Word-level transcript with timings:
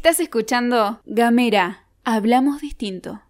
Estás 0.00 0.18
escuchando 0.18 0.98
Gamera, 1.04 1.84
hablamos 2.04 2.62
distinto. 2.62 3.20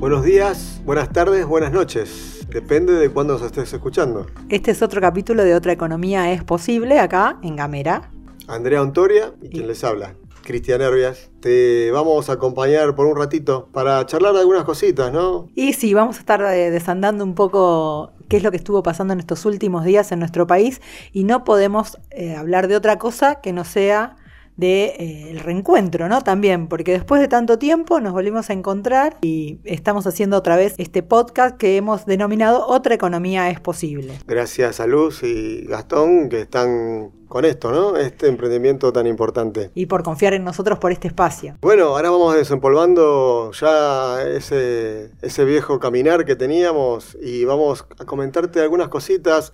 Buenos 0.00 0.24
días, 0.24 0.82
buenas 0.84 1.12
tardes, 1.12 1.46
buenas 1.46 1.70
noches. 1.70 2.44
Depende 2.48 2.94
de 2.94 3.10
cuándo 3.10 3.34
nos 3.34 3.42
estés 3.42 3.72
escuchando. 3.72 4.26
Este 4.48 4.72
es 4.72 4.82
otro 4.82 5.00
capítulo 5.00 5.44
de 5.44 5.54
Otra 5.54 5.72
Economía 5.72 6.32
es 6.32 6.42
Posible 6.42 6.98
acá 6.98 7.38
en 7.44 7.54
Gamera. 7.54 8.10
Andrea 8.48 8.82
Ontoria 8.82 9.32
y 9.40 9.50
quien 9.50 9.68
les 9.68 9.84
habla, 9.84 10.16
Cristian 10.44 10.80
Herbias. 10.80 11.30
Te 11.40 11.90
vamos 11.90 12.28
a 12.30 12.34
acompañar 12.34 12.94
por 12.94 13.06
un 13.06 13.16
ratito 13.16 13.68
para 13.72 14.04
charlar 14.06 14.34
de 14.34 14.40
algunas 14.40 14.64
cositas, 14.64 15.12
¿no? 15.12 15.48
Y 15.54 15.72
sí, 15.72 15.94
vamos 15.94 16.16
a 16.16 16.20
estar 16.20 16.40
eh, 16.42 16.70
desandando 16.70 17.24
un 17.24 17.34
poco 17.34 18.12
qué 18.28 18.36
es 18.36 18.42
lo 18.42 18.50
que 18.50 18.56
estuvo 18.56 18.82
pasando 18.82 19.12
en 19.12 19.20
estos 19.20 19.44
últimos 19.44 19.84
días 19.84 20.12
en 20.12 20.18
nuestro 20.18 20.46
país 20.46 20.80
y 21.12 21.24
no 21.24 21.44
podemos 21.44 21.98
eh, 22.10 22.36
hablar 22.36 22.68
de 22.68 22.76
otra 22.76 22.98
cosa 22.98 23.36
que 23.36 23.52
no 23.52 23.64
sea 23.64 24.16
de 24.56 24.84
eh, 24.84 25.30
el 25.30 25.40
reencuentro, 25.40 26.08
¿no? 26.08 26.22
También, 26.22 26.68
porque 26.68 26.92
después 26.92 27.20
de 27.20 27.28
tanto 27.28 27.58
tiempo 27.58 28.00
nos 28.00 28.12
volvimos 28.12 28.50
a 28.50 28.52
encontrar 28.52 29.18
y 29.22 29.58
estamos 29.64 30.06
haciendo 30.06 30.36
otra 30.36 30.56
vez 30.56 30.74
este 30.78 31.02
podcast 31.02 31.56
que 31.56 31.76
hemos 31.76 32.06
denominado 32.06 32.66
Otra 32.66 32.94
economía 32.94 33.50
es 33.50 33.60
posible. 33.60 34.18
Gracias 34.26 34.80
a 34.80 34.86
Luz 34.86 35.22
y 35.22 35.64
Gastón 35.66 36.28
que 36.28 36.42
están 36.42 37.10
con 37.28 37.44
esto, 37.44 37.72
¿no? 37.72 37.96
Este 37.96 38.28
emprendimiento 38.28 38.92
tan 38.92 39.06
importante. 39.06 39.70
Y 39.74 39.86
por 39.86 40.04
confiar 40.04 40.34
en 40.34 40.44
nosotros 40.44 40.78
por 40.78 40.92
este 40.92 41.08
espacio. 41.08 41.56
Bueno, 41.60 41.86
ahora 41.86 42.10
vamos 42.10 42.36
desempolvando 42.36 43.50
ya 43.52 44.22
ese, 44.22 45.10
ese 45.20 45.44
viejo 45.44 45.80
caminar 45.80 46.24
que 46.24 46.36
teníamos 46.36 47.16
y 47.20 47.44
vamos 47.44 47.86
a 47.98 48.04
comentarte 48.04 48.60
algunas 48.60 48.88
cositas 48.88 49.52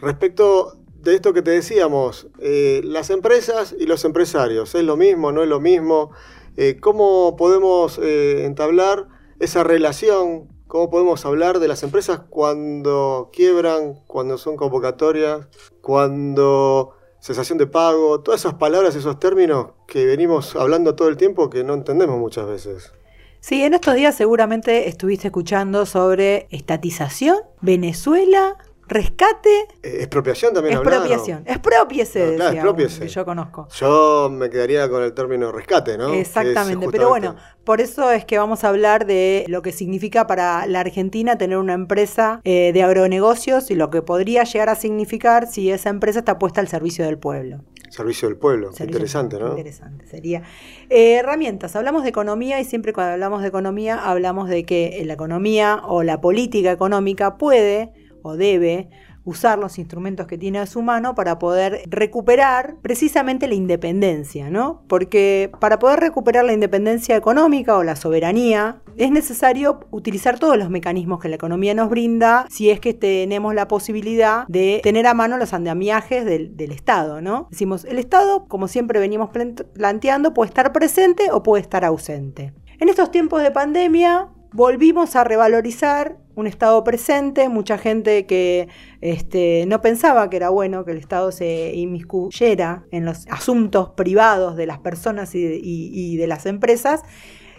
respecto 0.00 0.78
de 1.10 1.16
esto 1.16 1.32
que 1.32 1.42
te 1.42 1.50
decíamos, 1.52 2.28
eh, 2.40 2.80
las 2.84 3.10
empresas 3.10 3.74
y 3.78 3.86
los 3.86 4.04
empresarios, 4.04 4.74
¿es 4.74 4.84
lo 4.84 4.96
mismo, 4.96 5.32
no 5.32 5.42
es 5.42 5.48
lo 5.48 5.60
mismo? 5.60 6.10
Eh, 6.56 6.78
¿Cómo 6.80 7.36
podemos 7.36 7.98
eh, 8.02 8.44
entablar 8.44 9.08
esa 9.38 9.64
relación? 9.64 10.48
¿Cómo 10.66 10.90
podemos 10.90 11.24
hablar 11.24 11.60
de 11.60 11.68
las 11.68 11.82
empresas 11.82 12.20
cuando 12.28 13.30
quiebran, 13.32 14.00
cuando 14.06 14.36
son 14.36 14.56
convocatorias, 14.56 15.46
cuando 15.80 16.96
cesación 17.20 17.58
de 17.58 17.66
pago? 17.66 18.20
Todas 18.20 18.40
esas 18.40 18.54
palabras, 18.54 18.96
esos 18.96 19.18
términos 19.20 19.68
que 19.86 20.06
venimos 20.06 20.56
hablando 20.56 20.96
todo 20.96 21.08
el 21.08 21.16
tiempo 21.16 21.50
que 21.50 21.62
no 21.62 21.74
entendemos 21.74 22.18
muchas 22.18 22.46
veces. 22.48 22.92
Sí, 23.40 23.62
en 23.62 23.74
estos 23.74 23.94
días 23.94 24.16
seguramente 24.16 24.88
estuviste 24.88 25.28
escuchando 25.28 25.86
sobre 25.86 26.48
estatización, 26.50 27.36
Venezuela 27.60 28.56
rescate. 28.88 29.68
Eh, 29.82 29.98
expropiación 29.98 30.54
también 30.54 30.74
Expropiación. 30.74 31.42
Expropiese, 31.46 32.36
no, 32.36 32.50
claro, 32.50 32.76
que 32.76 33.08
yo 33.08 33.24
conozco. 33.24 33.68
Yo 33.76 34.28
me 34.30 34.50
quedaría 34.50 34.88
con 34.88 35.02
el 35.02 35.12
término 35.12 35.52
rescate, 35.52 35.98
¿no? 35.98 36.12
Exactamente, 36.14 36.88
pero 36.90 37.08
bueno, 37.08 37.36
por 37.64 37.80
eso 37.80 38.10
es 38.10 38.24
que 38.24 38.38
vamos 38.38 38.64
a 38.64 38.68
hablar 38.68 39.06
de 39.06 39.44
lo 39.48 39.62
que 39.62 39.72
significa 39.72 40.26
para 40.26 40.66
la 40.66 40.80
Argentina 40.80 41.36
tener 41.38 41.58
una 41.58 41.74
empresa 41.74 42.40
eh, 42.44 42.72
de 42.72 42.82
agronegocios 42.82 43.70
y 43.70 43.74
lo 43.74 43.90
que 43.90 44.02
podría 44.02 44.44
llegar 44.44 44.68
a 44.68 44.74
significar 44.74 45.46
si 45.46 45.70
esa 45.70 45.90
empresa 45.90 46.20
está 46.20 46.38
puesta 46.38 46.60
al 46.60 46.68
servicio 46.68 47.04
del 47.04 47.18
pueblo. 47.18 47.64
Servicio 47.90 48.28
del 48.28 48.36
pueblo, 48.36 48.70
interesante, 48.78 49.38
¿no? 49.38 49.50
Interesante, 49.50 50.06
sería. 50.06 50.42
Eh, 50.90 51.14
herramientas, 51.14 51.76
hablamos 51.76 52.02
de 52.02 52.10
economía 52.10 52.60
y 52.60 52.64
siempre 52.64 52.92
cuando 52.92 53.12
hablamos 53.12 53.42
de 53.42 53.48
economía 53.48 54.10
hablamos 54.10 54.48
de 54.48 54.64
que 54.64 55.00
la 55.06 55.14
economía 55.14 55.80
o 55.84 56.02
la 56.02 56.20
política 56.20 56.72
económica 56.72 57.38
puede 57.38 57.92
o 58.26 58.36
debe 58.36 58.88
usar 59.26 59.58
los 59.58 59.78
instrumentos 59.78 60.26
que 60.28 60.38
tiene 60.38 60.60
a 60.60 60.66
su 60.66 60.82
mano 60.82 61.14
para 61.14 61.38
poder 61.38 61.82
recuperar 61.88 62.76
precisamente 62.80 63.48
la 63.48 63.54
independencia, 63.54 64.50
¿no? 64.50 64.82
Porque 64.86 65.50
para 65.58 65.80
poder 65.80 65.98
recuperar 65.98 66.44
la 66.44 66.52
independencia 66.52 67.16
económica 67.16 67.76
o 67.76 67.82
la 67.82 67.96
soberanía 67.96 68.80
es 68.96 69.10
necesario 69.10 69.80
utilizar 69.90 70.38
todos 70.38 70.56
los 70.56 70.70
mecanismos 70.70 71.18
que 71.20 71.28
la 71.28 71.34
economía 71.34 71.74
nos 71.74 71.90
brinda 71.90 72.46
si 72.48 72.70
es 72.70 72.78
que 72.78 72.94
tenemos 72.94 73.52
la 73.52 73.66
posibilidad 73.66 74.46
de 74.46 74.80
tener 74.84 75.08
a 75.08 75.14
mano 75.14 75.36
los 75.38 75.52
andamiajes 75.52 76.24
del, 76.24 76.56
del 76.56 76.70
Estado, 76.70 77.20
¿no? 77.20 77.48
Decimos, 77.50 77.84
el 77.84 77.98
Estado, 77.98 78.46
como 78.46 78.68
siempre 78.68 79.00
venimos 79.00 79.30
planteando, 79.74 80.34
puede 80.34 80.50
estar 80.50 80.72
presente 80.72 81.32
o 81.32 81.42
puede 81.42 81.62
estar 81.62 81.84
ausente. 81.84 82.54
En 82.78 82.88
estos 82.88 83.10
tiempos 83.10 83.42
de 83.42 83.50
pandemia 83.50 84.28
volvimos 84.52 85.16
a 85.16 85.24
revalorizar 85.24 86.16
un 86.36 86.46
Estado 86.46 86.84
presente, 86.84 87.48
mucha 87.48 87.78
gente 87.78 88.26
que 88.26 88.68
este, 89.00 89.64
no 89.66 89.80
pensaba 89.80 90.30
que 90.30 90.36
era 90.36 90.50
bueno 90.50 90.84
que 90.84 90.92
el 90.92 90.98
Estado 90.98 91.32
se 91.32 91.72
inmiscuyera 91.74 92.84
en 92.92 93.04
los 93.04 93.26
asuntos 93.28 93.90
privados 93.90 94.54
de 94.54 94.66
las 94.66 94.78
personas 94.78 95.34
y 95.34 96.16
de, 96.16 96.26
las 96.26 96.44
empresas, 96.44 97.02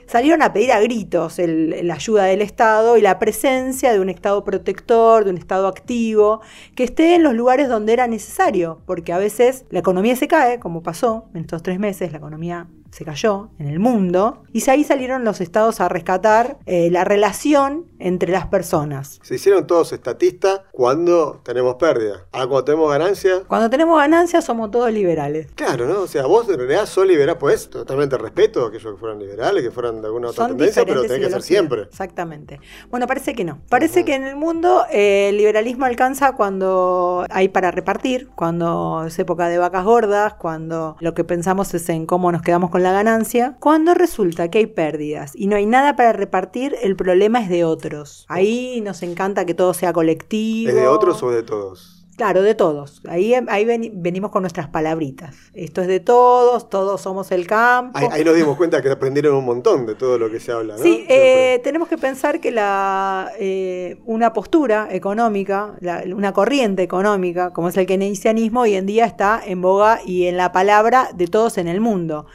salieron 0.05 0.43
a 0.43 0.53
pedir 0.53 0.71
a 0.71 0.79
gritos 0.79 1.39
la 1.39 1.95
ayuda 1.95 2.25
del 2.25 2.41
Estado 2.41 2.97
y 2.97 3.01
la 3.01 3.17
presencia 3.17 3.91
de 3.91 3.99
un 3.99 4.09
Estado 4.09 4.43
protector, 4.43 5.25
de 5.25 5.31
un 5.31 5.37
Estado 5.37 5.67
activo, 5.67 6.41
que 6.75 6.83
esté 6.83 7.15
en 7.15 7.23
los 7.23 7.33
lugares 7.33 7.69
donde 7.69 7.93
era 7.93 8.07
necesario, 8.07 8.81
porque 8.85 9.11
a 9.11 9.17
veces 9.17 9.65
la 9.71 9.79
economía 9.79 10.15
se 10.15 10.27
cae, 10.27 10.59
como 10.59 10.83
pasó 10.83 11.25
en 11.33 11.41
estos 11.41 11.63
tres 11.63 11.79
meses, 11.79 12.11
la 12.11 12.19
economía 12.19 12.67
se 12.97 13.05
cayó 13.05 13.49
en 13.59 13.67
el 13.67 13.79
mundo, 13.79 14.41
y 14.51 14.67
ahí 14.71 14.83
salieron 14.83 15.23
los 15.23 15.39
estados 15.39 15.81
a 15.81 15.87
rescatar 15.87 16.57
eh, 16.65 16.89
la 16.89 17.03
relación 17.03 17.85
entre 17.99 18.31
las 18.31 18.47
personas. 18.47 19.19
Se 19.21 19.35
hicieron 19.35 19.67
todos 19.67 19.93
estatistas 19.93 20.61
cuando 20.71 21.39
tenemos 21.43 21.75
pérdida. 21.75 22.25
Ahora 22.31 22.47
cuando 22.47 22.63
tenemos 22.63 22.91
ganancias... 22.91 23.41
Cuando 23.47 23.69
tenemos 23.69 23.99
ganancias 23.99 24.45
somos 24.45 24.71
todos 24.71 24.91
liberales. 24.91 25.47
Claro, 25.53 25.85
¿no? 25.85 26.01
O 26.01 26.07
sea, 26.07 26.25
vos 26.25 26.49
en 26.49 26.57
realidad 26.57 26.87
sos 26.87 27.05
liberal, 27.05 27.37
pues 27.37 27.69
totalmente 27.69 28.17
respeto 28.17 28.65
a 28.65 28.69
aquellos 28.69 28.93
que 28.95 28.99
fueran 28.99 29.19
liberales, 29.19 29.63
que 29.63 29.69
fueran 29.69 30.01
de 30.01 30.07
alguna 30.07 30.29
otra 30.29 30.47
tendencia, 30.47 30.83
pero 30.83 31.03
tenés 31.03 31.19
que 31.19 31.29
ser 31.29 31.43
siempre. 31.43 31.81
Exactamente. 31.83 32.59
Bueno, 32.89 33.05
parece 33.05 33.35
que 33.35 33.43
no. 33.43 33.59
Parece 33.69 34.05
que 34.05 34.15
en 34.15 34.23
el 34.23 34.35
mundo 34.35 34.85
eh, 34.91 35.29
el 35.29 35.37
liberalismo 35.37 35.85
alcanza 35.85 36.31
cuando 36.31 37.27
hay 37.29 37.49
para 37.49 37.69
repartir, 37.69 38.29
cuando 38.33 39.03
es 39.05 39.19
época 39.19 39.49
de 39.49 39.59
vacas 39.59 39.85
gordas, 39.85 40.33
cuando 40.33 40.95
lo 40.99 41.13
que 41.13 41.23
pensamos 41.23 41.71
es 41.75 41.87
en 41.89 42.07
cómo 42.07 42.31
nos 42.31 42.41
quedamos 42.41 42.71
con 42.71 42.81
la 42.81 42.86
ganancia, 42.91 43.57
cuando 43.59 43.93
resulta 43.93 44.49
que 44.49 44.59
hay 44.59 44.67
pérdidas 44.67 45.33
y 45.35 45.47
no 45.47 45.55
hay 45.55 45.65
nada 45.65 45.95
para 45.95 46.13
repartir, 46.13 46.75
el 46.81 46.95
problema 46.95 47.41
es 47.41 47.49
de 47.49 47.63
otros. 47.63 48.25
Ahí 48.27 48.81
nos 48.81 49.03
encanta 49.03 49.45
que 49.45 49.53
todo 49.53 49.73
sea 49.73 49.93
colectivo. 49.93 50.69
¿Es 50.69 50.75
de 50.75 50.87
otros 50.87 51.21
o 51.23 51.31
de 51.31 51.43
todos? 51.43 51.97
Claro, 52.17 52.41
de 52.41 52.55
todos. 52.55 53.03
Ahí, 53.07 53.35
ahí 53.47 53.91
venimos 53.93 54.31
con 54.31 54.41
nuestras 54.41 54.67
palabritas. 54.67 55.35
Esto 55.53 55.81
es 55.81 55.87
de 55.87 55.99
todos, 55.99 56.67
todos 56.67 56.99
somos 56.99 57.31
el 57.31 57.45
campo. 57.45 57.95
Ahí, 57.95 58.23
nos 58.23 58.35
dimos 58.35 58.57
cuenta 58.57 58.81
que 58.81 58.89
aprendieron 58.89 59.35
un 59.35 59.45
montón 59.45 59.85
de 59.85 59.93
todo 59.93 60.17
lo 60.17 60.31
que 60.31 60.39
se 60.39 60.51
habla. 60.51 60.77
¿no? 60.77 60.81
Sí, 60.81 61.05
eh, 61.07 61.61
tenemos 61.63 61.87
que 61.87 61.99
pensar 61.99 62.39
que 62.39 62.49
la, 62.49 63.31
eh, 63.39 64.01
una 64.05 64.33
postura 64.33 64.87
económica, 64.89 65.75
una 66.07 66.33
corriente 66.33 66.81
económica, 66.81 67.53
como 67.53 67.69
es 67.69 67.77
el 67.77 67.85
keynesianismo, 67.85 68.61
hoy 68.61 68.73
en 68.73 68.87
día 68.87 69.05
está 69.05 69.39
en 69.45 69.61
boga 69.61 69.99
y 70.03 70.25
en 70.25 70.37
la 70.37 70.51
palabra 70.51 71.09
de 71.13 71.27
todos 71.27 71.59
en 71.59 71.67
el 71.67 71.81
mundo. 71.81 72.25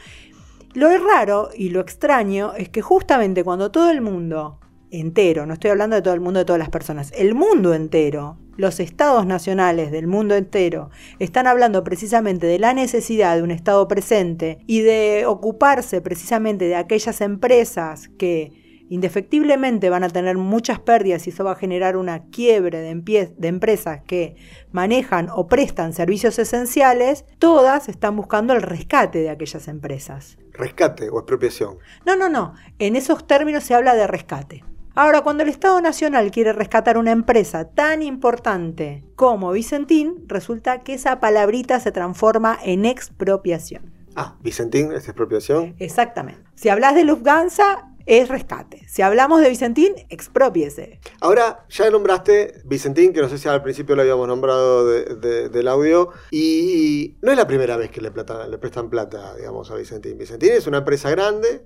Lo 0.74 0.88
raro 0.96 1.50
y 1.54 1.68
lo 1.68 1.80
extraño 1.80 2.54
es 2.56 2.70
que 2.70 2.80
justamente 2.80 3.44
cuando 3.44 3.70
todo 3.70 3.90
el 3.90 4.00
mundo 4.00 4.58
entero, 4.90 5.44
no 5.44 5.52
estoy 5.52 5.70
hablando 5.70 5.96
de 5.96 6.02
todo 6.02 6.14
el 6.14 6.20
mundo, 6.20 6.38
de 6.38 6.46
todas 6.46 6.58
las 6.58 6.70
personas, 6.70 7.12
el 7.14 7.34
mundo 7.34 7.74
entero, 7.74 8.38
los 8.56 8.80
estados 8.80 9.26
nacionales 9.26 9.90
del 9.90 10.06
mundo 10.06 10.34
entero, 10.34 10.88
están 11.18 11.46
hablando 11.46 11.84
precisamente 11.84 12.46
de 12.46 12.58
la 12.58 12.72
necesidad 12.72 13.36
de 13.36 13.42
un 13.42 13.50
estado 13.50 13.86
presente 13.86 14.60
y 14.66 14.80
de 14.80 15.24
ocuparse 15.26 16.00
precisamente 16.00 16.66
de 16.66 16.76
aquellas 16.76 17.20
empresas 17.20 18.08
que 18.16 18.61
indefectiblemente 18.92 19.88
van 19.88 20.04
a 20.04 20.10
tener 20.10 20.36
muchas 20.36 20.78
pérdidas 20.78 21.26
y 21.26 21.30
eso 21.30 21.44
va 21.44 21.52
a 21.52 21.56
generar 21.56 21.96
una 21.96 22.24
quiebre 22.24 22.80
de, 22.80 23.32
de, 23.34 23.48
empresas 23.48 24.02
que 24.06 24.36
manejan 24.70 25.30
o 25.34 25.46
prestan 25.46 25.94
servicios 25.94 26.38
esenciales, 26.38 27.24
todas 27.38 27.88
están 27.88 28.16
buscando 28.16 28.52
el 28.52 28.60
rescate 28.60 29.20
de 29.20 29.30
aquellas 29.30 29.66
empresas. 29.66 30.36
¿Rescate 30.52 31.08
o 31.08 31.20
expropiación? 31.20 31.78
No, 32.04 32.16
no, 32.16 32.28
no. 32.28 32.52
En 32.78 32.94
esos 32.94 33.26
términos 33.26 33.64
se 33.64 33.74
habla 33.74 33.94
de 33.94 34.06
rescate. 34.06 34.62
Ahora, 34.94 35.22
cuando 35.22 35.42
el 35.42 35.48
Estado 35.48 35.80
Nacional 35.80 36.30
quiere 36.30 36.52
rescatar 36.52 36.98
una 36.98 37.12
empresa 37.12 37.70
tan 37.70 38.02
importante 38.02 39.04
como 39.16 39.52
Vicentín, 39.52 40.24
resulta 40.26 40.82
que 40.82 40.92
esa 40.92 41.18
palabrita 41.18 41.80
se 41.80 41.92
transforma 41.92 42.58
en 42.62 42.84
expropiación. 42.84 43.90
Ah, 44.14 44.36
Vicentín 44.42 44.92
es 44.92 45.08
expropiación. 45.08 45.74
Exactamente. 45.78 46.42
Si 46.54 46.68
hablas 46.68 46.94
de 46.94 47.04
Lufthansa, 47.04 47.91
es 48.06 48.28
rescate. 48.28 48.86
Si 48.88 49.02
hablamos 49.02 49.40
de 49.40 49.48
Vicentín, 49.48 49.94
expropiese. 50.08 51.00
Ahora, 51.20 51.64
ya 51.68 51.90
nombraste 51.90 52.62
Vicentín, 52.64 53.12
que 53.12 53.20
no 53.20 53.28
sé 53.28 53.38
si 53.38 53.48
al 53.48 53.62
principio 53.62 53.96
lo 53.96 54.02
habíamos 54.02 54.28
nombrado 54.28 54.86
del 54.88 55.68
audio, 55.68 56.10
y 56.30 57.16
no 57.22 57.30
es 57.30 57.36
la 57.36 57.46
primera 57.46 57.76
vez 57.76 57.90
que 57.90 58.00
le, 58.00 58.10
le 58.10 58.58
prestan 58.58 58.90
plata, 58.90 59.34
digamos, 59.36 59.70
a 59.70 59.76
Vicentín. 59.76 60.18
Vicentín 60.18 60.52
es 60.52 60.66
una 60.66 60.78
empresa 60.78 61.10
grande 61.10 61.62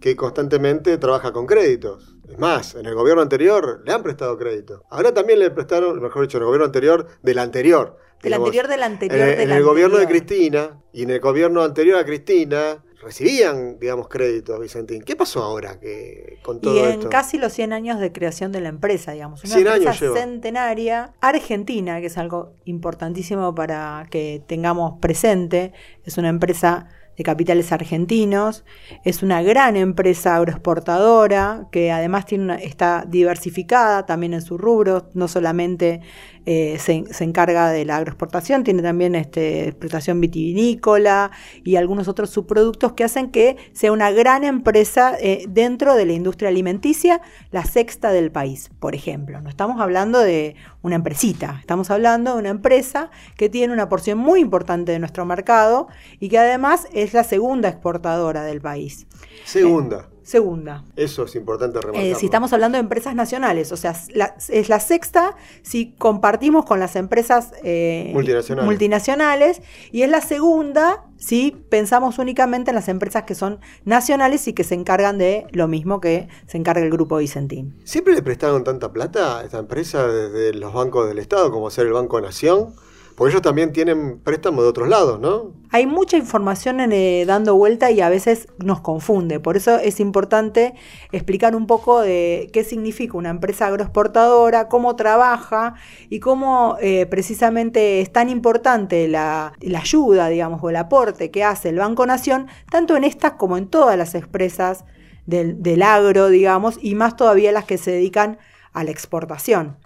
que 0.00 0.16
constantemente 0.16 0.96
trabaja 0.98 1.32
con 1.32 1.46
créditos. 1.46 2.16
Es 2.28 2.38
más, 2.38 2.74
en 2.74 2.86
el 2.86 2.94
gobierno 2.94 3.22
anterior 3.22 3.82
le 3.84 3.92
han 3.92 4.02
prestado 4.02 4.38
crédito. 4.38 4.84
Ahora 4.90 5.12
también 5.12 5.38
le 5.38 5.50
prestaron, 5.50 6.00
mejor 6.00 6.22
dicho, 6.22 6.38
en 6.38 6.42
el 6.42 6.46
gobierno 6.46 6.64
anterior 6.64 7.06
del 7.22 7.38
anterior, 7.38 7.98
Del 8.22 8.34
anterior, 8.34 8.68
del 8.68 8.82
anterior, 8.82 9.20
en, 9.20 9.26
del 9.26 9.50
en 9.50 9.56
el 9.56 9.62
gobierno 9.62 9.98
de. 9.98 10.06
Cristina 10.06 10.80
y 10.92 11.02
en 11.02 11.10
el 11.10 11.20
gobierno 11.20 11.62
anterior 11.62 11.98
a 11.98 12.04
Cristina 12.04 12.82
recibían, 13.00 13.78
digamos, 13.78 14.08
créditos, 14.08 14.60
Vicentín. 14.60 15.02
¿Qué 15.02 15.16
pasó 15.16 15.42
ahora 15.42 15.78
que 15.80 16.38
con 16.42 16.60
todo 16.60 16.74
Y 16.74 16.78
en 16.80 16.90
esto? 16.90 17.08
casi 17.08 17.38
los 17.38 17.52
100 17.52 17.72
años 17.72 17.98
de 18.00 18.12
creación 18.12 18.52
de 18.52 18.60
la 18.60 18.68
empresa, 18.68 19.12
digamos. 19.12 19.42
Una 19.44 19.54
100 19.54 19.66
empresa 19.66 19.90
años 20.04 20.18
centenaria, 20.18 21.12
argentina, 21.20 22.00
que 22.00 22.06
es 22.06 22.18
algo 22.18 22.54
importantísimo 22.64 23.54
para 23.54 24.06
que 24.10 24.42
tengamos 24.46 24.98
presente. 25.00 25.72
Es 26.04 26.18
una 26.18 26.28
empresa 26.28 26.88
de 27.16 27.24
capitales 27.24 27.70
argentinos, 27.72 28.64
es 29.04 29.22
una 29.22 29.42
gran 29.42 29.76
empresa 29.76 30.36
agroexportadora 30.36 31.66
que 31.70 31.90
además 31.92 32.24
tiene 32.24 32.44
una- 32.44 32.56
está 32.56 33.04
diversificada 33.06 34.06
también 34.06 34.32
en 34.32 34.40
sus 34.40 34.58
rubros, 34.58 35.04
no 35.14 35.28
solamente 35.28 36.00
eh, 36.46 36.78
se, 36.78 37.04
se 37.10 37.24
encarga 37.24 37.70
de 37.70 37.84
la 37.84 37.96
agroexportación, 37.96 38.64
tiene 38.64 38.82
también 38.82 39.14
este, 39.14 39.68
explotación 39.68 40.20
vitivinícola 40.20 41.30
y 41.64 41.76
algunos 41.76 42.08
otros 42.08 42.30
subproductos 42.30 42.92
que 42.92 43.04
hacen 43.04 43.30
que 43.30 43.56
sea 43.72 43.92
una 43.92 44.10
gran 44.10 44.44
empresa 44.44 45.16
eh, 45.20 45.44
dentro 45.48 45.94
de 45.94 46.06
la 46.06 46.12
industria 46.12 46.48
alimenticia, 46.48 47.20
la 47.50 47.64
sexta 47.64 48.10
del 48.10 48.30
país, 48.30 48.70
por 48.80 48.94
ejemplo. 48.94 49.40
No 49.40 49.48
estamos 49.50 49.80
hablando 49.80 50.18
de 50.18 50.56
una 50.82 50.96
empresita, 50.96 51.58
estamos 51.60 51.90
hablando 51.90 52.32
de 52.32 52.38
una 52.38 52.48
empresa 52.48 53.10
que 53.36 53.48
tiene 53.48 53.72
una 53.72 53.88
porción 53.88 54.18
muy 54.18 54.40
importante 54.40 54.92
de 54.92 54.98
nuestro 54.98 55.24
mercado 55.26 55.88
y 56.18 56.28
que 56.28 56.38
además 56.38 56.88
es 56.92 57.12
la 57.12 57.24
segunda 57.24 57.68
exportadora 57.68 58.44
del 58.44 58.60
país. 58.60 59.06
Segunda. 59.44 60.08
Segunda. 60.22 60.84
Eso 60.96 61.24
es 61.24 61.34
importante. 61.34 61.78
Eh, 61.94 62.14
si 62.14 62.26
estamos 62.26 62.52
hablando 62.52 62.76
de 62.76 62.80
empresas 62.80 63.14
nacionales, 63.14 63.72
o 63.72 63.76
sea, 63.76 63.94
la- 64.14 64.34
es 64.48 64.68
la 64.68 64.80
sexta 64.80 65.36
si 65.62 65.92
compartimos 65.98 66.64
con 66.64 66.78
las 66.80 66.96
empresas 66.96 67.52
eh, 67.64 68.10
Multinacionales. 68.12 68.66
multinacionales, 68.66 69.62
y 69.92 70.02
es 70.02 70.10
la 70.10 70.20
segunda 70.20 71.04
si 71.16 71.50
pensamos 71.68 72.18
únicamente 72.18 72.70
en 72.70 72.74
las 72.74 72.88
empresas 72.88 73.24
que 73.24 73.34
son 73.34 73.60
nacionales 73.84 74.46
y 74.48 74.52
que 74.52 74.64
se 74.64 74.74
encargan 74.74 75.18
de 75.18 75.46
lo 75.52 75.68
mismo 75.68 76.00
que 76.00 76.28
se 76.46 76.56
encarga 76.58 76.82
el 76.82 76.90
grupo 76.90 77.16
Vicentín. 77.18 77.76
¿Siempre 77.84 78.14
le 78.14 78.22
prestaron 78.22 78.64
tanta 78.64 78.92
plata 78.92 79.38
a 79.40 79.44
esta 79.44 79.58
empresa 79.58 80.06
desde 80.06 80.54
los 80.54 80.72
bancos 80.72 81.08
del 81.08 81.18
Estado, 81.18 81.50
como 81.50 81.70
ser 81.70 81.86
el 81.86 81.92
Banco 81.92 82.20
Nación? 82.20 82.74
Porque 83.20 83.32
ellos 83.32 83.42
también 83.42 83.70
tienen 83.70 84.18
préstamos 84.20 84.64
de 84.64 84.70
otros 84.70 84.88
lados, 84.88 85.20
¿no? 85.20 85.52
Hay 85.68 85.86
mucha 85.86 86.16
información 86.16 86.80
en, 86.80 86.90
eh, 86.90 87.24
dando 87.26 87.54
vuelta 87.54 87.90
y 87.90 88.00
a 88.00 88.08
veces 88.08 88.48
nos 88.64 88.80
confunde. 88.80 89.40
Por 89.40 89.58
eso 89.58 89.76
es 89.76 90.00
importante 90.00 90.72
explicar 91.12 91.54
un 91.54 91.66
poco 91.66 92.00
de 92.00 92.48
qué 92.54 92.64
significa 92.64 93.18
una 93.18 93.28
empresa 93.28 93.66
agroexportadora, 93.66 94.68
cómo 94.68 94.96
trabaja 94.96 95.74
y 96.08 96.20
cómo 96.20 96.78
eh, 96.80 97.04
precisamente 97.10 98.00
es 98.00 98.10
tan 98.10 98.30
importante 98.30 99.06
la, 99.06 99.52
ayuda, 99.78 100.28
digamos, 100.30 100.62
o 100.62 100.70
el 100.70 100.76
aporte 100.76 101.30
que 101.30 101.44
hace 101.44 101.68
el 101.68 101.76
Banco 101.76 102.06
Nación, 102.06 102.46
tanto 102.70 102.96
en 102.96 103.04
estas 103.04 103.32
como 103.32 103.58
en 103.58 103.66
todas 103.68 103.98
las 103.98 104.14
empresas 104.14 104.86
del, 105.26 105.62
del 105.62 105.82
agro, 105.82 106.30
digamos, 106.30 106.78
y 106.80 106.94
más 106.94 107.16
todavía 107.16 107.52
las 107.52 107.66
que 107.66 107.76
se 107.76 107.90
dedican 107.90 108.38
a 108.72 108.82
la 108.82 108.92
exportación. 108.92 109.76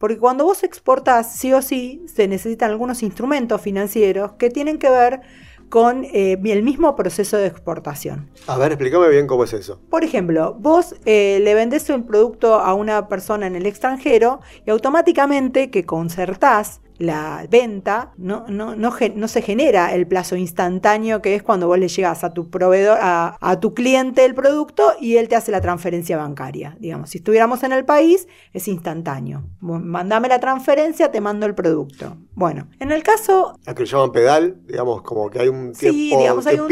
Porque 0.00 0.16
cuando 0.16 0.44
vos 0.46 0.64
exportás, 0.64 1.36
sí 1.36 1.52
o 1.52 1.60
sí, 1.60 2.02
se 2.06 2.26
necesitan 2.26 2.70
algunos 2.70 3.02
instrumentos 3.02 3.60
financieros 3.60 4.32
que 4.38 4.48
tienen 4.48 4.78
que 4.78 4.88
ver 4.88 5.20
con 5.68 6.04
eh, 6.04 6.40
el 6.42 6.62
mismo 6.62 6.96
proceso 6.96 7.36
de 7.36 7.46
exportación. 7.46 8.30
A 8.46 8.56
ver, 8.56 8.72
explícame 8.72 9.10
bien 9.10 9.26
cómo 9.26 9.44
es 9.44 9.52
eso. 9.52 9.78
Por 9.90 10.02
ejemplo, 10.02 10.56
vos 10.58 10.96
eh, 11.04 11.40
le 11.42 11.54
vendés 11.54 11.90
un 11.90 12.06
producto 12.06 12.54
a 12.54 12.72
una 12.72 13.08
persona 13.08 13.46
en 13.46 13.56
el 13.56 13.66
extranjero 13.66 14.40
y 14.64 14.70
automáticamente 14.70 15.70
que 15.70 15.84
concertás 15.84 16.80
la 17.00 17.46
venta, 17.48 18.12
no, 18.18 18.44
no, 18.48 18.76
no, 18.76 19.28
se 19.28 19.40
genera 19.40 19.94
el 19.94 20.06
plazo 20.06 20.36
instantáneo 20.36 21.22
que 21.22 21.34
es 21.34 21.42
cuando 21.42 21.66
vos 21.66 21.78
le 21.78 21.88
llegas 21.88 22.24
a 22.24 22.34
tu 22.34 22.50
proveedor, 22.50 22.98
a, 23.00 23.38
a 23.40 23.58
tu 23.58 23.72
cliente 23.72 24.26
el 24.26 24.34
producto 24.34 24.92
y 25.00 25.16
él 25.16 25.26
te 25.26 25.34
hace 25.34 25.50
la 25.50 25.62
transferencia 25.62 26.18
bancaria. 26.18 26.76
Digamos, 26.78 27.08
si 27.08 27.18
estuviéramos 27.18 27.62
en 27.62 27.72
el 27.72 27.86
país, 27.86 28.28
es 28.52 28.68
instantáneo. 28.68 29.44
Vos 29.60 29.80
Mandame 29.80 30.28
la 30.28 30.40
transferencia, 30.40 31.10
te 31.10 31.22
mando 31.22 31.46
el 31.46 31.54
producto. 31.54 32.18
Bueno, 32.34 32.68
en 32.78 32.92
el 32.92 33.02
caso 33.02 33.54
A 33.64 33.74
que 33.74 33.84
lo 33.84 33.86
llaman 33.86 34.12
pedal, 34.12 34.60
digamos, 34.66 35.00
como 35.00 35.30
que 35.30 35.40
hay 35.40 35.48
un 35.48 35.72
tiempo, 35.72 35.96
Sí, 35.96 36.14
digamos, 36.14 36.46
hay 36.46 36.58
un 36.58 36.68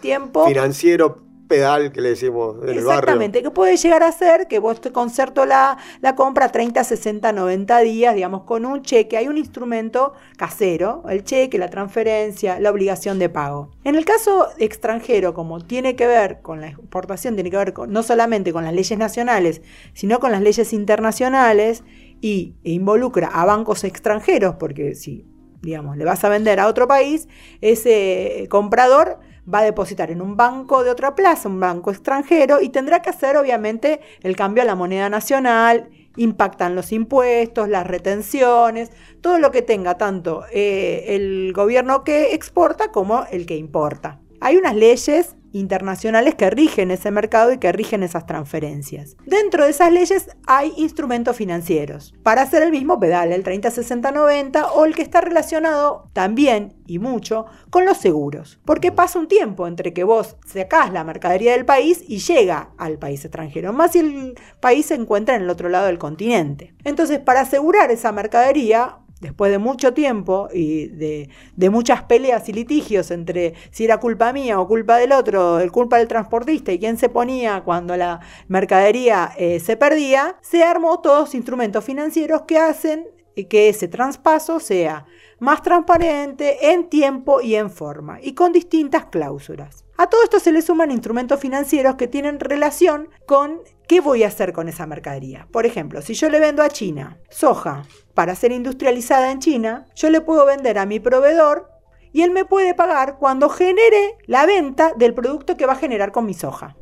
tiempo 0.00 0.46
financiero 0.48 1.29
pedal 1.50 1.90
que 1.90 2.00
le 2.00 2.10
decimos 2.10 2.56
en 2.62 2.68
el. 2.70 2.78
Exactamente, 2.78 3.42
que 3.42 3.50
puede 3.50 3.76
llegar 3.76 4.04
a 4.04 4.12
ser 4.12 4.46
que 4.46 4.60
vos 4.60 4.80
te 4.80 4.92
concerto 4.92 5.44
la, 5.44 5.76
la 6.00 6.14
compra 6.14 6.50
30, 6.50 6.82
60, 6.84 7.32
90 7.32 7.78
días, 7.80 8.14
digamos, 8.14 8.44
con 8.44 8.64
un 8.64 8.82
cheque. 8.82 9.16
Hay 9.16 9.26
un 9.26 9.36
instrumento 9.36 10.14
casero, 10.36 11.02
el 11.10 11.24
cheque, 11.24 11.58
la 11.58 11.68
transferencia, 11.68 12.60
la 12.60 12.70
obligación 12.70 13.18
de 13.18 13.28
pago. 13.28 13.72
En 13.82 13.96
el 13.96 14.04
caso 14.04 14.46
extranjero, 14.58 15.34
como 15.34 15.60
tiene 15.60 15.96
que 15.96 16.06
ver 16.06 16.40
con 16.40 16.60
la 16.60 16.68
exportación, 16.68 17.34
tiene 17.34 17.50
que 17.50 17.56
ver 17.56 17.72
con, 17.72 17.92
no 17.92 18.04
solamente 18.04 18.52
con 18.52 18.64
las 18.64 18.72
leyes 18.72 18.96
nacionales, 18.96 19.60
sino 19.92 20.20
con 20.20 20.30
las 20.30 20.42
leyes 20.42 20.72
internacionales 20.72 21.82
y 22.20 22.54
e 22.62 22.70
involucra 22.70 23.26
a 23.26 23.44
bancos 23.44 23.82
extranjeros, 23.82 24.54
porque 24.54 24.94
si, 24.94 25.26
digamos, 25.62 25.96
le 25.96 26.04
vas 26.04 26.22
a 26.22 26.28
vender 26.28 26.60
a 26.60 26.68
otro 26.68 26.86
país, 26.86 27.26
ese 27.60 28.46
comprador 28.48 29.18
va 29.52 29.60
a 29.60 29.64
depositar 29.64 30.10
en 30.10 30.20
un 30.20 30.36
banco 30.36 30.84
de 30.84 30.90
otra 30.90 31.14
plaza, 31.14 31.48
un 31.48 31.60
banco 31.60 31.90
extranjero, 31.90 32.60
y 32.60 32.68
tendrá 32.68 33.02
que 33.02 33.10
hacer 33.10 33.36
obviamente 33.36 34.00
el 34.22 34.36
cambio 34.36 34.62
a 34.62 34.66
la 34.66 34.74
moneda 34.74 35.08
nacional, 35.08 35.90
impactan 36.16 36.74
los 36.74 36.92
impuestos, 36.92 37.68
las 37.68 37.86
retenciones, 37.86 38.90
todo 39.20 39.38
lo 39.38 39.50
que 39.50 39.62
tenga 39.62 39.96
tanto 39.96 40.44
eh, 40.52 41.04
el 41.08 41.52
gobierno 41.54 42.04
que 42.04 42.34
exporta 42.34 42.90
como 42.90 43.24
el 43.30 43.46
que 43.46 43.56
importa. 43.56 44.20
Hay 44.40 44.56
unas 44.56 44.74
leyes 44.74 45.36
internacionales 45.52 46.34
que 46.34 46.50
rigen 46.50 46.90
ese 46.90 47.10
mercado 47.10 47.52
y 47.52 47.58
que 47.58 47.72
rigen 47.72 48.02
esas 48.02 48.26
transferencias. 48.26 49.16
Dentro 49.26 49.64
de 49.64 49.70
esas 49.70 49.92
leyes 49.92 50.28
hay 50.46 50.72
instrumentos 50.76 51.36
financieros 51.36 52.14
para 52.22 52.42
hacer 52.42 52.62
el 52.62 52.70
mismo 52.70 52.98
pedal, 52.98 53.32
el 53.32 53.42
30, 53.42 53.70
60, 53.70 54.10
90 54.12 54.72
o 54.72 54.84
el 54.84 54.94
que 54.94 55.02
está 55.02 55.20
relacionado 55.20 56.08
también 56.12 56.74
y 56.86 56.98
mucho 56.98 57.46
con 57.70 57.84
los 57.84 57.98
seguros. 57.98 58.60
Porque 58.64 58.92
pasa 58.92 59.18
un 59.18 59.28
tiempo 59.28 59.66
entre 59.66 59.92
que 59.92 60.04
vos 60.04 60.36
sacás 60.46 60.92
la 60.92 61.04
mercadería 61.04 61.52
del 61.52 61.64
país 61.64 62.02
y 62.06 62.18
llega 62.18 62.70
al 62.78 62.98
país 62.98 63.24
extranjero, 63.24 63.72
más 63.72 63.92
si 63.92 64.00
el 64.00 64.34
país 64.60 64.86
se 64.86 64.94
encuentra 64.94 65.36
en 65.36 65.42
el 65.42 65.50
otro 65.50 65.68
lado 65.68 65.86
del 65.86 65.98
continente. 65.98 66.74
Entonces, 66.84 67.18
para 67.18 67.42
asegurar 67.42 67.90
esa 67.90 68.12
mercadería, 68.12 68.98
después 69.20 69.52
de 69.52 69.58
mucho 69.58 69.94
tiempo 69.94 70.48
y 70.52 70.88
de, 70.88 71.28
de, 71.54 71.70
muchas 71.70 72.02
peleas 72.04 72.48
y 72.48 72.52
litigios 72.52 73.10
entre 73.10 73.54
si 73.70 73.84
era 73.84 73.98
culpa 73.98 74.32
mía 74.32 74.58
o 74.58 74.66
culpa 74.66 74.96
del 74.96 75.12
otro, 75.12 75.60
el 75.60 75.70
culpa 75.70 75.98
del 75.98 76.08
transportista 76.08 76.72
y 76.72 76.78
quién 76.78 76.96
se 76.96 77.08
ponía 77.08 77.62
cuando 77.62 77.96
la 77.96 78.20
mercadería 78.48 79.32
eh, 79.36 79.60
se 79.60 79.76
perdía, 79.76 80.36
se 80.40 80.64
armó 80.64 81.00
todos 81.00 81.34
instrumentos 81.34 81.84
financieros 81.84 82.42
que 82.42 82.58
hacen 82.58 83.06
que 83.48 83.68
ese 83.68 83.88
traspaso 83.88 84.60
sea 84.60 85.06
más 85.38 85.62
transparente 85.62 86.72
en 86.72 86.88
tiempo 86.88 87.40
y 87.40 87.54
en 87.54 87.70
forma 87.70 88.18
y 88.20 88.34
con 88.34 88.52
distintas 88.52 89.06
cláusulas. 89.06 89.84
A 90.00 90.06
todo 90.06 90.22
esto 90.22 90.40
se 90.40 90.50
le 90.50 90.62
suman 90.62 90.90
instrumentos 90.90 91.38
financieros 91.38 91.96
que 91.96 92.08
tienen 92.08 92.40
relación 92.40 93.10
con 93.26 93.60
qué 93.86 94.00
voy 94.00 94.22
a 94.22 94.28
hacer 94.28 94.54
con 94.54 94.66
esa 94.66 94.86
mercadería. 94.86 95.46
Por 95.52 95.66
ejemplo, 95.66 96.00
si 96.00 96.14
yo 96.14 96.30
le 96.30 96.40
vendo 96.40 96.62
a 96.62 96.70
China 96.70 97.18
soja 97.28 97.82
para 98.14 98.34
ser 98.34 98.50
industrializada 98.50 99.30
en 99.30 99.40
China, 99.40 99.84
yo 99.94 100.08
le 100.08 100.22
puedo 100.22 100.46
vender 100.46 100.78
a 100.78 100.86
mi 100.86 101.00
proveedor 101.00 101.68
y 102.14 102.22
él 102.22 102.30
me 102.30 102.46
puede 102.46 102.72
pagar 102.72 103.18
cuando 103.18 103.50
genere 103.50 104.16
la 104.24 104.46
venta 104.46 104.94
del 104.96 105.12
producto 105.12 105.58
que 105.58 105.66
va 105.66 105.74
a 105.74 105.76
generar 105.76 106.12
con 106.12 106.24
mi 106.24 106.32
soja. 106.32 106.78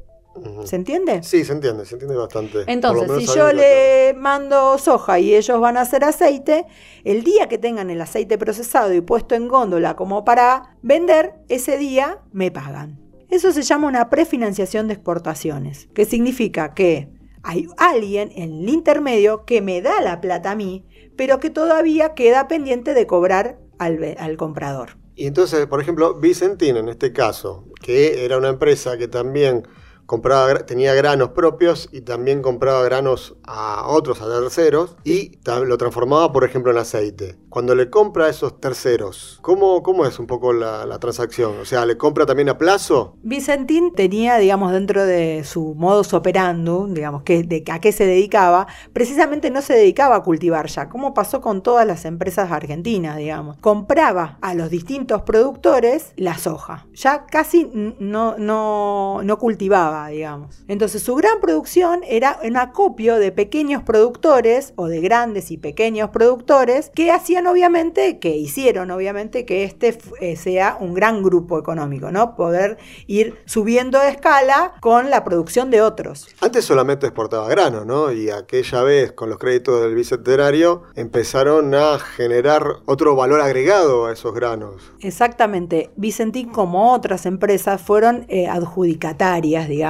¿Se 0.63 0.77
entiende? 0.77 1.25
Sí, 1.25 1.45
se 1.45 1.55
entiende, 1.55 1.87
se 1.87 1.97
entiende 1.97 2.15
bastante. 2.15 2.63
Entonces, 2.69 3.11
si 3.19 3.37
yo 3.37 3.53
le 3.53 4.15
mando 4.17 4.79
soja 4.79 5.19
y 5.19 5.35
ellos 5.35 5.61
van 5.61 5.77
a 5.77 5.81
hacer 5.81 6.05
aceite, 6.05 6.67
el 7.03 7.25
día 7.25 7.49
que 7.49 7.59
tengan 7.59 7.91
el 7.91 8.01
aceite 8.01 8.39
procesado 8.39 8.95
y 8.95 9.01
puesto 9.01 9.35
en 9.35 9.49
góndola 9.49 9.97
como 9.97 10.25
para 10.25 10.77
vender, 10.83 11.35
ese 11.49 11.79
día 11.79 12.21
me 12.31 12.53
pagan. 12.53 13.08
Eso 13.31 13.53
se 13.53 13.63
llama 13.63 13.89
una 13.89 14.09
prefinanciación 14.09 14.89
de 14.89 14.95
exportaciones, 14.95 15.89
que 15.95 16.05
significa 16.05 16.73
que 16.75 17.09
hay 17.43 17.69
alguien 17.77 18.31
en 18.35 18.63
el 18.63 18.69
intermedio 18.69 19.45
que 19.45 19.61
me 19.61 19.83
da 19.83 20.01
la 20.01 20.21
plata 20.21 20.53
a 20.53 20.55
mí, 20.55 20.85
pero 21.17 21.39
que 21.39 21.51
todavía 21.51 22.15
queda 22.15 22.49
pendiente 22.49 22.95
de 22.95 23.07
cobrar 23.07 23.59
al, 23.79 24.37
comprador. 24.37 24.97
Y 25.15 25.27
entonces, 25.27 25.67
por 25.67 25.81
ejemplo, 25.81 26.15
Vicentín 26.15 26.77
en 26.77 26.89
este 26.89 27.13
caso, 27.13 27.65
que 27.83 28.25
era 28.25 28.39
una 28.39 28.49
empresa 28.49 28.97
que 28.97 29.09
también 29.09 29.67
compraba, 30.09 30.55
tenía 30.65 30.95
granos 30.95 31.33
propios 31.33 31.91
y 31.93 32.01
también 32.01 32.41
compraba 32.41 32.83
granos 32.83 33.37
a 33.45 33.87
otros, 33.87 34.23
a 34.23 34.41
terceros, 34.41 34.97
y 35.05 35.39
lo 35.67 35.77
transformaba, 35.77 36.33
por 36.33 36.45
ejemplo, 36.45 36.73
en 36.73 36.79
aceite. 36.79 37.37
Cuando 37.51 37.75
le 37.75 37.91
compra 37.91 38.25
a 38.25 38.29
esos 38.31 38.59
terceros, 38.59 39.39
¿cómo, 39.43 39.83
cómo 39.83 40.07
es 40.07 40.19
un 40.19 40.27
poco 40.27 40.55
la, 40.55 40.99
transacción? 40.99 41.61
O 41.61 41.67
sea, 41.67 41.85
¿le 41.85 41.99
compra 41.99 42.25
también 42.25 42.49
a 42.49 42.57
plazo? 42.57 43.17
Vicentín 43.23 43.93
tenía, 43.93 44.39
digamos, 44.39 44.73
dentro 44.73 45.05
de 45.05 45.45
su 45.45 45.75
modus 45.75 46.15
operandum, 46.15 46.95
digamos, 46.95 47.23
que, 47.23 47.43
de 47.43 47.63
a 47.71 47.79
qué 47.79 47.93
se 47.93 48.07
dedicaba, 48.07 48.67
precisamente 48.95 49.51
no 49.51 49.61
se 49.61 49.75
dedicaba 49.75 50.17
a 50.17 50.23
cultivar 50.23 50.69
ya, 50.69 50.89
como 50.89 51.13
pasó 51.13 51.43
con 51.43 51.63
todas 51.63 51.87
las 51.87 52.07
empresas 52.07 52.51
argentinas, 52.51 53.19
digamos. 53.19 53.59
Compraba 53.59 54.39
a 54.41 54.55
los 54.55 54.71
distintos 54.71 55.21
productores 55.21 56.13
la 56.17 56.39
soja. 56.39 56.87
Ya 56.95 57.27
casi 57.27 57.71
no, 57.75 58.37
no, 58.39 59.21
no 59.23 59.39
cultivaba, 59.39 59.98
digamos. 60.07 60.63
Entonces 60.69 61.03
su 61.03 61.17
gran 61.17 61.41
producción 61.41 62.01
era 62.07 62.39
un 62.45 62.57
acopio 62.57 63.19
de 63.19 63.33
pequeños 63.33 63.83
productores 63.83 64.73
o 64.77 64.87
de 64.87 65.01
grandes 65.01 65.51
y 65.51 65.59
pequeños 65.59 66.11
productores 66.11 66.91
que 66.95 67.11
hacían 67.11 67.47
obviamente, 67.47 68.19
que 68.19 68.37
hicieron 68.37 68.91
obviamente 68.91 69.45
que 69.45 69.65
este 69.65 69.99
eh, 70.21 70.37
sea 70.37 70.77
un 70.81 70.95
gran 70.95 71.23
grupo 71.23 71.59
económico, 71.59 72.11
¿no? 72.11 72.37
Poder 72.37 72.79
ir 73.07 73.37
subiendo 73.47 73.99
de 73.99 74.11
escala 74.11 74.75
con 74.81 75.11
la 75.11 75.25
producción 75.25 75.71
de 75.71 75.83
otros. 75.83 76.29
Antes 76.41 76.65
solamente 76.65 77.07
exportaba 77.07 77.49
grano, 77.49 77.85
¿no? 77.85 78.13
Y 78.13 78.31
aquella 78.31 78.83
vez, 78.83 79.13
con 79.13 79.29
los 79.31 79.39
créditos 79.39 79.81
del 79.83 79.95
bicentenario, 79.95 80.83
empezaron 80.95 81.75
a 81.75 81.99
generar 81.99 82.63
otro 82.87 83.17
valor 83.17 83.41
agregado 83.41 84.07
a 84.07 84.13
esos 84.13 84.35
granos. 84.35 84.93
Exactamente. 85.01 85.91
Vicentín, 85.97 86.51
como 86.51 86.93
otras 86.93 87.27
empresas, 87.27 87.81
fueron 87.81 88.27
eh, 88.29 88.49
adjudicatarias, 88.49 89.69
digamos, 89.69 89.88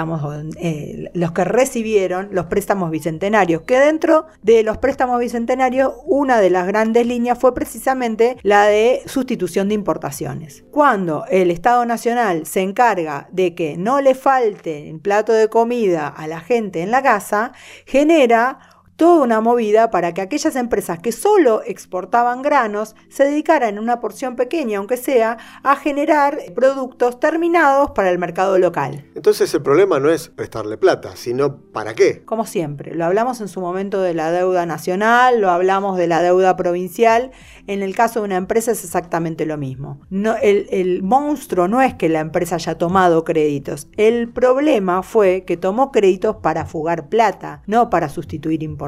eh, 0.61 1.11
los 1.15 1.33
que 1.33 1.45
recibieron 1.45 2.29
los 2.33 2.47
préstamos 2.47 2.91
bicentenarios, 2.91 3.63
que 3.63 3.79
dentro 3.79 4.27
de 4.43 4.63
los 4.63 4.79
préstamos 4.79 5.19
bicentenarios, 5.21 5.93
una 6.07 6.41
de 6.41 6.51
las 6.51 6.67
grandes 6.67 7.07
líneas 7.07 7.39
fue 7.39 7.55
precisamente 7.55 8.37
la 8.43 8.67
de 8.67 9.03
sustitución 9.07 9.69
de 9.69 9.75
importaciones. 9.75 10.65
Cuando 10.71 11.25
el 11.31 11.51
Estado 11.51 11.85
Nacional 11.87 12.47
se 12.47 12.61
encarga 12.61 13.29
de 13.33 13.55
que 13.55 13.77
no 13.77 14.01
le 14.01 14.15
falte 14.15 14.89
el 14.89 15.01
plato 15.01 15.33
de 15.33 15.49
comida 15.49 16.09
a 16.09 16.27
la 16.27 16.41
gente 16.41 16.83
en 16.83 16.91
la 16.91 17.03
casa, 17.03 17.53
genera 17.87 18.59
toda 18.99 19.23
una 19.23 19.41
movida 19.41 19.93
para 19.93 20.13
que 20.13 20.21
aquellas 20.21 20.57
empresas 20.57 20.99
que 20.99 21.13
solo 21.13 21.63
exportaban 21.65 22.43
granos 22.43 22.97
se 23.09 23.25
dedicaran 23.25 23.69
en 23.75 23.79
una 23.79 24.01
porción 24.01 24.35
pequeña, 24.35 24.79
aunque 24.79 24.97
sea, 24.97 25.39
a 25.63 25.77
generar 25.77 26.41
productos 26.53 27.21
terminados 27.21 27.93
para 27.93 28.11
el 28.11 28.19
mercado 28.19 28.59
local. 28.59 29.05
Entonces 29.15 29.55
el 29.55 29.63
problema 29.63 30.01
no 30.01 30.11
es 30.11 30.29
prestarle 30.31 30.77
plata, 30.79 31.15
sino 31.15 31.59
¿para 31.59 31.95
qué? 31.95 32.25
Como 32.25 32.45
siempre, 32.45 32.93
lo 32.93 33.05
hablamos 33.05 33.41
en 33.41 33.47
su 33.47 33.61
momento 33.61 34.03
de 34.03 34.15
la 34.15 34.33
deuda 34.33 34.67
nacional, 34.67 35.41
lo 35.41 35.51
hablamos 35.51 35.97
de 35.97 36.09
la 36.09 36.21
deuda 36.21 36.57
provincial. 36.57 37.31
En 37.69 37.83
el 37.83 37.95
caso 37.95 38.19
de 38.19 38.27
una 38.27 38.37
empresa 38.37 38.73
es 38.73 38.83
exactamente 38.83 39.47
lo 39.47 39.59
mismo. 39.59 40.01
No, 40.11 40.35
el, 40.43 40.67
el 40.71 41.05
monstruo 41.05 41.69
no 41.69 41.83
es 41.83 41.95
que 41.95 42.09
la 42.09 42.19
empresa 42.19 42.57
haya 42.57 42.77
tomado 42.77 43.23
créditos. 43.23 43.87
El 43.97 44.29
problema 44.29 45.05
fue 45.05 45.45
que 45.45 45.57
tomó 45.57 45.93
créditos 45.93 46.37
para 46.43 46.67
fugar 46.67 47.09
plata, 47.09 47.63
no 47.67 47.91
para 47.91 48.09
sustituir 48.09 48.65
importaciones. 48.65 48.88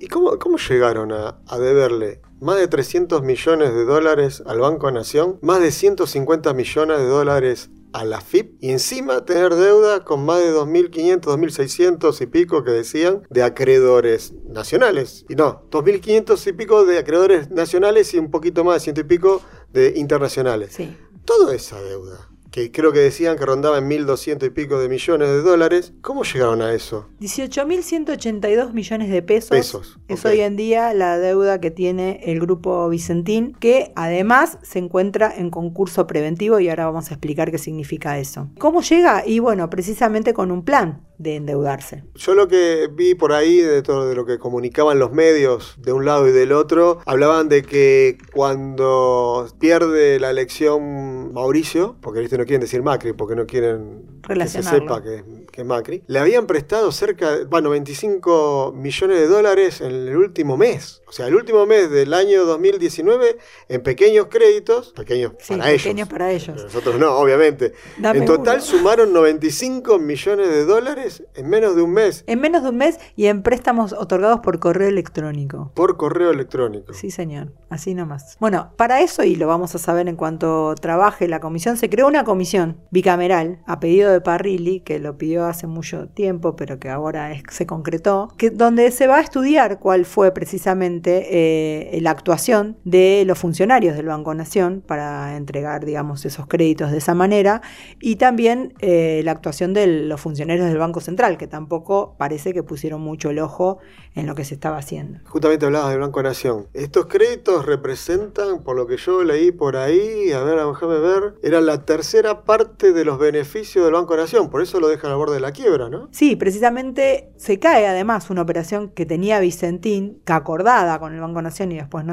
¿Y 0.00 0.08
cómo, 0.08 0.38
cómo 0.38 0.58
llegaron 0.58 1.12
a, 1.12 1.38
a 1.46 1.58
deberle 1.58 2.20
más 2.40 2.58
de 2.58 2.68
300 2.68 3.22
millones 3.22 3.72
de 3.74 3.84
dólares 3.84 4.42
al 4.46 4.60
Banco 4.60 4.90
Nación, 4.90 5.38
más 5.40 5.60
de 5.60 5.70
150 5.70 6.52
millones 6.52 6.98
de 6.98 7.06
dólares 7.06 7.70
a 7.94 8.04
la 8.04 8.20
FIP 8.20 8.56
y 8.60 8.70
encima 8.70 9.24
tener 9.24 9.54
deuda 9.54 10.04
con 10.04 10.26
más 10.26 10.40
de 10.40 10.52
2.500, 10.52 11.20
2.600 11.20 12.20
y 12.20 12.26
pico 12.26 12.64
que 12.64 12.72
decían 12.72 13.22
de 13.30 13.42
acreedores 13.44 14.34
nacionales? 14.46 15.24
Y 15.28 15.36
no, 15.36 15.62
2.500 15.70 16.46
y 16.48 16.52
pico 16.52 16.84
de 16.84 16.98
acreedores 16.98 17.50
nacionales 17.50 18.12
y 18.12 18.18
un 18.18 18.30
poquito 18.30 18.64
más, 18.64 18.82
ciento 18.82 19.00
y 19.00 19.04
pico 19.04 19.40
de 19.72 19.94
internacionales. 19.96 20.74
Sí. 20.74 20.96
Toda 21.24 21.54
esa 21.54 21.80
deuda, 21.80 22.28
que 22.54 22.70
creo 22.70 22.92
que 22.92 23.00
decían 23.00 23.36
que 23.36 23.44
rondaba 23.44 23.78
en 23.78 23.90
1.200 23.90 24.46
y 24.46 24.50
pico 24.50 24.78
de 24.78 24.88
millones 24.88 25.28
de 25.28 25.42
dólares, 25.42 25.92
¿cómo 26.02 26.22
llegaron 26.22 26.62
a 26.62 26.72
eso? 26.72 27.08
18.182 27.18 28.72
millones 28.72 29.10
de 29.10 29.22
pesos. 29.22 29.50
Pesos, 29.50 29.98
Es 30.06 30.24
hoy 30.24 30.40
en 30.40 30.54
día 30.54 30.94
la 30.94 31.18
deuda 31.18 31.60
que 31.60 31.72
tiene 31.72 32.20
el 32.22 32.38
grupo 32.38 32.88
Vicentín, 32.88 33.56
que 33.58 33.90
además 33.96 34.58
se 34.62 34.78
encuentra 34.78 35.34
en 35.36 35.50
concurso 35.50 36.06
preventivo 36.06 36.60
y 36.60 36.68
ahora 36.68 36.86
vamos 36.86 37.10
a 37.10 37.14
explicar 37.14 37.50
qué 37.50 37.58
significa 37.58 38.20
eso. 38.20 38.48
¿Cómo 38.60 38.82
llega? 38.82 39.26
Y 39.26 39.40
bueno, 39.40 39.68
precisamente 39.68 40.32
con 40.32 40.52
un 40.52 40.64
plan 40.64 41.02
de 41.24 41.36
endeudarse. 41.36 42.04
Yo 42.14 42.34
lo 42.34 42.46
que 42.46 42.88
vi 42.92 43.14
por 43.16 43.32
ahí 43.32 43.58
de 43.58 43.82
todo 43.82 44.08
de 44.08 44.14
lo 44.14 44.24
que 44.26 44.38
comunicaban 44.38 44.98
los 45.00 45.10
medios 45.10 45.74
de 45.78 45.92
un 45.92 46.04
lado 46.04 46.28
y 46.28 46.32
del 46.32 46.52
otro, 46.52 47.00
hablaban 47.06 47.48
de 47.48 47.62
que 47.62 48.18
cuando 48.32 49.46
pierde 49.58 50.20
la 50.20 50.30
elección 50.30 51.32
Mauricio, 51.32 51.96
porque 52.00 52.20
viste 52.20 52.38
no 52.38 52.44
quieren 52.44 52.60
decir 52.60 52.82
Macri, 52.82 53.12
porque 53.12 53.34
no 53.34 53.46
quieren 53.46 54.20
que 54.22 54.34
se 54.48 54.62
sepa 54.80 55.02
que, 55.02 55.14
es- 55.16 55.24
que 55.50 55.64
Macri, 55.64 56.02
le 56.08 56.18
habían 56.18 56.46
prestado 56.46 56.90
cerca, 56.92 57.36
de, 57.38 57.44
bueno, 57.44 57.70
25 57.70 58.72
millones 58.76 59.18
de 59.20 59.26
dólares 59.28 59.80
en 59.80 59.92
el 59.92 60.16
último 60.16 60.56
mes. 60.56 61.00
O 61.14 61.16
sea, 61.16 61.28
el 61.28 61.36
último 61.36 61.64
mes 61.64 61.88
del 61.92 62.12
año 62.12 62.44
2019 62.44 63.38
en 63.68 63.82
pequeños 63.84 64.26
créditos, 64.28 64.92
pequeños 64.96 65.30
Sí, 65.38 65.54
para 65.54 65.70
ellos. 65.70 65.82
pequeños 65.84 66.08
para 66.08 66.32
ellos. 66.32 66.60
Nosotros 66.64 66.98
no, 66.98 67.12
obviamente. 67.18 67.72
Dame 67.98 68.18
en 68.18 68.24
total 68.24 68.56
uno. 68.56 68.64
sumaron 68.64 69.12
95 69.12 70.00
millones 70.00 70.48
de 70.48 70.64
dólares 70.64 71.22
en 71.36 71.48
menos 71.48 71.76
de 71.76 71.82
un 71.82 71.92
mes 71.92 72.24
En 72.26 72.40
menos 72.40 72.64
de 72.64 72.70
un 72.70 72.78
mes 72.78 72.98
y 73.14 73.26
en 73.26 73.44
préstamos 73.44 73.92
otorgados 73.92 74.40
por 74.40 74.58
correo 74.58 74.88
electrónico. 74.88 75.70
por 75.74 75.96
correo 75.96 76.32
electrónico. 76.32 76.92
Sí, 76.94 77.12
señor, 77.12 77.52
así 77.70 77.94
nomás. 77.94 78.36
Bueno, 78.40 78.72
para 78.76 79.00
eso, 79.00 79.22
y 79.22 79.36
lo 79.36 79.46
vamos 79.46 79.72
a 79.76 79.78
saber 79.78 80.08
en 80.08 80.16
cuanto 80.16 80.74
trabaje 80.74 81.28
la 81.28 81.38
comisión, 81.38 81.76
se 81.76 81.88
creó 81.88 82.08
una 82.08 82.24
comisión 82.24 82.78
bicameral 82.90 83.62
a 83.68 83.78
pedido 83.78 84.10
de 84.10 84.20
Parrilli, 84.20 84.80
que 84.80 84.98
lo 84.98 85.16
pidió 85.16 85.44
hace 85.44 85.68
mucho 85.68 86.08
tiempo, 86.08 86.56
pero 86.56 86.80
que 86.80 86.88
ahora 86.90 87.30
es- 87.30 87.44
se 87.50 87.66
concretó, 87.66 88.32
que, 88.36 88.50
donde 88.50 88.90
se 88.90 89.06
va 89.06 89.18
a 89.18 89.20
estudiar 89.20 89.78
cuál 89.78 90.06
fue 90.06 90.32
precisamente 90.32 91.03
eh, 91.06 91.98
la 92.00 92.10
actuación 92.10 92.76
de 92.84 93.24
los 93.26 93.38
funcionarios 93.38 93.96
del 93.96 94.06
Banco 94.06 94.34
Nación 94.34 94.82
para 94.86 95.36
entregar, 95.36 95.84
digamos, 95.84 96.24
esos 96.24 96.46
créditos 96.46 96.90
de 96.90 96.98
esa 96.98 97.14
manera, 97.14 97.62
y 98.00 98.16
también 98.16 98.74
eh, 98.80 99.22
la 99.24 99.32
actuación 99.32 99.74
de 99.74 99.86
los 99.86 100.20
funcionarios 100.20 100.66
del 100.66 100.78
Banco 100.78 101.00
Central, 101.00 101.36
que 101.36 101.46
tampoco 101.46 102.14
parece 102.18 102.52
que 102.52 102.62
pusieron 102.62 103.00
mucho 103.00 103.30
el 103.30 103.38
ojo 103.38 103.78
en 104.14 104.26
lo 104.26 104.34
que 104.34 104.44
se 104.44 104.54
estaba 104.54 104.78
haciendo. 104.78 105.18
Justamente 105.26 105.66
hablabas 105.66 105.90
del 105.90 106.00
Banco 106.00 106.22
Nación. 106.22 106.68
Estos 106.72 107.06
créditos 107.06 107.66
representan, 107.66 108.62
por 108.62 108.76
lo 108.76 108.86
que 108.86 108.96
yo 108.96 109.24
leí 109.24 109.50
por 109.50 109.76
ahí, 109.76 110.30
a 110.32 110.42
ver, 110.42 110.58
déjame 110.58 110.98
ver, 110.98 111.34
era 111.42 111.60
la 111.60 111.84
tercera 111.84 112.44
parte 112.44 112.92
de 112.92 113.04
los 113.04 113.18
beneficios 113.18 113.84
del 113.84 113.94
Banco 113.94 114.16
Nación. 114.16 114.50
Por 114.50 114.62
eso 114.62 114.80
lo 114.80 114.88
dejan 114.88 115.10
al 115.10 115.16
borde 115.16 115.34
de 115.34 115.40
la 115.40 115.52
quiebra, 115.52 115.88
¿no? 115.88 116.08
Sí, 116.12 116.36
precisamente 116.36 117.32
se 117.36 117.58
cae 117.58 117.86
además 117.86 118.30
una 118.30 118.42
operación 118.42 118.90
que 118.90 119.06
tenía 119.06 119.40
Vicentín, 119.40 120.20
que 120.24 120.32
acordada 120.32 120.83
con 120.98 121.14
el 121.14 121.20
Banco 121.20 121.42
Nación 121.42 121.72
y 121.72 121.76
después 121.76 122.04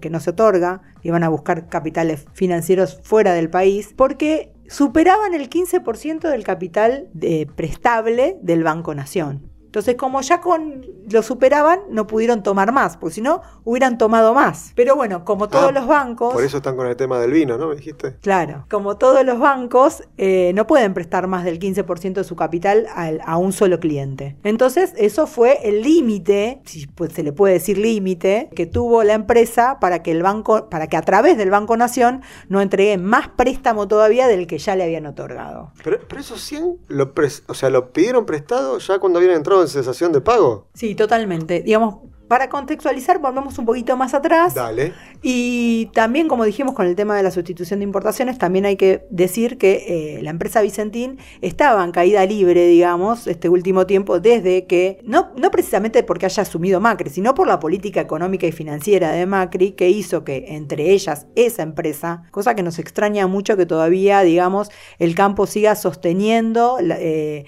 que 0.00 0.10
no 0.10 0.20
se 0.20 0.30
otorga, 0.30 0.82
iban 1.02 1.24
a 1.24 1.28
buscar 1.28 1.68
capitales 1.68 2.26
financieros 2.32 3.00
fuera 3.02 3.32
del 3.32 3.48
país, 3.50 3.94
porque 3.96 4.52
superaban 4.68 5.34
el 5.34 5.48
15% 5.48 6.28
del 6.28 6.44
capital 6.44 7.08
de- 7.12 7.48
prestable 7.54 8.36
del 8.42 8.62
Banco 8.64 8.94
Nación. 8.94 9.50
Entonces, 9.76 9.96
como 9.96 10.22
ya 10.22 10.40
con 10.40 10.86
lo 11.10 11.22
superaban, 11.22 11.80
no 11.90 12.06
pudieron 12.06 12.42
tomar 12.42 12.72
más, 12.72 12.96
porque 12.96 13.16
si 13.16 13.20
no, 13.20 13.42
hubieran 13.62 13.98
tomado 13.98 14.32
más. 14.32 14.72
Pero 14.74 14.96
bueno, 14.96 15.22
como 15.26 15.50
todos 15.50 15.66
Ah, 15.68 15.72
los 15.72 15.86
bancos... 15.86 16.32
Por 16.32 16.42
eso 16.44 16.56
están 16.56 16.76
con 16.76 16.86
el 16.86 16.96
tema 16.96 17.20
del 17.20 17.30
vino, 17.30 17.58
¿no? 17.58 17.68
¿Me 17.68 17.74
dijiste? 17.76 18.16
Claro, 18.22 18.64
como 18.70 18.96
todos 18.96 19.22
los 19.26 19.38
bancos, 19.38 20.02
eh, 20.16 20.52
no 20.54 20.66
pueden 20.66 20.94
prestar 20.94 21.26
más 21.26 21.44
del 21.44 21.58
15% 21.58 22.14
de 22.14 22.24
su 22.24 22.36
capital 22.36 22.86
al- 22.94 23.20
a, 23.26 23.36
un 23.36 23.52
solo 23.52 23.78
cliente. 23.78 24.36
Entonces, 24.44 24.94
eso 24.96 25.26
fue 25.26 25.58
el 25.68 25.82
límite, 25.82 26.62
si 26.64 26.86
pues, 26.86 27.12
se 27.12 27.22
le 27.22 27.34
puede 27.34 27.52
decir 27.52 27.76
límite, 27.76 28.48
que 28.56 28.64
tuvo 28.64 29.02
la 29.02 29.12
empresa 29.12 29.76
para 29.78 30.02
que 30.02 30.10
el 30.12 30.22
banco, 30.22 30.70
para 30.70 30.86
que 30.86 30.96
a 30.96 31.02
través 31.02 31.36
del 31.36 31.50
Banco 31.50 31.76
Nación 31.76 32.22
no 32.48 32.62
entregue 32.62 32.96
más 32.96 33.28
préstamo 33.28 33.86
todavía 33.88 34.26
del 34.26 34.46
que 34.46 34.56
ya 34.56 34.74
le 34.74 34.84
habían 34.84 35.04
otorgado. 35.04 35.72
Pero, 35.84 35.98
pero 36.08 36.20
esos 36.22 36.40
100, 36.40 36.78
lo 36.88 37.14
pres- 37.14 37.42
o 37.48 37.52
sea, 37.52 37.68
lo 37.68 37.92
pidieron 37.92 38.24
prestado 38.24 38.78
ya 38.78 38.98
cuando 38.98 39.18
habían 39.18 39.34
entrado 39.34 39.60
en 39.60 39.65
cesación 39.68 40.12
de 40.12 40.20
pago. 40.20 40.66
Sí, 40.74 40.94
totalmente. 40.94 41.62
Digamos, 41.62 41.96
Para 42.28 42.48
contextualizar, 42.48 43.20
volvemos 43.20 43.56
un 43.56 43.66
poquito 43.66 43.96
más 43.96 44.12
atrás. 44.12 44.52
Dale. 44.54 44.92
Y 45.22 45.86
también, 45.94 46.26
como 46.26 46.44
dijimos 46.44 46.74
con 46.74 46.84
el 46.86 46.96
tema 46.96 47.16
de 47.16 47.22
la 47.22 47.30
sustitución 47.30 47.78
de 47.78 47.84
importaciones, 47.84 48.36
también 48.36 48.66
hay 48.66 48.74
que 48.76 49.06
decir 49.10 49.58
que 49.58 50.16
eh, 50.18 50.22
la 50.22 50.30
empresa 50.30 50.60
Vicentín 50.60 51.18
estaba 51.40 51.84
en 51.84 51.92
caída 51.92 52.26
libre, 52.26 52.66
digamos, 52.66 53.28
este 53.28 53.48
último 53.48 53.86
tiempo, 53.86 54.18
desde 54.18 54.66
que, 54.66 54.98
no, 55.04 55.30
no 55.36 55.52
precisamente 55.52 56.02
porque 56.02 56.26
haya 56.26 56.42
asumido 56.42 56.80
Macri, 56.80 57.10
sino 57.10 57.32
por 57.32 57.46
la 57.46 57.60
política 57.60 58.00
económica 58.00 58.48
y 58.48 58.52
financiera 58.52 59.12
de 59.12 59.24
Macri, 59.24 59.72
que 59.72 59.88
hizo 59.88 60.24
que 60.24 60.46
entre 60.48 60.90
ellas 60.90 61.28
esa 61.36 61.62
empresa, 61.62 62.24
cosa 62.32 62.56
que 62.56 62.64
nos 62.64 62.80
extraña 62.80 63.28
mucho 63.28 63.56
que 63.56 63.66
todavía, 63.66 64.22
digamos, 64.22 64.70
el 64.98 65.14
campo 65.14 65.46
siga 65.46 65.76
sosteniendo 65.76 66.78
eh, 66.80 67.44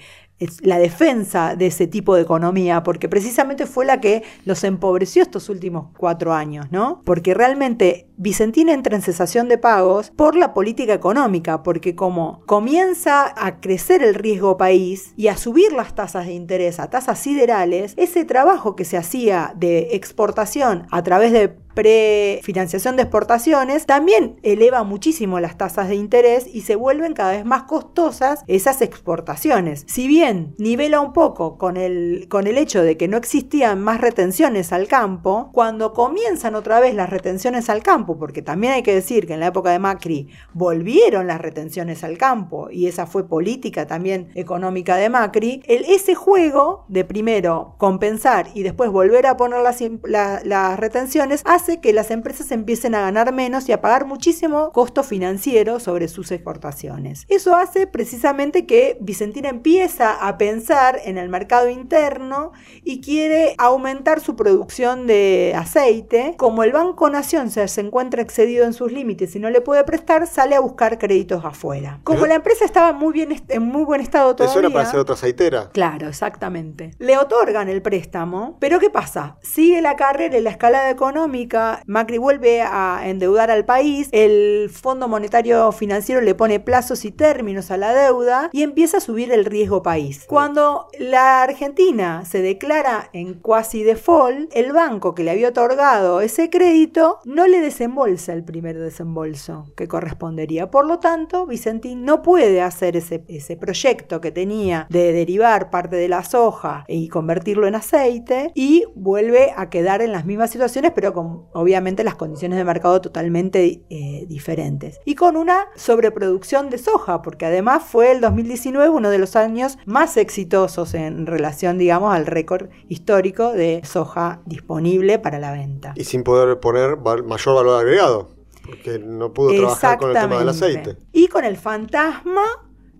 la 0.61 0.79
defensa 0.79 1.55
de 1.55 1.67
ese 1.67 1.87
tipo 1.87 2.15
de 2.15 2.21
economía, 2.21 2.83
porque 2.83 3.09
precisamente 3.09 3.65
fue 3.65 3.85
la 3.85 3.99
que 3.99 4.23
los 4.45 4.63
empobreció 4.63 5.21
estos 5.21 5.49
últimos 5.49 5.87
cuatro 5.97 6.33
años, 6.33 6.67
¿no? 6.71 7.01
Porque 7.05 7.33
realmente 7.33 8.07
Vicentina 8.17 8.73
entra 8.73 8.95
en 8.95 9.01
cesación 9.01 9.47
de 9.47 9.57
pagos 9.57 10.11
por 10.15 10.35
la 10.35 10.53
política 10.53 10.93
económica, 10.93 11.63
porque 11.63 11.95
como 11.95 12.41
comienza 12.45 13.33
a 13.35 13.59
crecer 13.59 14.03
el 14.03 14.15
riesgo 14.15 14.57
país 14.57 15.13
y 15.15 15.27
a 15.27 15.37
subir 15.37 15.71
las 15.73 15.95
tasas 15.95 16.25
de 16.25 16.33
interés 16.33 16.79
a 16.79 16.89
tasas 16.89 17.19
siderales, 17.19 17.93
ese 17.97 18.25
trabajo 18.25 18.75
que 18.75 18.85
se 18.85 18.97
hacía 18.97 19.53
de 19.55 19.89
exportación 19.91 20.87
a 20.91 21.03
través 21.03 21.31
de 21.31 21.55
prefinanciación 21.73 22.95
de 22.95 23.03
exportaciones 23.03 23.85
también 23.85 24.39
eleva 24.43 24.83
muchísimo 24.83 25.39
las 25.39 25.57
tasas 25.57 25.87
de 25.87 25.95
interés 25.95 26.45
y 26.51 26.61
se 26.61 26.75
vuelven 26.75 27.13
cada 27.13 27.31
vez 27.31 27.45
más 27.45 27.63
costosas 27.63 28.43
esas 28.47 28.81
exportaciones. 28.81 29.85
Si 29.87 30.07
bien 30.07 30.55
nivela 30.57 30.99
un 30.99 31.13
poco 31.13 31.57
con 31.57 31.77
el, 31.77 32.27
con 32.29 32.47
el 32.47 32.57
hecho 32.57 32.81
de 32.81 32.97
que 32.97 33.07
no 33.07 33.17
existían 33.17 33.81
más 33.81 34.01
retenciones 34.01 34.73
al 34.73 34.87
campo, 34.87 35.49
cuando 35.53 35.93
comienzan 35.93 36.55
otra 36.55 36.79
vez 36.79 36.95
las 36.95 37.09
retenciones 37.09 37.69
al 37.69 37.83
campo, 37.83 38.17
porque 38.17 38.41
también 38.41 38.73
hay 38.73 38.83
que 38.83 38.93
decir 38.93 39.27
que 39.27 39.33
en 39.33 39.39
la 39.39 39.47
época 39.47 39.71
de 39.71 39.79
Macri 39.79 40.29
volvieron 40.53 41.27
las 41.27 41.39
retenciones 41.39 42.03
al 42.03 42.17
campo 42.17 42.69
y 42.71 42.87
esa 42.87 43.05
fue 43.05 43.27
política 43.27 43.87
también 43.87 44.29
económica 44.35 44.95
de 44.95 45.09
Macri, 45.09 45.61
el, 45.67 45.85
ese 45.85 46.15
juego 46.15 46.85
de 46.87 47.05
primero 47.05 47.75
compensar 47.77 48.47
y 48.53 48.63
después 48.63 48.91
volver 48.91 49.27
a 49.27 49.37
poner 49.37 49.61
las, 49.61 50.45
las 50.45 50.79
retenciones 50.79 51.41
hace 51.45 51.58
que 51.81 51.93
las 51.93 52.11
empresas 52.11 52.51
empiecen 52.51 52.95
a 52.95 53.01
ganar 53.01 53.33
menos 53.33 53.67
y 53.67 53.71
a 53.71 53.81
pagar 53.81 54.05
muchísimo 54.05 54.71
costo 54.71 55.03
financiero 55.03 55.79
sobre 55.79 56.07
sus 56.07 56.31
exportaciones. 56.31 57.25
Eso 57.27 57.55
hace 57.55 57.87
precisamente 57.87 58.65
que 58.65 58.97
Vicentina 59.01 59.49
empieza 59.49 60.13
a 60.13 60.37
pensar 60.37 60.99
en 61.03 61.17
el 61.17 61.29
mercado 61.29 61.69
interno 61.69 62.51
y 62.83 63.01
quiere 63.01 63.55
aumentar 63.57 64.19
su 64.21 64.35
producción 64.35 65.07
de 65.07 65.53
aceite. 65.55 66.35
Como 66.37 66.63
el 66.63 66.71
Banco 66.71 67.09
Nación 67.09 67.49
se, 67.51 67.67
se 67.67 67.81
encuentra 67.81 68.21
excedido 68.21 68.65
en 68.65 68.73
sus 68.73 68.91
límites 68.91 69.35
y 69.35 69.39
no 69.39 69.49
le 69.49 69.61
puede 69.61 69.83
prestar, 69.83 70.27
sale 70.27 70.55
a 70.55 70.59
buscar 70.59 70.97
créditos 70.97 71.43
afuera. 71.45 71.99
Como 72.03 72.25
la 72.25 72.35
empresa 72.35 72.65
estaba 72.65 72.93
muy 72.93 73.13
bien 73.13 73.41
en 73.47 73.63
muy 73.63 73.83
buen 73.83 74.01
estado 74.01 74.35
todavía. 74.35 74.51
Eso 74.51 74.59
era 74.59 74.69
para 74.69 74.87
hacer 74.87 74.99
otra 74.99 75.15
aceitera. 75.15 75.69
Claro, 75.71 76.07
exactamente. 76.07 76.91
Le 76.99 77.17
otorgan 77.17 77.69
el 77.69 77.81
préstamo, 77.81 78.57
pero 78.59 78.79
¿qué 78.79 78.89
pasa? 78.89 79.37
Sigue 79.41 79.81
la 79.81 79.95
carrera 79.95 80.37
y 80.37 80.41
la 80.41 80.49
escalada 80.49 80.89
económica, 80.89 81.48
Macri 81.85 82.17
vuelve 82.17 82.61
a 82.61 83.01
endeudar 83.05 83.51
al 83.51 83.65
país, 83.65 84.09
el 84.11 84.69
Fondo 84.69 85.07
Monetario 85.07 85.71
Financiero 85.71 86.21
le 86.21 86.35
pone 86.35 86.59
plazos 86.59 87.05
y 87.05 87.11
términos 87.11 87.71
a 87.71 87.77
la 87.77 87.93
deuda 87.93 88.49
y 88.53 88.63
empieza 88.63 88.97
a 88.97 89.01
subir 89.01 89.31
el 89.31 89.45
riesgo 89.45 89.81
país. 89.83 90.25
Cuando 90.27 90.87
la 90.99 91.43
Argentina 91.43 92.25
se 92.25 92.41
declara 92.41 93.09
en 93.13 93.33
cuasi 93.33 93.83
default, 93.83 94.51
el 94.55 94.73
banco 94.73 95.15
que 95.15 95.23
le 95.23 95.31
había 95.31 95.49
otorgado 95.49 96.21
ese 96.21 96.49
crédito 96.49 97.19
no 97.25 97.47
le 97.47 97.59
desembolsa 97.59 98.33
el 98.33 98.43
primer 98.43 98.77
desembolso 98.77 99.65
que 99.75 99.87
correspondería. 99.87 100.69
Por 100.71 100.85
lo 100.85 100.99
tanto, 100.99 101.45
Vicentín 101.45 102.05
no 102.05 102.21
puede 102.21 102.61
hacer 102.61 102.97
ese, 102.97 103.23
ese 103.27 103.57
proyecto 103.57 104.21
que 104.21 104.31
tenía 104.31 104.87
de 104.89 105.13
derivar 105.13 105.69
parte 105.69 105.95
de 105.95 106.09
la 106.09 106.23
soja 106.23 106.85
y 106.87 107.07
convertirlo 107.09 107.67
en 107.67 107.75
aceite 107.75 108.51
y 108.55 108.85
vuelve 108.95 109.53
a 109.55 109.69
quedar 109.69 110.01
en 110.01 110.11
las 110.11 110.25
mismas 110.25 110.51
situaciones, 110.51 110.91
pero 110.93 111.13
con 111.13 111.38
obviamente 111.53 112.03
las 112.03 112.15
condiciones 112.15 112.57
de 112.57 112.63
mercado 112.63 113.01
totalmente 113.01 113.83
eh, 113.89 114.25
diferentes. 114.27 114.99
Y 115.05 115.15
con 115.15 115.37
una 115.37 115.67
sobreproducción 115.75 116.69
de 116.69 116.77
soja, 116.77 117.21
porque 117.21 117.45
además 117.45 117.83
fue 117.83 118.11
el 118.11 118.21
2019 118.21 118.89
uno 118.89 119.09
de 119.09 119.17
los 119.17 119.35
años 119.35 119.77
más 119.85 120.17
exitosos 120.17 120.93
en 120.93 121.25
relación, 121.25 121.77
digamos, 121.77 122.13
al 122.13 122.25
récord 122.25 122.69
histórico 122.87 123.51
de 123.51 123.81
soja 123.83 124.41
disponible 124.45 125.19
para 125.19 125.39
la 125.39 125.51
venta. 125.51 125.93
Y 125.95 126.03
sin 126.03 126.23
poder 126.23 126.59
poner 126.59 126.97
mayor 126.97 127.55
valor 127.55 127.81
agregado, 127.81 128.29
porque 128.65 128.99
no 128.99 129.33
pudo 129.33 129.55
trabajar 129.55 129.97
con 129.97 130.09
el 130.09 130.17
tema 130.17 130.39
del 130.39 130.49
aceite. 130.49 130.97
Y 131.11 131.27
con 131.27 131.45
el 131.45 131.57
fantasma 131.57 132.43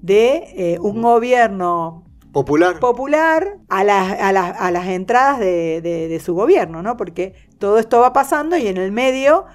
de 0.02 0.44
eh, 0.56 0.80
un 0.80 1.02
gobierno 1.02 2.06
popular, 2.32 2.80
popular 2.80 3.58
a, 3.70 3.80
a, 3.80 4.72
las 4.72 4.88
entradas 4.88 5.40
de, 5.40 6.22
su 6.24 6.34
gobierno, 6.34 6.82
¿no? 6.82 6.98
Porque 6.98 7.34
todo 7.60 7.78
esto 7.78 8.00
va 8.00 8.14
pasando 8.14 8.58
y 8.58 8.68
en 8.68 8.78
el 8.78 8.92
medio 8.92 9.46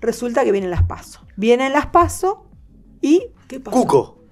resulta 0.00 0.44
que 0.44 0.52
vienen 0.52 0.70
las 0.70 0.82
pasos. 0.82 1.22
Vienen 1.36 1.72
las 1.72 1.86
pasos 1.86 2.38
y 3.00 3.28
¿qué 3.48 3.60
pasa? 3.60 3.76
Cuco 3.76 4.22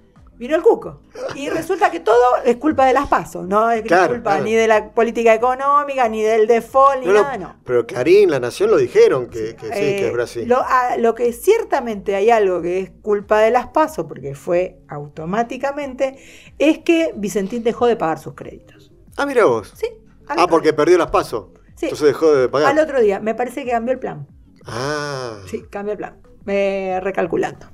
vino 0.40 0.57
el 0.57 0.62
cuco. 0.62 1.03
Y 1.35 1.51
resulta 1.51 1.90
que 1.90 2.01
todo 2.01 2.16
es 2.47 2.57
culpa 2.57 2.87
de 2.87 2.95
las 2.95 3.09
pasos, 3.09 3.47
no 3.47 3.71
es 3.71 3.83
culpa 3.83 4.40
ni 4.40 4.55
de 4.55 4.66
la 4.66 4.90
política 4.90 5.35
económica, 5.35 6.09
ni 6.09 6.23
del 6.23 6.47
default, 6.47 7.05
ni 7.05 7.12
nada, 7.12 7.37
no. 7.37 7.57
Pero 7.62 7.87
Clarín, 7.87 8.31
La 8.31 8.40
Nación 8.40 8.71
lo 8.71 8.79
dijeron 8.79 9.29
que, 9.29 9.51
sí, 9.51 9.57
que 9.71 10.07
es 10.07 10.12
Brasil. 10.14 10.49
Lo, 10.49 10.64
lo, 10.97 11.14
que 11.14 11.35
ciertamente 11.35 12.14
hay 12.14 12.31
algo 12.31 12.62
que 12.62 12.81
es 12.81 12.90
culpa 13.03 13.40
de 13.40 13.51
las 13.51 13.66
pasos, 13.66 14.07
porque 14.09 14.35
fue 14.35 14.79
automáticamente, 14.88 16.19
es 16.59 16.79
que 16.79 17.12
Vicentín 17.14 17.62
dejó 17.62 17.87
de 17.87 17.97
pagar 17.97 18.19
sus 18.19 18.33
créditos. 18.33 18.90
Ah, 19.19 19.27
mira 19.27 19.45
vos. 19.45 19.75
Sí. 19.77 19.88
Ah, 20.27 20.47
porque 20.49 20.73
perdió 20.73 20.97
las 20.97 21.11
pasos. 21.11 21.49
Sí. 21.81 21.87
Entonces 21.87 22.09
dejó 22.09 22.35
de 22.35 22.49
pagar. 22.51 22.73
Al 22.73 22.79
otro 22.79 23.01
día, 23.01 23.21
me 23.21 23.35
parece 23.35 23.64
que 23.64 23.71
cambió 23.71 23.95
el 23.95 23.99
plan. 23.99 24.27
Ah. 24.66 25.38
Sí, 25.47 25.64
cambió 25.71 25.93
el 25.93 25.99
plan. 25.99 26.19
Me 26.45 27.01
recalculando. 27.01 27.66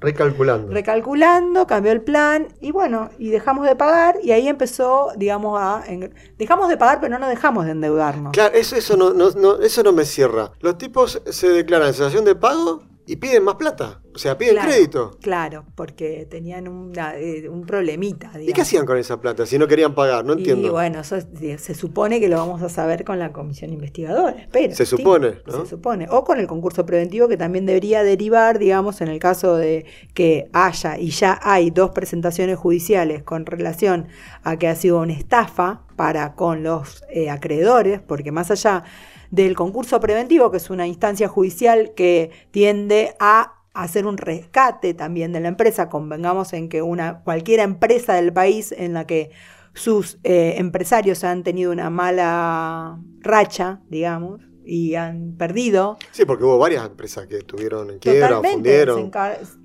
Recalculando. 0.00 0.72
Recalculando, 0.72 1.64
cambió 1.68 1.92
el 1.92 2.00
plan 2.02 2.48
y 2.60 2.72
bueno, 2.72 3.10
y 3.18 3.30
dejamos 3.30 3.68
de 3.68 3.76
pagar 3.76 4.16
y 4.20 4.32
ahí 4.32 4.48
empezó, 4.48 5.12
digamos, 5.16 5.60
a... 5.60 5.84
dejamos 6.36 6.68
de 6.68 6.76
pagar 6.76 6.98
pero 7.00 7.12
no 7.12 7.20
nos 7.20 7.28
dejamos 7.28 7.66
de 7.66 7.70
endeudarnos. 7.70 8.32
Claro, 8.32 8.52
eso, 8.52 8.74
eso, 8.74 8.96
no, 8.96 9.12
no, 9.12 9.60
eso 9.60 9.82
no 9.84 9.92
me 9.92 10.04
cierra. 10.04 10.50
Los 10.58 10.76
tipos 10.76 11.22
se 11.24 11.48
declaran 11.50 11.86
en 11.86 11.94
situación 11.94 12.24
de 12.24 12.34
pago 12.34 12.82
y 13.06 13.14
piden 13.14 13.44
más 13.44 13.54
plata. 13.54 14.00
O 14.14 14.18
sea, 14.18 14.36
piden 14.36 14.56
crédito. 14.56 15.16
Claro, 15.20 15.64
porque 15.74 16.26
tenían 16.30 16.92
eh, 17.16 17.48
un 17.48 17.64
problemita. 17.66 18.30
¿Y 18.40 18.52
qué 18.52 18.60
hacían 18.60 18.84
con 18.84 18.98
esa 18.98 19.20
plata 19.20 19.46
si 19.46 19.58
no 19.58 19.66
querían 19.66 19.94
pagar? 19.94 20.24
No 20.24 20.34
entiendo. 20.34 20.68
Y 20.68 20.70
bueno, 20.70 21.00
eso 21.00 21.16
se 21.20 21.74
supone 21.74 22.20
que 22.20 22.28
lo 22.28 22.36
vamos 22.36 22.62
a 22.62 22.68
saber 22.68 23.04
con 23.04 23.18
la 23.18 23.32
comisión 23.32 23.72
investigadora. 23.72 24.36
Espera. 24.38 24.74
Se 24.74 24.84
supone, 24.86 25.36
¿no? 25.46 25.62
Se 25.62 25.70
supone. 25.70 26.06
O 26.10 26.24
con 26.24 26.38
el 26.38 26.46
concurso 26.46 26.84
preventivo 26.84 27.28
que 27.28 27.36
también 27.36 27.66
debería 27.66 28.02
derivar, 28.02 28.58
digamos, 28.58 29.00
en 29.00 29.08
el 29.08 29.18
caso 29.18 29.56
de 29.56 29.86
que 30.14 30.48
haya 30.52 30.98
y 30.98 31.10
ya 31.10 31.38
hay 31.42 31.70
dos 31.70 31.90
presentaciones 31.90 32.58
judiciales 32.58 33.22
con 33.22 33.46
relación 33.46 34.08
a 34.42 34.56
que 34.56 34.68
ha 34.68 34.74
sido 34.74 35.00
una 35.00 35.12
estafa 35.12 35.82
para 35.96 36.34
con 36.34 36.62
los 36.62 37.04
eh, 37.10 37.30
acreedores, 37.30 38.00
porque 38.00 38.32
más 38.32 38.50
allá 38.50 38.84
del 39.30 39.54
concurso 39.56 39.98
preventivo, 40.00 40.50
que 40.50 40.58
es 40.58 40.68
una 40.68 40.86
instancia 40.86 41.26
judicial 41.26 41.92
que 41.94 42.30
tiende 42.50 43.14
a 43.18 43.61
hacer 43.74 44.06
un 44.06 44.18
rescate 44.18 44.94
también 44.94 45.32
de 45.32 45.40
la 45.40 45.48
empresa. 45.48 45.88
Convengamos 45.88 46.52
en 46.52 46.68
que 46.68 46.82
una, 46.82 47.20
cualquier 47.22 47.60
empresa 47.60 48.14
del 48.14 48.32
país 48.32 48.72
en 48.72 48.92
la 48.92 49.06
que 49.06 49.30
sus 49.74 50.18
eh, 50.24 50.54
empresarios 50.58 51.24
han 51.24 51.42
tenido 51.42 51.72
una 51.72 51.90
mala 51.90 52.98
racha, 53.20 53.80
digamos, 53.88 54.40
y 54.64 54.94
han 54.94 55.36
perdido. 55.36 55.96
Sí, 56.10 56.24
porque 56.24 56.44
hubo 56.44 56.58
varias 56.58 56.86
empresas 56.86 57.26
que 57.26 57.38
estuvieron 57.38 57.90
en 57.90 57.98
quiebra, 57.98 58.40
fundieron. 58.42 59.10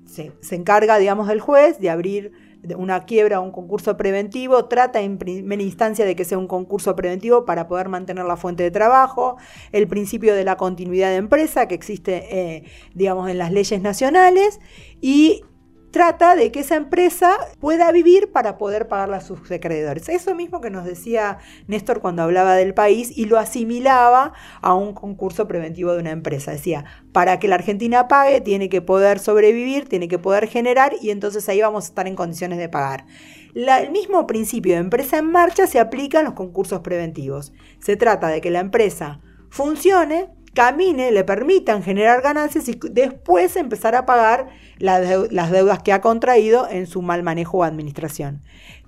Se, 0.06 0.32
se 0.40 0.54
encarga, 0.54 0.98
digamos, 0.98 1.28
del 1.28 1.40
juez 1.40 1.78
de 1.78 1.90
abrir 1.90 2.32
una 2.76 3.04
quiebra 3.04 3.40
o 3.40 3.42
un 3.42 3.52
concurso 3.52 3.96
preventivo, 3.96 4.66
trata 4.66 5.00
en 5.00 5.18
primera 5.18 5.62
instancia 5.62 6.04
de 6.04 6.16
que 6.16 6.24
sea 6.24 6.38
un 6.38 6.48
concurso 6.48 6.96
preventivo 6.96 7.44
para 7.44 7.68
poder 7.68 7.88
mantener 7.88 8.24
la 8.24 8.36
fuente 8.36 8.62
de 8.62 8.70
trabajo, 8.70 9.36
el 9.72 9.86
principio 9.88 10.34
de 10.34 10.44
la 10.44 10.56
continuidad 10.56 11.10
de 11.10 11.16
empresa 11.16 11.68
que 11.68 11.74
existe, 11.74 12.26
eh, 12.30 12.64
digamos, 12.94 13.30
en 13.30 13.38
las 13.38 13.52
leyes 13.52 13.80
nacionales 13.80 14.60
y 15.00 15.42
trata 15.90 16.36
de 16.36 16.52
que 16.52 16.60
esa 16.60 16.76
empresa 16.76 17.36
pueda 17.60 17.90
vivir 17.92 18.30
para 18.32 18.58
poder 18.58 18.88
pagarle 18.88 19.16
a 19.16 19.20
sus 19.20 19.50
acreedores. 19.50 20.08
Eso 20.08 20.34
mismo 20.34 20.60
que 20.60 20.70
nos 20.70 20.84
decía 20.84 21.38
Néstor 21.66 22.00
cuando 22.00 22.22
hablaba 22.22 22.54
del 22.54 22.74
país 22.74 23.16
y 23.16 23.26
lo 23.26 23.38
asimilaba 23.38 24.32
a 24.60 24.74
un 24.74 24.94
concurso 24.94 25.48
preventivo 25.48 25.92
de 25.92 26.00
una 26.00 26.10
empresa. 26.10 26.52
Decía, 26.52 26.84
para 27.12 27.38
que 27.38 27.48
la 27.48 27.56
Argentina 27.56 28.08
pague 28.08 28.40
tiene 28.40 28.68
que 28.68 28.82
poder 28.82 29.18
sobrevivir, 29.18 29.88
tiene 29.88 30.08
que 30.08 30.18
poder 30.18 30.46
generar 30.48 30.92
y 31.00 31.10
entonces 31.10 31.48
ahí 31.48 31.60
vamos 31.60 31.84
a 31.84 31.88
estar 31.88 32.06
en 32.06 32.16
condiciones 32.16 32.58
de 32.58 32.68
pagar. 32.68 33.06
el 33.54 33.90
mismo 33.90 34.26
principio 34.26 34.74
de 34.74 34.80
empresa 34.80 35.18
en 35.18 35.30
marcha 35.30 35.66
se 35.66 35.80
aplica 35.80 36.20
en 36.20 36.26
los 36.26 36.34
concursos 36.34 36.80
preventivos. 36.80 37.52
Se 37.80 37.96
trata 37.96 38.28
de 38.28 38.40
que 38.40 38.50
la 38.50 38.60
empresa 38.60 39.20
funcione, 39.50 40.28
camine, 40.58 41.12
le 41.12 41.22
permitan 41.22 41.84
generar 41.84 42.20
ganancias 42.20 42.68
y 42.68 42.76
después 42.90 43.54
empezar 43.54 43.94
a 43.94 44.06
pagar 44.06 44.48
las 44.80 45.52
deudas 45.52 45.84
que 45.84 45.92
ha 45.92 46.00
contraído 46.00 46.66
en 46.68 46.88
su 46.88 47.00
mal 47.00 47.22
manejo 47.22 47.58
o 47.58 47.62
administración. 47.62 48.40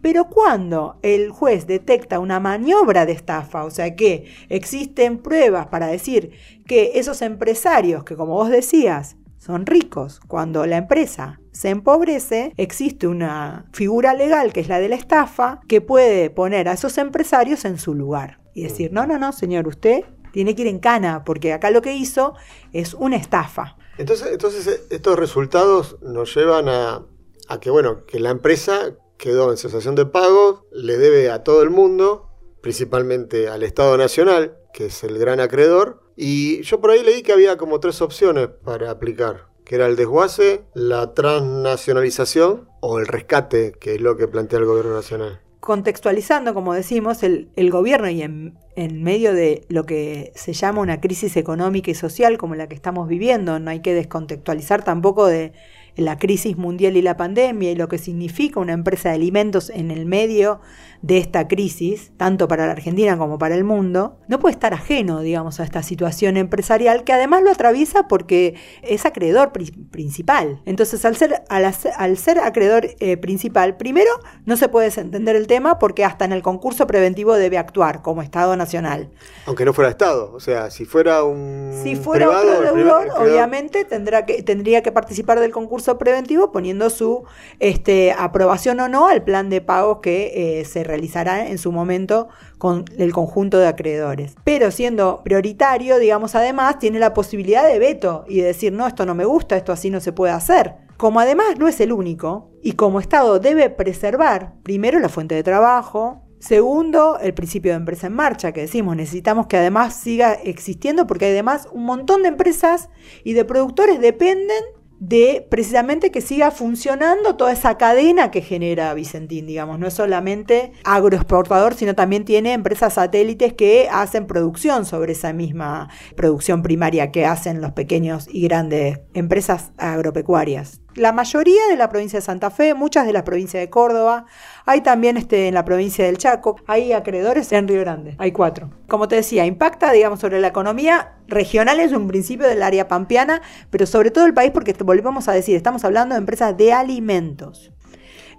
Pero 0.03 0.25
cuando 0.31 0.99
el 1.03 1.31
juez 1.31 1.69
detecta 1.69 2.19
una 2.19 2.41
maniobra 2.41 3.07
de 3.07 3.13
estafa, 3.13 3.65
o 3.65 3.71
sea 3.71 3.95
que 3.95 4.25
existen 4.49 5.19
pruebas 5.19 5.69
para 5.69 5.87
decir 5.87 6.33
que 6.67 6.93
esos 6.97 7.23
empresarios 7.23 8.03
que, 8.03 8.17
como 8.17 8.33
vos 8.33 8.49
decías, 8.49 9.17
son 9.39 9.65
ricos, 9.65 10.19
cuando 10.27 10.67
la 10.67 10.77
empresa 10.77 11.41
se 11.53 11.69
empobrece, 11.69 12.53
existe 12.57 13.07
una 13.07 13.67
figura 13.73 14.13
legal 14.15 14.53
que 14.53 14.59
es 14.59 14.67
la 14.67 14.81
de 14.81 14.89
la 14.89 14.97
estafa 14.97 15.61
que 15.69 15.81
puede 15.81 16.31
poner 16.31 16.69
a 16.69 16.73
esos 16.73 16.99
empresarios 16.99 17.65
en 17.65 17.79
su 17.79 17.95
lugar 17.95 18.41
y 18.55 18.65
decir, 18.65 18.93
no, 18.93 19.07
no, 19.07 19.21
no, 19.21 19.31
señor, 19.31 19.69
usted 19.69 20.03
tiene 20.33 20.55
que 20.55 20.63
ir 20.63 20.69
en 20.69 20.79
cana, 20.79 21.25
porque 21.25 21.53
acá 21.53 21.71
lo 21.71 21.83
que 21.83 21.95
hizo 21.95 22.35
es 22.73 22.95
una 22.95 23.17
estafa. 23.17 23.77
Entonces, 23.99 24.29
entonces 24.33 24.87
estos 24.91 25.19
resultados 25.19 25.99
nos 26.01 26.35
llevan 26.35 26.69
a, 26.69 27.05
a 27.49 27.61
que, 27.61 27.71
bueno, 27.71 28.07
que 28.07 28.21
la 28.21 28.31
empresa 28.31 28.97
quedó 29.19 29.51
en 29.51 29.59
cesación 29.59 29.95
de 29.95 30.07
pagos, 30.07 30.63
le 30.73 30.97
debe 30.97 31.31
a 31.31 31.45
todo 31.45 31.63
el 31.63 31.71
mundo, 31.71 32.31
principalmente 32.63 33.49
al 33.49 33.63
Estado 33.63 33.97
Nacional, 33.99 34.57
que 34.73 34.87
es 34.87 35.05
el 35.05 35.19
gran 35.19 35.41
acreedor, 35.41 36.03
y 36.17 36.63
yo 36.63 36.81
por 36.81 36.91
ahí 36.91 37.03
leí 37.03 37.23
que 37.23 37.33
había 37.33 37.57
como 37.57 37.81
tres 37.81 38.01
opciones 38.01 38.49
para 38.65 38.91
aplicar, 38.91 39.49
que 39.65 39.75
era 39.75 39.87
el 39.87 39.97
desguace, 39.97 40.65
la 40.75 41.13
transnacionalización 41.13 42.69
o 42.81 42.99
el 42.99 43.07
rescate, 43.07 43.73
que 43.73 43.97
es 43.97 44.01
lo 44.01 44.17
que 44.17 44.29
plantea 44.29 44.59
el 44.59 44.65
gobierno 44.65 44.95
nacional 44.95 45.41
contextualizando, 45.61 46.55
como 46.55 46.75
decimos, 46.75 47.23
el, 47.23 47.71
gobierno 47.71 48.09
y 48.09 48.23
en, 48.23 48.59
en, 48.77 49.03
medio 49.03 49.35
de 49.35 49.65
lo 49.69 49.85
que 49.85 50.33
se 50.35 50.55
llama 50.55 50.81
una 50.81 51.01
crisis 51.01 51.37
económica 51.37 51.91
y 51.91 51.95
social 51.95 52.39
como 52.39 52.55
la 52.55 52.69
que 52.69 52.75
estamos 52.75 53.07
viviendo, 53.09 53.61
no 53.61 53.71
hay 53.71 53.81
que 53.81 53.95
descontextualizar 53.95 54.83
tampoco 54.85 55.27
de 55.27 55.53
la 56.01 56.19
crisis 56.19 56.57
mundial 56.57 56.97
y 56.97 57.03
la 57.03 57.17
pandemia 57.17 57.71
y 57.71 57.77
lo 57.77 57.89
que 57.89 57.99
significa 57.99 58.61
una 58.61 58.73
empresa 58.73 59.11
de 59.11 59.17
alimentos 59.17 59.71
en 59.71 59.91
el 59.91 60.07
medio 60.07 60.61
de 61.03 61.17
esta 61.17 61.49
crisis, 61.49 62.13
tanto 62.17 62.47
para 62.47 62.67
la 62.67 62.73
Argentina 62.73 63.17
como 63.17 63.39
para 63.39 63.55
el 63.55 63.65
mundo, 63.65 64.19
no 64.29 64.39
puede 64.39 64.53
estar 64.53 64.75
ajeno, 64.75 65.21
digamos, 65.21 65.59
a 65.59 65.65
esta 65.65 65.83
situación 65.83 66.37
empresarial 66.37 67.05
que 67.05 67.13
además 67.13 67.43
lo 67.43 67.51
atraviesa 67.51 68.07
porque 68.07 68.55
es 68.83 69.07
acreedor 69.07 69.51
principal. 69.53 70.61
Entonces, 70.67 71.05
al 71.07 71.17
ser, 71.17 71.43
al, 71.49 72.17
ser 72.19 72.39
acreedor 72.41 72.89
eh, 73.01 73.17
principal, 73.17 73.77
primero 73.79 74.11
no 74.45 74.57
se 74.57 74.69
puede 74.69 74.87
desentender 74.87 75.37
el 75.37 75.47
tema 75.47 75.79
porque 75.79 76.05
hasta 76.05 76.27
en 76.27 76.33
el 76.33 76.43
concurso 76.43 76.87
preventivo 76.87 77.35
debe 77.35 77.57
actuar 77.57 78.03
como 78.03 78.21
Estado 78.21 78.57
nacional. 78.57 79.11
Aunque 79.47 79.65
no 79.65 79.73
fuera 79.73 79.91
Estado, 79.91 80.33
o 80.35 80.41
sea, 80.41 80.71
si 80.71 80.85
fuera 80.85 81.25
un 81.25 81.81
si 81.83 81.97
fuera 81.97 82.29
otro 82.29 82.75
deudor, 82.75 83.09
obviamente 83.17 83.85
tendrá 83.85 84.27
que, 84.27 84.43
tendría 84.43 84.83
que 84.83 84.93
participar 84.93 85.41
del 85.41 85.51
concurso 85.51 85.90
preventivo 85.99 86.53
poniendo 86.53 86.91
su 86.91 87.25
este, 87.59 88.13
aprobación 88.13 88.81
o 88.81 88.89
no 88.89 89.09
al 89.09 89.23
plan 89.23 89.51
de 89.51 89.61
pagos 89.61 89.99
que 90.03 90.61
eh, 90.61 90.65
se 90.65 90.85
realizará 90.85 91.49
en 91.49 91.59
su 91.59 91.73
momento 91.73 92.29
con 92.59 92.85
el 92.99 93.13
conjunto 93.13 93.59
de 93.59 93.69
acreedores. 93.69 94.35
Pero 94.45 94.71
siendo 94.71 95.23
prioritario, 95.23 95.99
digamos, 95.99 96.35
además, 96.35 96.79
tiene 96.79 96.99
la 96.99 97.15
posibilidad 97.15 97.67
de 97.67 97.79
veto 97.79 98.25
y 98.29 98.41
de 98.41 98.49
decir, 98.49 98.73
no, 98.73 98.87
esto 98.87 99.07
no 99.07 99.15
me 99.15 99.25
gusta, 99.25 99.57
esto 99.57 99.73
así 99.73 99.91
no 99.91 100.01
se 100.01 100.13
puede 100.13 100.33
hacer. 100.33 100.75
Como 100.97 101.21
además 101.21 101.59
no 101.59 101.67
es 101.67 101.81
el 101.81 101.93
único, 101.93 102.51
y 102.63 102.73
como 102.73 103.01
Estado 103.01 103.39
debe 103.39 103.71
preservar 103.71 104.55
primero 104.63 104.99
la 104.99 105.09
fuente 105.09 105.35
de 105.35 105.43
trabajo, 105.43 106.27
Segundo, 106.41 107.19
el 107.21 107.35
principio 107.35 107.73
de 107.73 107.77
empresa 107.77 108.07
en 108.07 108.15
marcha, 108.15 108.53
que 108.53 108.63
decimos, 108.63 108.97
necesitamos 108.97 109.47
que 109.47 109.59
además 109.59 109.95
siga 109.95 110.33
existiendo 110.33 111.07
porque 111.07 111.27
además 111.27 111.69
un 111.71 111.85
montón 111.85 112.23
de 112.23 112.29
empresas 112.29 112.89
y 113.25 113.35
de 113.35 113.45
productores 113.45 114.01
dependen 114.01 114.65
de 115.01 115.47
precisamente 115.51 116.11
que 116.11 116.21
siga 116.21 116.51
funcionando 116.51 117.35
toda 117.37 117.53
esa 117.53 117.79
cadena 117.79 118.31
que 118.31 118.43
genera 118.43 118.93
Vicentín, 118.93 119.47
digamos, 119.47 119.79
no 119.79 119.87
es 119.87 119.95
solamente 119.95 120.73
agroexportador, 120.85 121.75
sino 121.75 121.95
también 121.95 122.27
tiene 122.27 122.53
empresas 122.53 122.95
satélites 122.95 123.55
que 123.55 123.89
hacen 123.91 124.27
producción 124.27 124.85
sobre 124.85 125.13
esa 125.13 125.33
misma 125.33 125.89
producción 126.17 126.63
primaria 126.63 127.11
que 127.11 127.25
hacen 127.25 127.63
los 127.63 127.73
pequeños 127.73 128.29
y 128.31 128.43
grandes 128.43 129.01
empresas 129.15 129.73
agropecuarias 129.79 130.81
la 130.95 131.13
mayoría 131.13 131.67
de 131.69 131.77
la 131.77 131.89
provincia 131.89 132.19
de 132.19 132.25
Santa 132.25 132.51
Fe, 132.51 132.75
muchas 132.75 133.07
de 133.07 133.13
la 133.13 133.25
provincia 133.25 133.61
de 133.61 133.71
Córdoba, 133.71 134.27
hay 134.67 134.81
también 134.81 135.17
este, 135.17 135.49
en 135.49 135.55
la 135.55 135.65
provincia 135.65 136.05
del 136.05 136.19
Chaco, 136.19 136.57
hay 136.67 136.93
acreedores 136.93 137.53
en 137.53 137.69
Río 137.69 137.81
Grande, 137.81 138.17
hay 138.19 138.33
cuatro. 138.33 138.71
Como 138.89 139.09
te 139.09 139.17
decía, 139.17 139.47
impacta, 139.47 139.93
digamos, 139.93 140.21
sobre 140.21 140.41
la 140.41 140.49
economía 140.49 141.15
regional 141.29 141.81
es 141.81 141.93
un 141.93 142.09
principio 142.09 142.47
del 142.47 142.63
área 142.63 142.89
pampeana, 142.89 143.41
pero 143.71 143.87
sobre 143.87 144.11
todo 144.11 144.27
el 144.27 144.35
país 144.35 144.51
porque 144.53 144.73
volvemos 144.73 145.29
a 145.29 145.33
decir, 145.33 145.57
estamos 145.57 145.85
hablando 145.85 146.15
de 146.15 146.19
empresas 146.19 146.57
de 146.57 146.73
alimentos. 146.73 147.73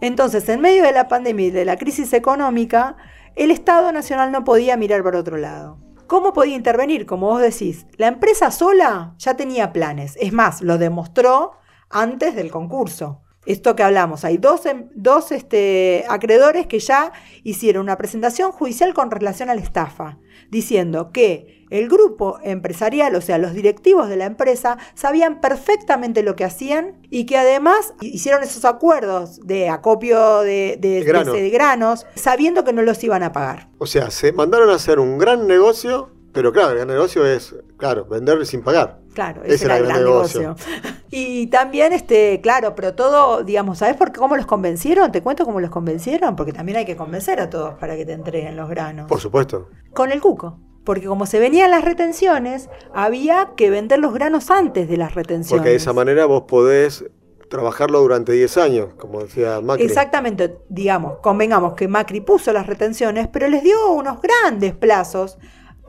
Entonces, 0.02 0.48
en 0.50 0.62
medio 0.62 0.84
de 0.84 0.92
la 0.92 1.08
pandemia 1.08 1.48
y 1.48 1.52
de 1.52 1.66
la 1.66 1.78
crisis 1.78 2.12
económica, 2.14 2.98
el 3.36 3.52
Estado 3.52 3.92
Nacional 3.92 4.32
no 4.32 4.44
podía 4.44 4.76
mirar 4.76 5.04
para 5.04 5.20
otro 5.20 5.38
lado. 5.38 5.78
¿Cómo 6.08 6.34
podía 6.34 6.56
intervenir? 6.56 7.06
Como 7.06 7.28
vos 7.28 7.40
decís, 7.40 7.86
la 7.96 8.08
empresa 8.08 8.52
sola 8.52 9.14
ya 9.18 9.36
tenía 9.38 9.72
planes. 9.72 10.18
Es 10.20 10.34
más, 10.34 10.62
lo 10.62 10.78
demostró 10.78 11.54
antes 11.92 12.36
del 12.36 12.52
concurso. 12.52 13.22
Esto 13.46 13.76
que 13.76 13.82
hablamos, 13.82 14.24
hay 14.24 14.38
dos, 14.38 14.68
em, 14.68 14.90
dos 14.94 15.32
este, 15.32 16.06
acreedores 16.08 16.68
que 16.68 16.80
ya 16.80 17.12
hicieron 17.44 17.84
una 17.84 17.98
presentación 17.98 18.52
judicial 18.52 18.94
con 18.94 19.10
relación 19.10 19.50
a 19.50 19.56
la 19.56 19.62
estafa, 19.62 20.20
diciendo 20.52 21.12
que 21.12 21.66
el 21.72 21.88
grupo 21.88 22.38
empresarial, 22.44 23.16
o 23.16 23.22
sea, 23.22 23.40
los 23.40 23.54
directivos 23.54 24.10
de 24.10 24.18
la 24.18 24.26
empresa, 24.26 24.78
sabían 24.94 25.42
perfectamente 25.42 26.22
lo 26.22 26.36
que 26.36 26.44
hacían 26.44 27.00
y 27.10 27.26
que 27.26 27.38
además 27.38 27.96
hicieron 28.02 28.44
esos 28.44 28.64
acuerdos 28.64 29.40
de 29.40 29.70
acopio 29.70 30.42
de, 30.42 30.78
de 30.80 31.50
granos, 31.50 32.06
sabiendo 32.14 32.64
que 32.64 32.74
no 32.74 32.84
los 32.84 33.04
iban 33.04 33.24
a 33.24 33.32
pagar. 33.32 33.70
O 33.80 33.88
sea, 33.88 34.12
se 34.12 34.34
mandaron 34.34 34.70
a 34.70 34.76
hacer 34.76 35.00
un 35.00 35.18
gran 35.18 35.48
negocio 35.48 36.12
pero 36.34 36.52
claro, 36.52 36.80
el 36.80 36.88
negocio 36.88 37.26
es, 37.26 37.56
claro, 37.78 38.06
vender 38.06 38.46
sin 38.46 38.62
pagar. 38.62 39.00
Claro, 39.14 39.44
ese, 39.44 39.66
era 39.66 39.78
el 39.78 39.86
gran 39.86 40.04
negocio. 40.04 40.56
Y 41.14 41.48
también, 41.48 41.92
este, 41.92 42.40
claro, 42.42 42.74
pero 42.74 42.96
todo, 42.96 43.44
digamos, 43.44 43.80
¿sabes 43.80 43.98
por 43.98 44.14
qué, 44.14 44.20
cómo 44.20 44.38
los 44.38 44.46
convencieron? 44.46 45.12
¿Te 45.12 45.22
cuento 45.22 45.44
cómo 45.44 45.60
los 45.60 45.70
convencieron? 45.70 46.38
Porque 46.38 46.54
también 46.54 46.78
hay 46.78 46.86
que 46.86 46.96
convencer 46.96 47.42
a 47.42 47.50
todos 47.50 47.74
para 47.74 47.98
que 47.98 48.06
te 48.06 48.14
entreguen 48.14 48.56
los 48.56 48.70
granos. 48.70 49.10
Por 49.10 49.20
supuesto. 49.20 49.68
Con 49.94 50.14
el 50.14 50.22
cuco. 50.22 50.58
Porque 50.86 51.08
como 51.08 51.26
se 51.26 51.40
venían 51.40 51.70
las 51.70 51.84
retenciones, 51.84 52.70
había 52.94 53.50
que 53.58 53.70
vender 53.70 54.00
los 54.00 54.14
granos 54.14 54.50
antes 54.50 54.88
de 54.88 54.96
las 54.96 55.14
retenciones. 55.14 55.60
Porque 55.60 55.72
de 55.72 55.76
esa 55.76 55.92
manera 55.92 56.26
vos 56.26 56.44
podés 56.44 57.04
trabajarlo 57.50 58.00
durante 58.00 58.32
10 58.32 58.58
años, 58.58 58.94
como 58.98 59.22
decía 59.22 59.60
Macri. 59.60 59.86
Exactamente, 59.86 60.60
digamos, 60.70 61.20
convengamos 61.20 61.74
que 61.74 61.90
Macri 61.90 62.22
puso 62.22 62.54
las 62.54 62.66
retenciones, 62.66 63.28
pero 63.28 63.50
les 63.50 63.62
dio 63.62 63.92
unos 63.92 64.20
grandes 64.22 64.74
plazos 64.74 65.38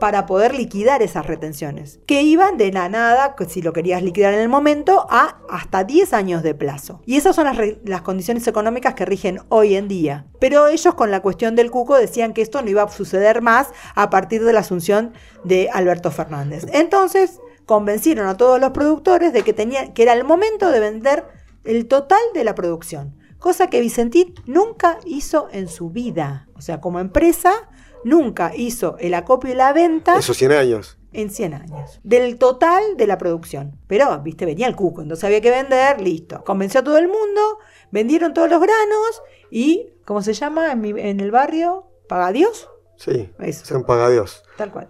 para 0.03 0.25
poder 0.25 0.53
liquidar 0.53 1.01
esas 1.01 1.25
retenciones, 1.25 2.01
que 2.05 2.23
iban 2.23 2.57
de 2.57 2.73
la 2.73 2.89
nada, 2.89 3.37
si 3.47 3.61
lo 3.61 3.71
querías 3.71 4.03
liquidar 4.03 4.33
en 4.33 4.41
el 4.41 4.49
momento, 4.49 5.07
a 5.09 5.37
hasta 5.49 5.85
10 5.85 6.11
años 6.11 6.43
de 6.43 6.53
plazo. 6.53 7.01
Y 7.05 7.15
esas 7.15 7.37
son 7.37 7.47
las, 7.85 8.01
condiciones 8.01 8.45
económicas 8.47 8.95
que 8.95 9.05
rigen 9.05 9.39
hoy 9.47 9.75
en 9.75 9.87
día. 9.87 10.25
Pero 10.41 10.67
ellos 10.67 10.93
con 10.95 11.09
la 11.09 11.21
cuestión 11.21 11.55
del 11.55 11.71
cuco 11.71 11.95
decían 11.95 12.33
que 12.33 12.41
esto 12.41 12.61
no 12.61 12.69
iba 12.69 12.83
a 12.83 12.89
suceder 12.89 13.41
más 13.41 13.69
a 13.95 14.09
partir 14.09 14.43
de 14.43 14.51
la 14.51 14.59
asunción 14.59 15.13
de 15.45 15.69
Alberto 15.71 16.11
Fernández. 16.11 16.65
Entonces 16.73 17.39
convencieron 17.65 18.27
a 18.27 18.35
todos 18.35 18.59
los 18.59 18.71
productores 18.71 19.31
de 19.31 19.43
que, 19.43 19.53
tenía, 19.53 19.93
que 19.93 20.03
era 20.03 20.11
el 20.11 20.25
momento 20.25 20.69
de 20.69 20.81
vender 20.81 21.23
el 21.63 21.87
total 21.87 22.19
de 22.33 22.43
la 22.43 22.55
producción, 22.55 23.15
cosa 23.39 23.67
que 23.67 23.79
Vicentín 23.79 24.35
nunca 24.47 24.99
hizo 25.05 25.47
en 25.53 25.69
su 25.69 25.91
vida. 25.91 26.49
O 26.55 26.61
sea, 26.61 26.81
como 26.81 26.99
empresa 26.99 27.53
nunca 28.03 28.51
hizo 28.55 28.97
el 28.99 29.13
acopio 29.13 29.51
y 29.51 29.55
la 29.55 29.73
venta. 29.73 30.17
Esos 30.17 30.37
100 30.37 30.51
años. 30.51 30.97
En 31.11 31.29
100 31.29 31.53
años. 31.53 31.99
Del 32.03 32.37
total 32.37 32.97
de 32.97 33.07
la 33.07 33.17
producción. 33.17 33.79
Pero, 33.87 34.19
viste, 34.21 34.45
venía 34.45 34.67
el 34.67 34.75
cuco, 34.75 35.01
entonces 35.01 35.23
había 35.23 35.41
que 35.41 35.51
vender, 35.51 36.01
listo. 36.01 36.43
Convenció 36.43 36.79
a 36.79 36.83
todo 36.83 36.97
el 36.97 37.07
mundo, 37.07 37.59
vendieron 37.91 38.33
todos 38.33 38.49
los 38.49 38.59
granos 38.59 39.21
y, 39.51 39.89
¿cómo 40.05 40.21
se 40.21 40.33
llama 40.33 40.71
en, 40.71 41.19
el 41.19 41.31
barrio? 41.31 41.85
¿Pagadios? 42.07 42.69
Sí, 42.97 43.31
eso. 43.39 43.65
son 43.65 43.83
Pagadios. 43.83 44.43
Tal 44.57 44.71
cual. 44.71 44.89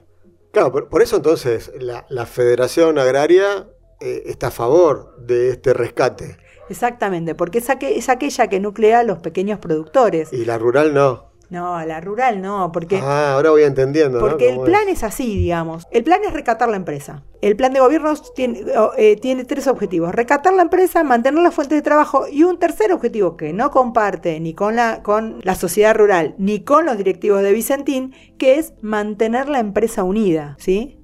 Claro, 0.51 0.87
por, 0.87 1.01
eso 1.01 1.15
entonces 1.15 1.71
la, 1.79 2.25
Federación 2.25 2.99
Agraria 2.99 3.67
eh, 3.99 4.23
está 4.27 4.47
a 4.47 4.51
favor 4.51 5.17
de 5.17 5.49
este 5.49 5.73
rescate. 5.73 6.37
Exactamente, 6.69 7.35
porque 7.35 7.57
es, 7.57 7.67
es 7.81 8.09
aquella 8.09 8.47
que 8.47 8.59
nuclea 8.59 8.99
a 8.99 9.03
los 9.03 9.19
pequeños 9.19 9.59
productores. 9.59 10.31
Y 10.31 10.45
la 10.45 10.57
rural 10.57 10.93
no. 10.93 11.32
No, 11.53 11.85
la 11.85 12.01
rural 12.01 12.41
no, 12.41 12.71
porque... 12.71 12.97
Ah, 12.97 13.33
ahora 13.33 13.51
voy 13.51 13.61
entendiendo. 13.61 14.19
Porque 14.19 14.49
el 14.49 14.59
plan 14.61 14.89
es? 14.89 15.03
así, 15.03 15.37
digamos. 15.37 15.87
El 15.91 16.03
plan 16.03 16.19
es 16.25 16.33
recatar 16.33 16.67
la 16.67 16.77
empresa. 16.77 17.21
El 17.41 17.55
plan 17.55 17.73
de 17.73 17.79
gobierno 17.79 18.11
tiene, 18.35 18.63
eh, 18.97 19.17
tiene 19.17 19.45
tres 19.45 19.67
objetivos. 19.67 20.15
Recatar 20.15 20.51
la 20.53 20.63
empresa, 20.63 21.03
mantener 21.03 21.43
la 21.43 21.51
fuente 21.51 21.75
de 21.75 21.83
trabajo 21.83 22.25
y 22.27 22.41
un 22.41 22.57
tercer 22.57 22.91
objetivo 22.91 23.37
que 23.37 23.53
no 23.53 23.69
comparte 23.69 24.39
ni 24.39 24.55
con 24.55 24.75
la, 24.75 25.03
con 25.03 25.41
la 25.43 25.53
sociedad 25.53 25.95
rural 25.95 26.33
ni 26.39 26.63
con 26.63 26.87
los 26.87 26.97
directivos 26.97 27.43
de 27.43 27.53
Vicentín, 27.53 28.15
que 28.39 28.57
es 28.57 28.73
mantener 28.81 29.47
la 29.47 29.59
empresa 29.59 30.03
unida, 30.03 30.55
¿sí? 30.57 30.97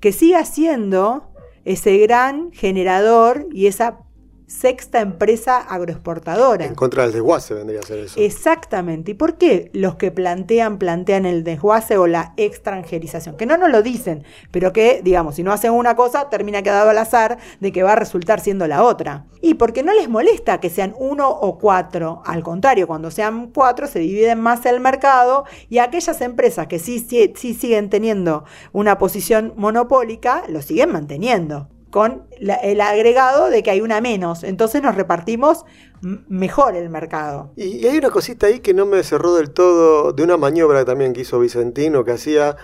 que 0.00 0.12
siga 0.12 0.44
siendo 0.44 1.32
ese 1.64 1.98
gran 1.98 2.52
generador 2.52 3.48
y 3.52 3.66
esa 3.66 4.05
sexta 4.46 5.00
empresa 5.00 5.58
agroexportadora. 5.58 6.64
En 6.64 6.74
contra 6.74 7.02
del 7.02 7.12
desguace 7.12 7.54
vendría 7.54 7.80
a 7.80 7.82
ser 7.82 7.98
eso. 8.00 8.20
Exactamente. 8.20 9.12
¿Y 9.12 9.14
por 9.14 9.36
qué 9.36 9.70
los 9.72 9.96
que 9.96 10.10
plantean, 10.10 10.78
plantean 10.78 11.26
el 11.26 11.44
desguace 11.44 11.98
o 11.98 12.06
la 12.06 12.32
extranjerización? 12.36 13.36
Que 13.36 13.46
no 13.46 13.56
nos 13.56 13.70
lo 13.70 13.82
dicen, 13.82 14.24
pero 14.50 14.72
que, 14.72 15.00
digamos, 15.02 15.36
si 15.36 15.42
no 15.42 15.52
hacen 15.52 15.72
una 15.72 15.96
cosa, 15.96 16.30
termina 16.30 16.62
quedado 16.62 16.90
al 16.90 16.98
azar 16.98 17.38
de 17.60 17.72
que 17.72 17.82
va 17.82 17.92
a 17.92 17.96
resultar 17.96 18.40
siendo 18.40 18.66
la 18.66 18.82
otra. 18.82 19.26
Y 19.40 19.54
porque 19.54 19.82
no 19.82 19.92
les 19.92 20.08
molesta 20.08 20.60
que 20.60 20.70
sean 20.70 20.94
uno 20.98 21.28
o 21.28 21.58
cuatro. 21.58 22.22
Al 22.24 22.42
contrario, 22.42 22.86
cuando 22.86 23.10
sean 23.10 23.50
cuatro, 23.52 23.86
se 23.86 23.98
dividen 23.98 24.40
más 24.40 24.64
el 24.66 24.80
mercado 24.80 25.44
y 25.68 25.78
aquellas 25.78 26.20
empresas 26.20 26.68
que 26.68 26.78
sí, 26.78 27.00
sí, 27.00 27.32
sí 27.36 27.54
siguen 27.54 27.90
teniendo 27.90 28.44
una 28.72 28.98
posición 28.98 29.52
monopólica, 29.56 30.44
lo 30.48 30.62
siguen 30.62 30.92
manteniendo 30.92 31.68
con 31.90 32.24
el 32.38 32.80
agregado 32.80 33.48
de 33.48 33.62
que 33.62 33.70
hay 33.70 33.80
una 33.80 34.00
menos. 34.00 34.44
Entonces 34.44 34.82
nos 34.82 34.94
repartimos 34.94 35.64
mejor 36.00 36.76
el 36.76 36.90
mercado. 36.90 37.52
Y, 37.56 37.86
hay 37.86 37.98
una 37.98 38.10
cosita 38.10 38.48
ahí 38.48 38.60
que 38.60 38.74
no 38.74 38.86
me 38.86 39.02
cerró 39.02 39.34
del 39.34 39.50
todo 39.50 40.12
de 40.12 40.22
una 40.22 40.36
maniobra 40.36 40.84
también 40.84 41.12
que 41.12 41.22
hizo 41.22 41.38
Vicentino, 41.38 42.04
que 42.04 42.12
hacía 42.12 42.56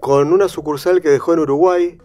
con 0.00 0.32
una 0.32 0.48
sucursal 0.48 1.00
que 1.00 1.08
dejó 1.08 1.34
en 1.34 1.40
Uruguay, 1.40 1.98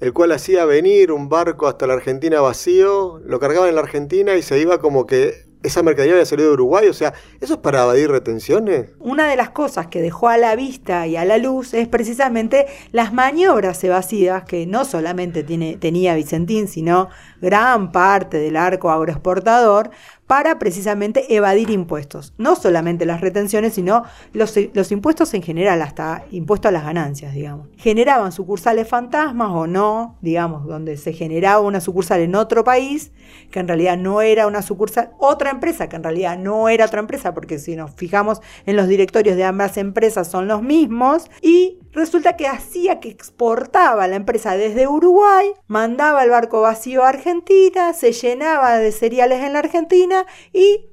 el 0.00 0.12
cual 0.12 0.32
hacía 0.32 0.64
venir 0.64 1.12
un 1.12 1.28
barco 1.28 1.66
hasta 1.66 1.86
la 1.86 1.94
Argentina 1.94 2.40
vacío, 2.40 3.20
lo 3.24 3.40
cargaban 3.40 3.68
en 3.68 3.74
la 3.74 3.82
Argentina 3.82 4.34
y 4.36 4.42
se 4.42 4.58
iba 4.58 4.78
como 4.78 5.06
que 5.06 5.49
esa 5.62 5.82
mercadería 5.82 6.14
había 6.14 6.26
salido 6.26 6.48
de 6.48 6.54
Uruguay, 6.54 6.88
o 6.88 6.94
sea, 6.94 7.12
¿eso 7.40 7.54
es 7.54 7.60
para 7.60 7.82
evadir 7.82 8.10
retenciones? 8.10 8.90
Una 8.98 9.28
de 9.28 9.36
las 9.36 9.50
cosas 9.50 9.88
que 9.88 10.00
dejó 10.00 10.28
a 10.28 10.38
la 10.38 10.56
vista 10.56 11.06
y 11.06 11.16
a 11.16 11.24
la 11.24 11.36
luz 11.38 11.74
es 11.74 11.86
precisamente 11.86 12.66
las 12.92 13.12
maniobras 13.12 13.82
evasivas 13.84 14.44
que 14.44 14.66
no 14.66 14.84
solamente 14.84 15.42
tiene, 15.42 15.76
tenía 15.76 16.14
Vicentín, 16.14 16.66
sino 16.66 17.08
gran 17.40 17.92
parte 17.92 18.38
del 18.38 18.56
arco 18.56 18.90
agroexportador 18.90 19.90
para 20.30 20.60
precisamente 20.60 21.34
evadir 21.34 21.70
impuestos. 21.70 22.34
No 22.38 22.54
solamente 22.54 23.04
las 23.04 23.20
retenciones, 23.20 23.74
sino 23.74 24.04
los, 24.32 24.92
impuestos 24.92 25.34
en 25.34 25.42
general, 25.42 25.82
hasta 25.82 26.24
impuesto 26.30 26.68
a 26.68 26.70
las 26.70 26.84
ganancias, 26.84 27.34
digamos. 27.34 27.66
Generaban 27.76 28.30
sucursales 28.30 28.86
fantasmas 28.86 29.50
o 29.50 29.66
no, 29.66 30.18
digamos, 30.20 30.68
donde 30.68 30.96
se 30.98 31.14
generaba 31.14 31.58
una 31.58 31.80
sucursal 31.80 32.20
en 32.20 32.36
otro 32.36 32.62
país, 32.62 33.10
que 33.50 33.58
en 33.58 33.66
realidad 33.66 33.98
no 33.98 34.20
era 34.22 34.46
una 34.46 34.62
sucursal, 34.62 35.10
otra 35.18 35.50
empresa, 35.50 35.88
que 35.88 35.96
en 35.96 36.04
realidad 36.04 36.38
no 36.38 36.68
era 36.68 36.86
otra 36.86 37.00
empresa, 37.00 37.34
porque 37.34 37.58
si 37.58 37.74
nos 37.74 37.90
fijamos 37.90 38.40
en 38.66 38.76
los 38.76 38.86
directorios 38.86 39.36
de 39.36 39.42
ambas 39.42 39.78
empresas 39.78 40.30
son 40.30 40.46
los 40.46 40.62
mismos, 40.62 41.28
y 41.42 41.80
resulta 41.92 42.36
que 42.36 42.46
hacía 42.46 43.00
que 43.00 43.08
exportaba 43.08 44.06
la 44.06 44.16
empresa 44.16 44.56
desde 44.56 44.86
Uruguay, 44.86 45.52
mandaba 45.66 46.24
el 46.24 46.30
barco 46.30 46.60
vacío 46.60 47.04
a 47.04 47.08
Argentina, 47.08 47.92
se 47.92 48.12
llenaba 48.12 48.78
de 48.78 48.92
cereales 48.92 49.42
en 49.42 49.52
la 49.52 49.60
Argentina 49.60 50.26
y 50.52 50.86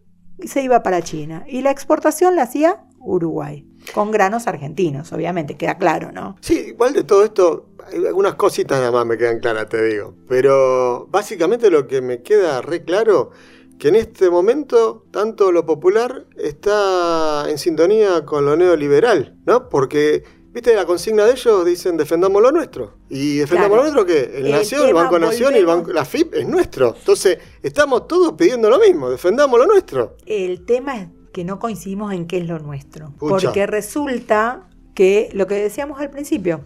se 0.46 0.62
iba 0.62 0.84
para 0.84 1.02
China. 1.02 1.46
Y 1.48 1.62
la 1.62 1.72
exportación 1.72 2.36
la 2.36 2.44
hacía 2.44 2.84
Uruguay, 3.00 3.66
con 3.94 4.12
granos 4.12 4.48
argentinos, 4.48 5.12
obviamente, 5.14 5.56
queda 5.56 5.78
claro, 5.78 6.12
¿no? 6.12 6.36
Sí, 6.42 6.68
igual 6.70 6.94
de 6.94 7.04
todo 7.04 7.24
esto, 7.24 7.70
algunas 8.06 8.36
cositas 8.36 8.80
nada 8.80 8.92
más 8.92 9.06
me 9.06 9.18
quedan 9.18 9.40
claras, 9.40 9.70
te 9.70 9.82
digo. 9.84 10.14
Pero 10.28 11.08
básicamente 11.10 11.70
lo 11.70 11.88
que 11.88 12.02
me 12.02 12.22
queda 12.22 12.62
re 12.62 12.84
claro 12.84 13.32
que 13.80 13.90
en 13.90 13.96
este 13.96 14.30
momento 14.30 15.06
tanto 15.12 15.52
lo 15.52 15.66
popular 15.66 16.26
está 16.36 17.46
en 17.48 17.58
sintonía 17.58 18.26
con 18.26 18.46
lo 18.46 18.56
neoliberal, 18.56 19.38
¿no? 19.46 19.70
Porque 19.70 20.24
¿Viste 20.58 20.74
la 20.74 20.88
consigna 20.88 21.24
de 21.24 21.34
ellos? 21.34 21.64
Dicen 21.64 21.98
defendamos 21.98 22.42
lo 22.42 22.52
nuestro. 22.52 22.96
¿Y 23.10 23.38
defendamos 23.38 23.78
lo 23.78 23.84
nuestro 23.84 24.08
qué? 24.08 24.40
El, 24.40 24.50
Nación, 24.50 24.88
el 24.88 24.94
Banco 24.96 25.20
Nación 25.20 25.54
y 25.54 25.60
el 25.60 25.68
Banco, 25.68 25.94
la 25.94 26.04
FIP 26.04 26.34
es 26.34 26.48
nuestro. 26.48 26.96
Entonces, 26.98 27.38
estamos 27.62 28.08
todos 28.08 28.32
pidiendo 28.32 28.68
lo 28.68 28.80
mismo, 28.80 29.08
defendamos 29.08 29.60
lo 29.60 29.68
nuestro. 29.68 30.18
El 30.26 30.66
tema 30.66 30.98
es 30.98 31.10
que 31.32 31.44
no 31.44 31.60
coincidimos 31.60 32.12
en 32.12 32.26
qué 32.26 32.40
es 32.40 32.48
lo 32.48 32.58
nuestro. 32.58 33.14
Porque 33.20 33.68
resulta 33.68 34.68
que 34.96 35.30
lo 35.34 35.46
que 35.46 35.54
decíamos 35.54 36.02
al 36.02 36.10
principio, 36.10 36.62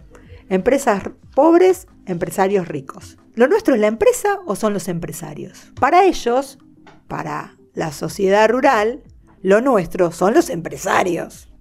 empresas 0.48 1.02
pobres, 1.34 1.86
empresarios 2.06 2.68
ricos. 2.68 3.18
¿Lo 3.34 3.46
nuestro 3.46 3.74
es 3.74 3.80
la 3.82 3.88
empresa 3.88 4.40
o 4.46 4.56
son 4.56 4.72
los 4.72 4.88
empresarios? 4.88 5.70
Para 5.78 6.06
ellos, 6.06 6.56
para 7.08 7.58
la 7.74 7.92
sociedad 7.92 8.48
rural, 8.48 9.02
lo 9.42 9.60
nuestro 9.60 10.12
son 10.12 10.32
los 10.32 10.48
empresarios 10.48 11.51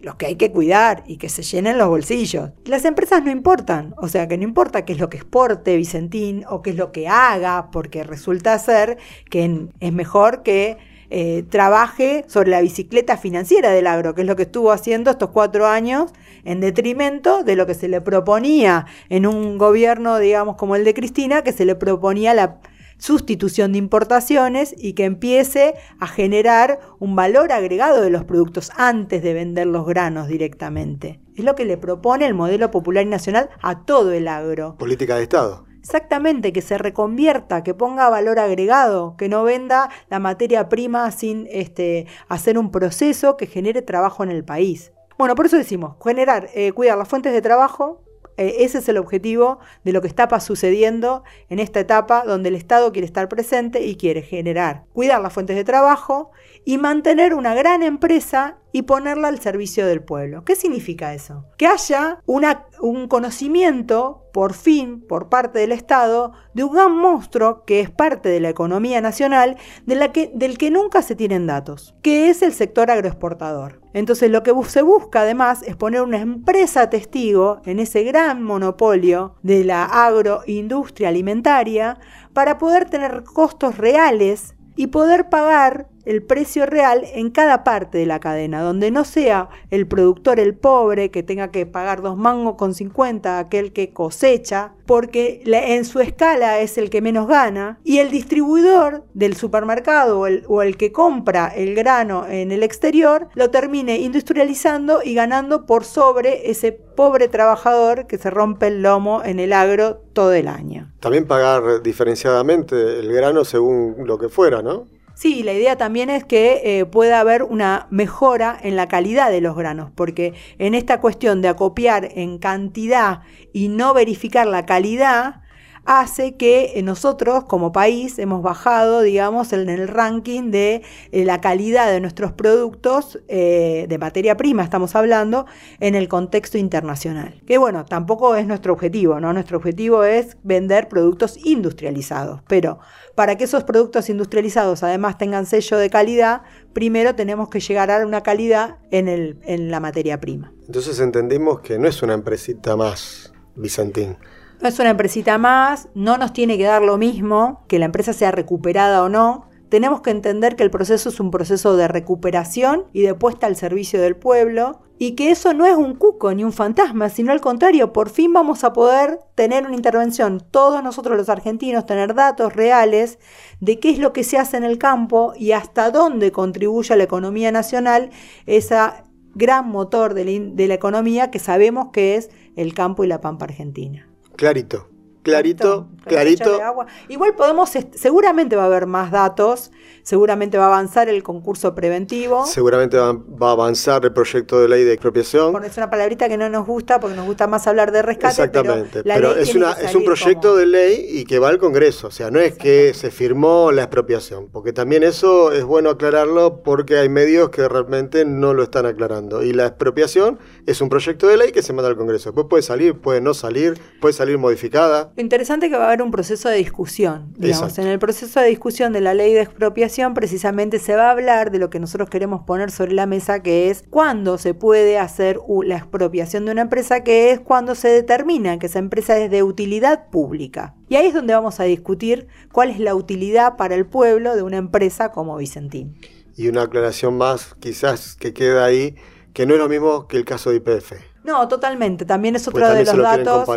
los 0.00 0.16
que 0.16 0.26
hay 0.26 0.36
que 0.36 0.50
cuidar 0.50 1.04
y 1.06 1.16
que 1.16 1.28
se 1.28 1.42
llenen 1.42 1.78
los 1.78 1.88
bolsillos. 1.88 2.50
Las 2.64 2.84
empresas 2.84 3.22
no 3.22 3.30
importan, 3.30 3.94
o 3.98 4.08
sea 4.08 4.28
que 4.28 4.38
no 4.38 4.44
importa 4.44 4.84
qué 4.84 4.94
es 4.94 4.98
lo 4.98 5.10
que 5.10 5.18
exporte 5.18 5.76
Vicentín 5.76 6.44
o 6.48 6.62
qué 6.62 6.70
es 6.70 6.76
lo 6.76 6.90
que 6.92 7.08
haga, 7.08 7.70
porque 7.70 8.02
resulta 8.02 8.58
ser 8.58 8.98
que 9.28 9.68
es 9.80 9.92
mejor 9.92 10.42
que 10.42 10.78
eh, 11.12 11.44
trabaje 11.48 12.24
sobre 12.28 12.50
la 12.50 12.60
bicicleta 12.60 13.16
financiera 13.16 13.70
del 13.70 13.88
agro, 13.88 14.14
que 14.14 14.20
es 14.20 14.26
lo 14.28 14.36
que 14.36 14.44
estuvo 14.44 14.70
haciendo 14.70 15.10
estos 15.10 15.30
cuatro 15.30 15.66
años 15.66 16.12
en 16.44 16.60
detrimento 16.60 17.42
de 17.42 17.56
lo 17.56 17.66
que 17.66 17.74
se 17.74 17.88
le 17.88 18.00
proponía 18.00 18.86
en 19.08 19.26
un 19.26 19.58
gobierno, 19.58 20.18
digamos, 20.18 20.54
como 20.54 20.76
el 20.76 20.84
de 20.84 20.94
Cristina, 20.94 21.42
que 21.42 21.52
se 21.52 21.64
le 21.64 21.74
proponía 21.74 22.32
la 22.32 22.58
sustitución 23.00 23.72
de 23.72 23.78
importaciones 23.78 24.74
y 24.78 24.92
que 24.92 25.04
empiece 25.04 25.74
a 25.98 26.06
generar 26.06 26.78
un 27.00 27.16
valor 27.16 27.50
agregado 27.50 28.02
de 28.02 28.10
los 28.10 28.24
productos 28.24 28.70
antes 28.76 29.22
de 29.22 29.34
vender 29.34 29.66
los 29.66 29.86
granos 29.86 30.28
directamente. 30.28 31.20
Es 31.34 31.44
lo 31.44 31.56
que 31.56 31.64
le 31.64 31.76
propone 31.76 32.26
el 32.26 32.34
modelo 32.34 32.70
popular 32.70 33.04
y 33.04 33.08
nacional 33.08 33.50
a 33.62 33.84
todo 33.84 34.12
el 34.12 34.28
agro. 34.28 34.76
Política 34.78 35.16
de 35.16 35.24
Estado. 35.24 35.66
Exactamente, 35.80 36.52
que 36.52 36.60
se 36.60 36.76
reconvierta, 36.76 37.62
que 37.62 37.72
ponga 37.72 38.10
valor 38.10 38.38
agregado, 38.38 39.16
que 39.16 39.30
no 39.30 39.44
venda 39.44 39.88
la 40.10 40.18
materia 40.18 40.68
prima 40.68 41.10
sin 41.10 41.48
este, 41.50 42.06
hacer 42.28 42.58
un 42.58 42.70
proceso 42.70 43.38
que 43.38 43.46
genere 43.46 43.80
trabajo 43.80 44.22
en 44.22 44.30
el 44.30 44.44
país. 44.44 44.92
Bueno, 45.16 45.34
por 45.34 45.46
eso 45.46 45.56
decimos, 45.56 45.96
generar, 46.04 46.50
eh, 46.54 46.72
cuidar 46.72 46.98
las 46.98 47.08
fuentes 47.08 47.32
de 47.32 47.40
trabajo, 47.40 48.02
ese 48.36 48.78
es 48.78 48.88
el 48.88 48.96
objetivo 48.96 49.58
de 49.84 49.92
lo 49.92 50.00
que 50.00 50.08
está 50.08 50.28
sucediendo 50.40 51.24
en 51.48 51.58
esta 51.58 51.80
etapa 51.80 52.24
donde 52.24 52.48
el 52.48 52.54
Estado 52.54 52.92
quiere 52.92 53.06
estar 53.06 53.28
presente 53.28 53.84
y 53.84 53.96
quiere 53.96 54.22
generar, 54.22 54.84
cuidar 54.92 55.20
las 55.20 55.32
fuentes 55.32 55.56
de 55.56 55.64
trabajo 55.64 56.30
y 56.64 56.78
mantener 56.78 57.34
una 57.34 57.54
gran 57.54 57.82
empresa 57.82 58.59
y 58.72 58.82
ponerla 58.82 59.28
al 59.28 59.40
servicio 59.40 59.86
del 59.86 60.02
pueblo. 60.02 60.44
¿Qué 60.44 60.54
significa 60.54 61.14
eso? 61.14 61.44
Que 61.56 61.66
haya 61.66 62.20
un 62.26 63.08
conocimiento, 63.08 64.28
por 64.32 64.54
fin, 64.54 65.04
por 65.06 65.28
parte 65.28 65.58
del 65.58 65.72
Estado, 65.72 66.32
de 66.54 66.64
un 66.64 66.72
gran 66.74 66.96
monstruo 66.96 67.64
que 67.64 67.80
es 67.80 67.90
parte 67.90 68.28
de 68.28 68.40
la 68.40 68.48
economía 68.48 69.00
nacional, 69.00 69.56
de 69.86 69.94
la 69.94 70.12
que, 70.12 70.30
del 70.34 70.58
que 70.58 70.70
nunca 70.70 71.02
se 71.02 71.16
tienen 71.16 71.46
datos, 71.46 71.94
que 72.02 72.30
es 72.30 72.42
el 72.42 72.52
sector 72.52 72.90
agroexportador. 72.90 73.80
Entonces 73.92 74.30
lo 74.30 74.42
que 74.42 74.54
se 74.68 74.82
busca 74.82 75.22
además 75.22 75.62
es 75.64 75.76
poner 75.76 76.02
una 76.02 76.18
empresa 76.18 76.90
testigo 76.90 77.60
en 77.64 77.80
ese 77.80 78.04
gran 78.04 78.42
monopolio 78.42 79.34
de 79.42 79.64
la 79.64 79.84
agroindustria 79.84 81.08
alimentaria 81.08 81.98
para 82.32 82.58
poder 82.58 82.88
tener 82.88 83.24
costos 83.24 83.78
reales 83.78 84.54
y 84.76 84.88
poder 84.88 85.28
pagar 85.28 85.88
el 86.04 86.22
precio 86.22 86.66
real 86.66 87.04
en 87.14 87.30
cada 87.30 87.64
parte 87.64 87.98
de 87.98 88.06
la 88.06 88.20
cadena, 88.20 88.62
donde 88.62 88.90
no 88.90 89.04
sea 89.04 89.48
el 89.70 89.86
productor 89.86 90.40
el 90.40 90.54
pobre 90.54 91.10
que 91.10 91.22
tenga 91.22 91.50
que 91.50 91.66
pagar 91.66 92.02
dos 92.02 92.16
mangos 92.16 92.56
con 92.56 92.74
50 92.74 93.38
aquel 93.38 93.72
que 93.72 93.92
cosecha, 93.92 94.72
porque 94.86 95.42
en 95.46 95.84
su 95.84 96.00
escala 96.00 96.58
es 96.60 96.78
el 96.78 96.90
que 96.90 97.00
menos 97.00 97.28
gana, 97.28 97.78
y 97.84 97.98
el 97.98 98.10
distribuidor 98.10 99.04
del 99.14 99.36
supermercado 99.36 100.20
o 100.20 100.26
el, 100.26 100.44
o 100.48 100.62
el 100.62 100.76
que 100.76 100.92
compra 100.92 101.48
el 101.48 101.74
grano 101.74 102.26
en 102.26 102.52
el 102.52 102.62
exterior 102.62 103.28
lo 103.34 103.50
termine 103.50 103.98
industrializando 103.98 105.00
y 105.04 105.14
ganando 105.14 105.66
por 105.66 105.84
sobre 105.84 106.50
ese 106.50 106.72
pobre 106.72 107.28
trabajador 107.28 108.06
que 108.06 108.18
se 108.18 108.30
rompe 108.30 108.66
el 108.66 108.82
lomo 108.82 109.22
en 109.24 109.38
el 109.38 109.52
agro 109.52 110.02
todo 110.12 110.32
el 110.32 110.48
año. 110.48 110.92
También 111.00 111.26
pagar 111.26 111.82
diferenciadamente 111.82 112.98
el 112.98 113.12
grano 113.12 113.44
según 113.44 113.96
lo 114.04 114.18
que 114.18 114.28
fuera, 114.28 114.62
¿no? 114.62 114.86
Sí, 115.20 115.42
la 115.42 115.52
idea 115.52 115.76
también 115.76 116.08
es 116.08 116.24
que 116.24 116.62
eh, 116.64 116.86
pueda 116.86 117.20
haber 117.20 117.42
una 117.42 117.88
mejora 117.90 118.58
en 118.62 118.74
la 118.74 118.88
calidad 118.88 119.30
de 119.30 119.42
los 119.42 119.54
granos, 119.54 119.90
porque 119.94 120.32
en 120.56 120.74
esta 120.74 120.98
cuestión 120.98 121.42
de 121.42 121.48
acopiar 121.48 122.08
en 122.14 122.38
cantidad 122.38 123.20
y 123.52 123.68
no 123.68 123.92
verificar 123.92 124.46
la 124.46 124.64
calidad, 124.64 125.42
hace 125.84 126.36
que 126.36 126.72
eh, 126.74 126.82
nosotros 126.82 127.44
como 127.44 127.72
país 127.72 128.18
hemos 128.18 128.42
bajado, 128.42 129.00
digamos, 129.02 129.52
en 129.52 129.68
el 129.68 129.88
ranking 129.88 130.50
de 130.50 130.82
eh, 131.12 131.24
la 131.24 131.40
calidad 131.40 131.90
de 131.90 132.00
nuestros 132.00 132.32
productos 132.32 133.18
de 133.28 133.96
materia 134.00 134.36
prima, 134.36 134.62
estamos 134.62 134.94
hablando, 134.94 135.46
en 135.78 135.94
el 135.94 136.08
contexto 136.08 136.58
internacional. 136.58 137.40
Que 137.46 137.58
bueno, 137.58 137.84
tampoco 137.84 138.34
es 138.34 138.46
nuestro 138.46 138.72
objetivo, 138.72 139.20
¿no? 139.20 139.32
Nuestro 139.32 139.56
objetivo 139.58 140.04
es 140.04 140.36
vender 140.42 140.88
productos 140.88 141.38
industrializados, 141.44 142.40
pero 142.48 142.78
para 143.14 143.36
que 143.36 143.44
esos 143.44 143.64
productos 143.64 144.08
industrializados 144.08 144.82
además 144.82 145.18
tengan 145.18 145.46
sello 145.46 145.76
de 145.76 145.90
calidad, 145.90 146.42
primero 146.72 147.14
tenemos 147.14 147.48
que 147.48 147.60
llegar 147.60 147.90
a 147.90 148.04
una 148.06 148.22
calidad 148.22 148.78
en, 148.90 149.08
el, 149.08 149.38
en 149.44 149.70
la 149.70 149.80
materia 149.80 150.20
prima. 150.20 150.52
Entonces 150.66 151.00
entendimos 151.00 151.60
que 151.60 151.78
no 151.78 151.88
es 151.88 152.02
una 152.02 152.14
empresita 152.14 152.76
más, 152.76 153.32
Bizantín. 153.56 154.16
No 154.60 154.68
es 154.68 154.78
una 154.78 154.90
empresita 154.90 155.38
más, 155.38 155.88
no 155.94 156.18
nos 156.18 156.34
tiene 156.34 156.58
que 156.58 156.64
dar 156.64 156.82
lo 156.82 156.98
mismo 156.98 157.64
que 157.66 157.78
la 157.78 157.86
empresa 157.86 158.12
sea 158.12 158.30
recuperada 158.30 159.02
o 159.02 159.08
no. 159.08 159.46
Tenemos 159.70 160.02
que 160.02 160.10
entender 160.10 160.54
que 160.54 160.62
el 160.62 160.70
proceso 160.70 161.08
es 161.08 161.18
un 161.18 161.30
proceso 161.30 161.78
de 161.78 161.88
recuperación 161.88 162.84
y 162.92 163.00
de 163.00 163.14
puesta 163.14 163.46
al 163.46 163.56
servicio 163.56 164.02
del 164.02 164.16
pueblo 164.16 164.82
y 164.98 165.12
que 165.12 165.30
eso 165.30 165.54
no 165.54 165.64
es 165.64 165.76
un 165.76 165.94
cuco 165.94 166.34
ni 166.34 166.44
un 166.44 166.52
fantasma, 166.52 167.08
sino 167.08 167.32
al 167.32 167.40
contrario, 167.40 167.94
por 167.94 168.10
fin 168.10 168.34
vamos 168.34 168.62
a 168.62 168.74
poder 168.74 169.20
tener 169.34 169.64
una 169.64 169.76
intervención, 169.76 170.42
todos 170.50 170.82
nosotros 170.82 171.16
los 171.16 171.30
argentinos, 171.30 171.86
tener 171.86 172.14
datos 172.14 172.54
reales 172.54 173.18
de 173.60 173.80
qué 173.80 173.88
es 173.88 173.98
lo 173.98 174.12
que 174.12 174.24
se 174.24 174.36
hace 174.36 174.58
en 174.58 174.64
el 174.64 174.76
campo 174.76 175.32
y 175.38 175.52
hasta 175.52 175.90
dónde 175.90 176.32
contribuye 176.32 176.92
a 176.92 176.98
la 176.98 177.04
economía 177.04 177.50
nacional 177.50 178.10
esa 178.44 179.04
gran 179.34 179.70
motor 179.70 180.12
de 180.12 180.66
la 180.68 180.74
economía 180.74 181.30
que 181.30 181.38
sabemos 181.38 181.88
que 181.94 182.16
es 182.16 182.28
el 182.56 182.74
campo 182.74 183.04
y 183.04 183.06
la 183.06 183.22
pampa 183.22 183.46
argentina. 183.46 184.09
Clarito, 184.40 184.89
clarito, 185.22 185.88
clarito. 186.04 186.60
Igual 187.08 187.34
podemos, 187.34 187.70
seguramente 187.94 188.56
va 188.56 188.64
a 188.64 188.66
haber 188.66 188.86
más 188.86 189.10
datos, 189.10 189.70
seguramente 190.02 190.58
va 190.58 190.64
a 190.64 190.66
avanzar 190.68 191.08
el 191.08 191.22
concurso 191.22 191.74
preventivo. 191.74 192.46
Seguramente 192.46 192.96
va, 192.96 193.48
a 193.48 193.52
avanzar 193.52 194.04
el 194.04 194.12
proyecto 194.12 194.60
de 194.60 194.68
ley 194.68 194.84
de 194.84 194.92
expropiación. 194.92 195.64
es 195.64 195.76
una 195.76 195.90
palabrita 195.90 196.28
que 196.28 196.36
no 196.36 196.48
nos 196.48 196.66
gusta 196.66 197.00
porque 197.00 197.16
nos 197.16 197.26
gusta 197.26 197.46
más 197.46 197.66
hablar 197.66 197.92
de 197.92 198.02
rescate. 198.02 198.42
Exactamente, 198.42 199.02
pero, 199.02 199.36
es, 199.36 199.54
una, 199.54 199.72
es 199.72 199.94
un 199.94 200.04
proyecto 200.04 200.56
de 200.56 200.66
ley 200.66 201.06
y 201.08 201.24
que 201.24 201.38
va 201.38 201.48
al 201.48 201.58
Congreso, 201.58 202.08
o 202.08 202.10
sea, 202.10 202.30
no 202.30 202.40
es 202.40 202.56
que 202.56 202.94
se 202.94 203.10
firmó 203.10 203.72
la 203.72 203.82
expropiación, 203.82 204.48
porque 204.50 204.72
también 204.72 205.02
eso 205.02 205.52
es 205.52 205.64
bueno 205.64 205.90
aclararlo 205.90 206.62
porque 206.62 206.98
hay 206.98 207.08
medios 207.08 207.50
que 207.50 207.68
realmente 207.68 208.24
no 208.24 208.54
lo 208.54 208.62
están 208.62 208.86
aclarando. 208.86 209.42
Y 209.42 209.52
la 209.52 209.66
expropiación 209.66 210.38
es 210.66 210.80
un 210.80 210.88
proyecto 210.88 211.26
de 211.26 211.36
ley 211.36 211.52
que 211.52 211.62
se 211.62 211.72
manda 211.72 211.88
al 211.88 211.96
Congreso. 211.96 212.30
Después 212.30 212.46
puede 212.48 212.62
salir, 212.62 212.94
puede 212.98 213.20
no 213.20 213.34
salir, 213.34 213.80
puede 214.00 214.12
salir 214.12 214.38
modificada. 214.38 215.09
Lo 215.16 215.22
interesante 215.22 215.66
es 215.66 215.72
que 215.72 215.78
va 215.78 215.84
a 215.84 215.88
haber 215.88 216.02
un 216.02 216.10
proceso 216.10 216.48
de 216.48 216.56
discusión. 216.56 217.34
Digamos. 217.36 217.78
En 217.78 217.86
el 217.86 217.98
proceso 217.98 218.40
de 218.40 218.46
discusión 218.46 218.92
de 218.92 219.00
la 219.00 219.12
ley 219.12 219.32
de 219.34 219.42
expropiación, 219.42 220.14
precisamente 220.14 220.78
se 220.78 220.94
va 220.94 221.08
a 221.08 221.10
hablar 221.10 221.50
de 221.50 221.58
lo 221.58 221.68
que 221.68 221.80
nosotros 221.80 222.08
queremos 222.08 222.42
poner 222.44 222.70
sobre 222.70 222.92
la 222.92 223.06
mesa, 223.06 223.42
que 223.42 223.70
es 223.70 223.84
cuándo 223.90 224.38
se 224.38 224.54
puede 224.54 224.98
hacer 224.98 225.38
la 225.64 225.76
expropiación 225.76 226.44
de 226.46 226.52
una 226.52 226.62
empresa, 226.62 227.02
que 227.02 227.32
es 227.32 227.40
cuando 227.40 227.74
se 227.74 227.88
determina 227.88 228.58
que 228.58 228.66
esa 228.66 228.78
empresa 228.78 229.18
es 229.18 229.30
de 229.30 229.42
utilidad 229.42 230.08
pública. 230.10 230.74
Y 230.88 230.96
ahí 230.96 231.06
es 231.06 231.14
donde 231.14 231.34
vamos 231.34 231.60
a 231.60 231.64
discutir 231.64 232.28
cuál 232.52 232.70
es 232.70 232.78
la 232.78 232.94
utilidad 232.94 233.56
para 233.56 233.74
el 233.74 233.86
pueblo 233.86 234.36
de 234.36 234.42
una 234.42 234.56
empresa 234.56 235.10
como 235.10 235.36
Vicentín. 235.36 235.96
Y 236.36 236.48
una 236.48 236.62
aclaración 236.62 237.18
más, 237.18 237.54
quizás 237.60 238.14
que 238.14 238.32
queda 238.32 238.64
ahí, 238.64 238.94
que 239.34 239.46
no 239.46 239.54
es 239.54 239.60
lo 239.60 239.68
mismo 239.68 240.06
que 240.08 240.16
el 240.16 240.24
caso 240.24 240.50
de 240.50 240.56
IPF. 240.56 240.92
No, 241.24 241.46
totalmente. 241.48 242.04
También 242.04 242.36
es 242.36 242.48
otro 242.48 242.72
de 242.72 242.84
los 242.84 242.96
datos 242.96 243.48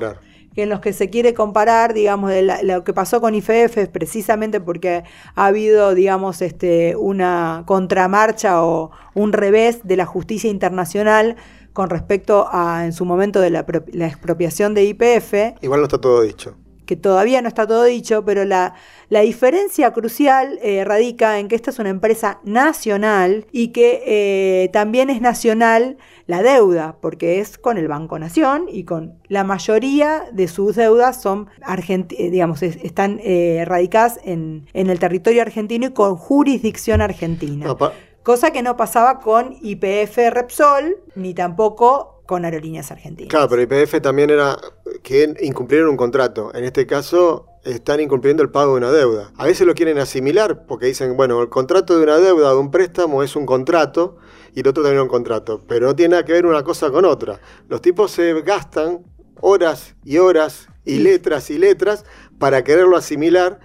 que 0.55 0.63
en 0.63 0.69
los 0.69 0.79
que 0.79 0.93
se 0.93 1.09
quiere 1.09 1.33
comparar, 1.33 1.93
digamos, 1.93 2.29
de 2.29 2.43
lo 2.63 2.83
que 2.83 2.93
pasó 2.93 3.21
con 3.21 3.35
IFF 3.35 3.77
es 3.77 3.87
precisamente 3.87 4.59
porque 4.59 5.03
ha 5.35 5.45
habido, 5.45 5.93
digamos, 5.93 6.41
este, 6.41 6.95
una 6.95 7.63
contramarcha 7.65 8.63
o 8.63 8.91
un 9.13 9.33
revés 9.33 9.81
de 9.83 9.97
la 9.97 10.05
justicia 10.05 10.49
internacional 10.49 11.35
con 11.73 11.89
respecto 11.89 12.47
a, 12.51 12.85
en 12.85 12.93
su 12.93 13.05
momento, 13.05 13.41
de 13.41 13.49
la, 13.49 13.61
expropiación 13.61 14.73
de 14.73 14.83
IPF. 14.85 15.61
Igual 15.61 15.81
no 15.81 15.85
está 15.85 15.99
todo 15.99 16.21
dicho 16.21 16.55
que 16.85 16.95
todavía 16.95 17.41
no 17.41 17.47
está 17.47 17.67
todo 17.67 17.83
dicho, 17.83 18.23
pero 18.25 18.45
la, 18.45 18.75
la 19.09 19.21
diferencia 19.21 19.91
crucial 19.91 20.59
eh, 20.61 20.83
radica 20.83 21.39
en 21.39 21.47
que 21.47 21.55
esta 21.55 21.71
es 21.71 21.79
una 21.79 21.89
empresa 21.89 22.39
nacional 22.43 23.45
y 23.51 23.69
que 23.69 24.03
eh, 24.05 24.69
también 24.73 25.09
es 25.09 25.21
nacional 25.21 25.97
la 26.25 26.41
deuda, 26.41 26.97
porque 27.01 27.39
es 27.39 27.57
con 27.57 27.77
el 27.77 27.87
Banco 27.87 28.17
Nación 28.17 28.65
y 28.71 28.85
con 28.85 29.19
la 29.27 29.43
mayoría 29.43 30.25
de 30.31 30.47
sus 30.47 30.75
deudas 30.75 31.21
son 31.21 31.49
eh, 31.87 32.29
digamos, 32.29 32.63
están 32.63 33.19
eh, 33.23 33.63
radicadas 33.65 34.19
en, 34.23 34.67
el 34.73 34.99
territorio 34.99 35.41
argentino 35.41 35.87
y 35.87 35.91
con 35.91 36.15
jurisdicción 36.15 37.01
argentina. 37.01 37.75
cosa 38.23 38.51
que 38.51 38.61
no 38.61 38.77
pasaba 38.77 39.19
con 39.19 39.55
IPF 39.61 40.17
Repsol, 40.31 40.97
ni 41.15 41.33
tampoco 41.33 42.12
con 42.25 42.45
Aerolíneas 42.45 42.91
Argentinas. 42.91 43.29
Claro, 43.29 43.49
pero 43.49 43.61
IPF 43.61 44.01
también 44.01 44.29
era 44.29 44.57
que 45.01 45.33
incumplieron 45.41 45.89
un 45.89 45.97
contrato. 45.97 46.53
En 46.53 46.63
este 46.63 46.87
caso, 46.87 47.47
están 47.63 47.99
incumpliendo 47.99 48.43
el 48.43 48.49
pago 48.49 48.73
de 48.73 48.77
una 48.77 48.91
deuda. 48.91 49.31
A 49.37 49.45
veces 49.45 49.65
lo 49.65 49.73
quieren 49.73 49.97
asimilar 49.97 50.65
porque 50.65 50.87
dicen, 50.87 51.15
bueno, 51.15 51.41
el 51.41 51.49
contrato 51.49 51.97
de 51.97 52.03
una 52.03 52.17
deuda 52.17 52.51
de 52.51 52.57
un 52.57 52.71
préstamo 52.71 53.23
es 53.23 53.35
un 53.35 53.45
contrato 53.45 54.17
y 54.53 54.61
el 54.61 54.67
otro 54.67 54.83
también 54.83 54.99
es 54.99 55.03
un 55.03 55.09
contrato, 55.09 55.61
pero 55.67 55.87
no 55.87 55.95
tiene 55.95 56.11
nada 56.11 56.25
que 56.25 56.33
ver 56.33 56.45
una 56.45 56.63
cosa 56.63 56.91
con 56.91 57.05
otra. 57.05 57.39
Los 57.69 57.81
tipos 57.81 58.11
se 58.11 58.41
gastan 58.41 59.03
horas 59.41 59.95
y 60.03 60.17
horas 60.17 60.67
y 60.85 60.99
letras 60.99 61.49
y 61.49 61.57
letras 61.57 62.05
para 62.39 62.63
quererlo 62.63 62.97
asimilar 62.97 63.59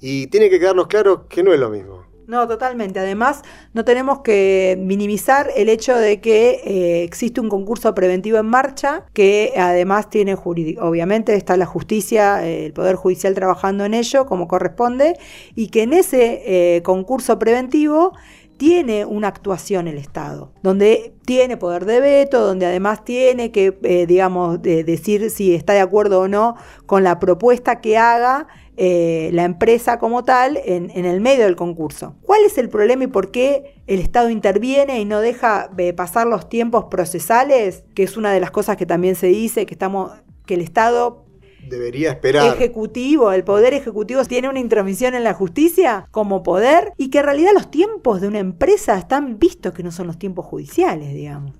y 0.00 0.26
tiene 0.28 0.50
que 0.50 0.60
quedarnos 0.60 0.86
claro 0.88 1.28
que 1.28 1.42
no 1.42 1.52
es 1.52 1.60
lo 1.60 1.70
mismo. 1.70 2.13
No, 2.26 2.48
totalmente. 2.48 3.00
Además, 3.00 3.42
no 3.74 3.84
tenemos 3.84 4.20
que 4.20 4.76
minimizar 4.80 5.50
el 5.56 5.68
hecho 5.68 5.94
de 5.94 6.20
que 6.20 6.60
eh, 6.64 7.04
existe 7.04 7.40
un 7.40 7.48
concurso 7.48 7.94
preventivo 7.94 8.38
en 8.38 8.46
marcha, 8.46 9.04
que 9.12 9.52
además 9.56 10.08
tiene, 10.08 10.34
obviamente, 10.34 11.34
está 11.34 11.56
la 11.56 11.66
justicia, 11.66 12.46
el 12.46 12.72
Poder 12.72 12.96
Judicial 12.96 13.34
trabajando 13.34 13.84
en 13.84 13.94
ello 13.94 14.26
como 14.26 14.48
corresponde, 14.48 15.18
y 15.54 15.68
que 15.68 15.82
en 15.82 15.92
ese 15.92 16.42
eh, 16.76 16.82
concurso 16.82 17.38
preventivo 17.38 18.12
tiene 18.56 19.04
una 19.04 19.28
actuación 19.28 19.88
el 19.88 19.98
Estado, 19.98 20.52
donde 20.62 21.12
tiene 21.26 21.56
poder 21.56 21.84
de 21.86 22.00
veto, 22.00 22.46
donde 22.46 22.66
además 22.66 23.04
tiene 23.04 23.50
que, 23.50 23.76
eh, 23.82 24.06
digamos, 24.06 24.62
decir 24.62 25.30
si 25.30 25.54
está 25.54 25.72
de 25.72 25.80
acuerdo 25.80 26.20
o 26.20 26.28
no 26.28 26.54
con 26.86 27.02
la 27.02 27.18
propuesta 27.18 27.80
que 27.80 27.98
haga 27.98 28.46
eh, 28.76 29.30
la 29.32 29.44
empresa 29.44 29.98
como 30.00 30.24
tal 30.24 30.58
en, 30.64 30.90
el 30.90 31.20
medio 31.20 31.44
del 31.44 31.54
concurso. 31.54 32.16
¿Cuál 32.22 32.42
es 32.44 32.58
el 32.58 32.68
problema 32.68 33.04
y 33.04 33.06
por 33.08 33.30
qué 33.30 33.76
el 33.86 34.00
Estado 34.00 34.30
interviene 34.30 35.00
y 35.00 35.04
no 35.04 35.20
deja 35.20 35.70
eh, 35.78 35.92
pasar 35.92 36.26
los 36.26 36.48
tiempos 36.48 36.86
procesales? 36.90 37.84
Que 37.94 38.02
es 38.02 38.16
una 38.16 38.32
de 38.32 38.40
las 38.40 38.50
cosas 38.50 38.76
que 38.76 38.84
también 38.84 39.14
se 39.14 39.28
dice, 39.28 39.64
que, 39.64 39.74
estamos, 39.74 40.12
que 40.44 40.54
el 40.54 40.60
Estado 40.60 41.24
debería 41.68 42.10
esperar. 42.10 42.54
Ejecutivo, 42.54 43.30
el 43.32 43.44
poder 43.44 43.74
ejecutivo 43.74 44.24
tiene 44.24 44.48
una 44.48 44.58
intromisión 44.58 45.14
en 45.14 45.22
la 45.22 45.34
justicia 45.34 46.08
como 46.10 46.42
poder 46.42 46.92
y 46.96 47.10
que 47.10 47.18
en 47.18 47.24
realidad 47.26 47.52
los 47.54 47.70
tiempos 47.70 48.20
de 48.20 48.28
una 48.28 48.40
empresa 48.40 48.98
están 48.98 49.38
vistos 49.38 49.72
que 49.72 49.82
no 49.82 49.92
son 49.92 50.08
los 50.08 50.18
tiempos 50.18 50.46
judiciales, 50.46 51.14
digamos. 51.14 51.54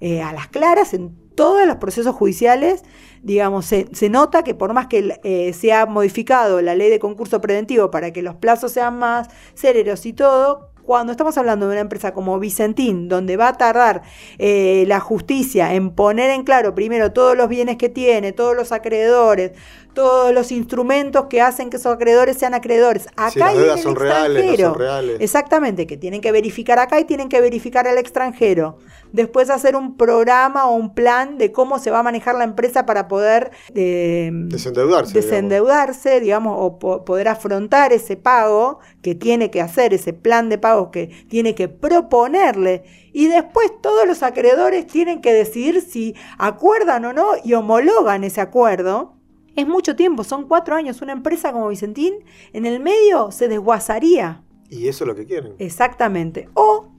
Eh, 0.00 0.22
a 0.22 0.32
las 0.32 0.48
claras 0.48 0.94
en 0.94 1.14
todos 1.40 1.66
los 1.66 1.76
procesos 1.76 2.14
judiciales, 2.14 2.84
digamos, 3.22 3.64
se, 3.64 4.10
nota 4.10 4.44
que 4.44 4.54
por 4.54 4.74
más 4.74 4.88
que 4.88 5.18
eh, 5.24 5.54
se 5.54 5.72
ha 5.72 5.86
modificado 5.86 6.60
la 6.60 6.74
ley 6.74 6.90
de 6.90 6.98
concurso 6.98 7.40
preventivo 7.40 7.90
para 7.90 8.12
que 8.12 8.20
los 8.20 8.34
plazos 8.34 8.72
sean 8.72 8.98
más 8.98 9.28
céleros 9.54 10.04
y 10.04 10.12
todo, 10.12 10.70
cuando 10.84 11.12
estamos 11.12 11.38
hablando 11.38 11.66
de 11.66 11.72
una 11.72 11.80
empresa 11.80 12.12
como 12.12 12.38
Vicentín, 12.38 13.08
donde 13.08 13.38
va 13.38 13.48
a 13.48 13.52
tardar 13.54 14.02
eh, 14.36 14.84
la 14.86 15.00
justicia 15.00 15.72
en 15.72 15.94
poner 15.94 16.28
en 16.28 16.44
claro 16.44 16.74
primero 16.74 17.10
todos 17.12 17.34
los 17.34 17.48
bienes 17.48 17.78
que 17.78 17.88
tiene, 17.88 18.32
todos 18.32 18.54
los 18.54 18.70
acreedores, 18.70 19.52
todos 19.92 20.32
los 20.32 20.52
instrumentos 20.52 21.26
que 21.26 21.40
hacen 21.40 21.70
que 21.70 21.76
esos 21.76 21.94
acreedores 21.94 22.36
sean 22.36 22.54
acreedores. 22.54 23.06
Acá 23.16 23.52
y 23.54 23.58
en 23.58 23.70
el 23.70 23.78
son 23.78 23.92
extranjero. 23.92 24.74
Reales, 24.74 25.16
Exactamente, 25.20 25.86
que 25.86 25.96
tienen 25.96 26.20
que 26.20 26.32
verificar 26.32 26.78
acá 26.78 27.00
y 27.00 27.04
tienen 27.04 27.28
que 27.28 27.40
verificar 27.40 27.86
al 27.86 27.98
extranjero. 27.98 28.78
Después 29.12 29.50
hacer 29.50 29.76
un 29.76 29.96
programa 29.96 30.66
o 30.66 30.74
un 30.74 30.94
plan 30.94 31.38
de 31.38 31.52
cómo 31.52 31.78
se 31.78 31.90
va 31.90 32.00
a 32.00 32.02
manejar 32.02 32.36
la 32.36 32.44
empresa 32.44 32.86
para 32.86 33.08
poder 33.08 33.50
eh, 33.74 34.30
desendeudarse, 34.32 35.12
desendeudarse, 35.12 36.20
digamos, 36.20 36.56
o 36.58 37.04
poder 37.04 37.28
afrontar 37.28 37.92
ese 37.92 38.16
pago 38.16 38.78
que 39.02 39.14
tiene 39.14 39.50
que 39.50 39.60
hacer, 39.60 39.94
ese 39.94 40.12
plan 40.12 40.48
de 40.48 40.58
pago 40.58 40.90
que 40.90 41.08
tiene 41.28 41.54
que 41.54 41.68
proponerle. 41.68 42.84
Y 43.12 43.26
después 43.26 43.72
todos 43.82 44.06
los 44.06 44.22
acreedores 44.22 44.86
tienen 44.86 45.20
que 45.20 45.32
decidir 45.32 45.80
si 45.80 46.14
acuerdan 46.38 47.04
o 47.04 47.12
no 47.12 47.32
y 47.42 47.54
homologan 47.54 48.22
ese 48.22 48.40
acuerdo 48.40 49.19
es 49.60 49.68
mucho 49.68 49.96
tiempo, 49.96 50.24
son 50.24 50.48
cuatro 50.48 50.74
años. 50.74 51.02
Una 51.02 51.12
empresa 51.12 51.52
como 51.52 51.68
Vicentín 51.68 52.14
en 52.52 52.66
el 52.66 52.80
medio 52.80 53.30
se 53.30 53.48
desguazaría. 53.48 54.42
Y 54.68 54.88
eso 54.88 55.04
es 55.04 55.08
lo 55.08 55.14
que 55.14 55.26
quieren. 55.26 55.54
Exactamente. 55.58 56.48
O, 56.54 56.92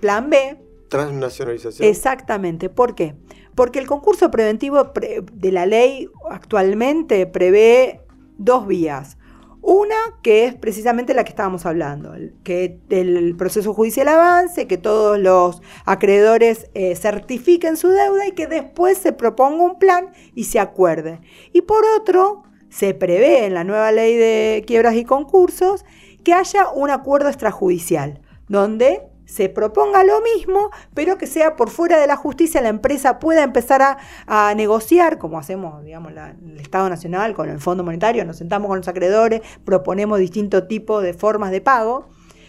plan 0.00 0.30
B. 0.30 0.58
Transnacionalización. 0.88 1.88
Exactamente. 1.88 2.68
¿Por 2.68 2.94
qué? 2.94 3.14
Porque 3.54 3.78
el 3.78 3.86
concurso 3.86 4.30
preventivo 4.30 4.92
de 5.32 5.52
la 5.52 5.66
ley 5.66 6.08
actualmente 6.30 7.26
prevé 7.26 8.00
dos 8.38 8.66
vías. 8.66 9.18
Una 9.62 9.96
que 10.22 10.46
es 10.46 10.54
precisamente 10.54 11.12
la 11.12 11.24
que 11.24 11.30
estábamos 11.30 11.66
hablando, 11.66 12.14
que 12.44 12.78
el 12.88 13.36
proceso 13.36 13.74
judicial 13.74 14.08
avance, 14.08 14.66
que 14.66 14.78
todos 14.78 15.18
los 15.18 15.60
acreedores 15.84 16.70
eh, 16.74 16.96
certifiquen 16.96 17.76
su 17.76 17.88
deuda 17.88 18.26
y 18.26 18.32
que 18.32 18.46
después 18.46 18.96
se 18.96 19.12
proponga 19.12 19.62
un 19.64 19.78
plan 19.78 20.12
y 20.34 20.44
se 20.44 20.60
acuerde. 20.60 21.20
Y 21.52 21.62
por 21.62 21.84
otro, 21.84 22.44
se 22.70 22.94
prevé 22.94 23.44
en 23.44 23.54
la 23.54 23.64
nueva 23.64 23.92
ley 23.92 24.16
de 24.16 24.64
quiebras 24.66 24.94
y 24.94 25.04
concursos 25.04 25.84
que 26.24 26.32
haya 26.32 26.70
un 26.70 26.90
acuerdo 26.90 27.28
extrajudicial, 27.28 28.20
donde 28.48 29.09
se 29.30 29.48
proponga 29.48 30.02
lo 30.02 30.20
mismo, 30.22 30.70
pero 30.92 31.16
que 31.16 31.28
sea 31.28 31.54
por 31.54 31.70
fuera 31.70 32.00
de 32.00 32.08
la 32.08 32.16
justicia, 32.16 32.60
la 32.60 32.68
empresa 32.68 33.20
pueda 33.20 33.44
empezar 33.44 33.98
a, 34.26 34.54
negociar, 34.56 35.18
como 35.18 35.38
hacemos, 35.38 35.84
digamos, 35.84 36.12
el 36.12 36.58
Estado 36.58 36.88
Nacional 36.88 37.32
con 37.32 37.48
el 37.48 37.60
Fondo 37.60 37.84
Monetario, 37.84 38.24
nos 38.24 38.38
sentamos 38.38 38.66
con 38.68 38.78
los 38.78 38.88
acreedores, 38.88 39.42
proponemos 39.64 40.18
distintos 40.18 40.66
tipos 40.66 41.04
de 41.04 41.14
formas 41.14 41.52
de 41.52 41.60
pago. 41.60 42.08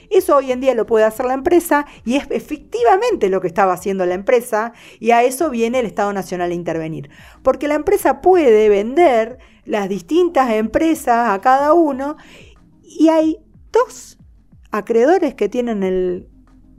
Eso 0.09 0.35
hoy 0.35 0.51
en 0.51 0.59
día 0.59 0.73
lo 0.73 0.87
puede 0.87 1.05
hacer 1.05 1.27
la 1.27 1.35
empresa 1.35 1.85
y 2.03 2.15
es 2.15 2.25
efectivamente 2.31 3.29
lo 3.29 3.41
que 3.41 3.47
estaba 3.47 3.73
haciendo 3.73 4.05
la 4.07 4.15
empresa 4.15 4.73
y 4.99 5.11
a 5.11 5.23
eso 5.23 5.51
viene 5.51 5.79
el 5.79 5.85
Estado 5.85 6.11
Nacional 6.11 6.49
a 6.49 6.55
intervenir. 6.55 7.11
Porque 7.43 7.67
la 7.67 7.75
empresa 7.75 8.21
puede 8.21 8.69
vender 8.69 9.37
las 9.65 9.87
distintas 9.87 10.49
empresas 10.49 11.29
a 11.29 11.39
cada 11.41 11.73
uno 11.73 12.17
y 12.81 13.09
hay 13.09 13.37
dos 13.71 14.17
acreedores 14.71 15.35
que 15.35 15.47
tienen 15.47 15.83
el 15.83 16.30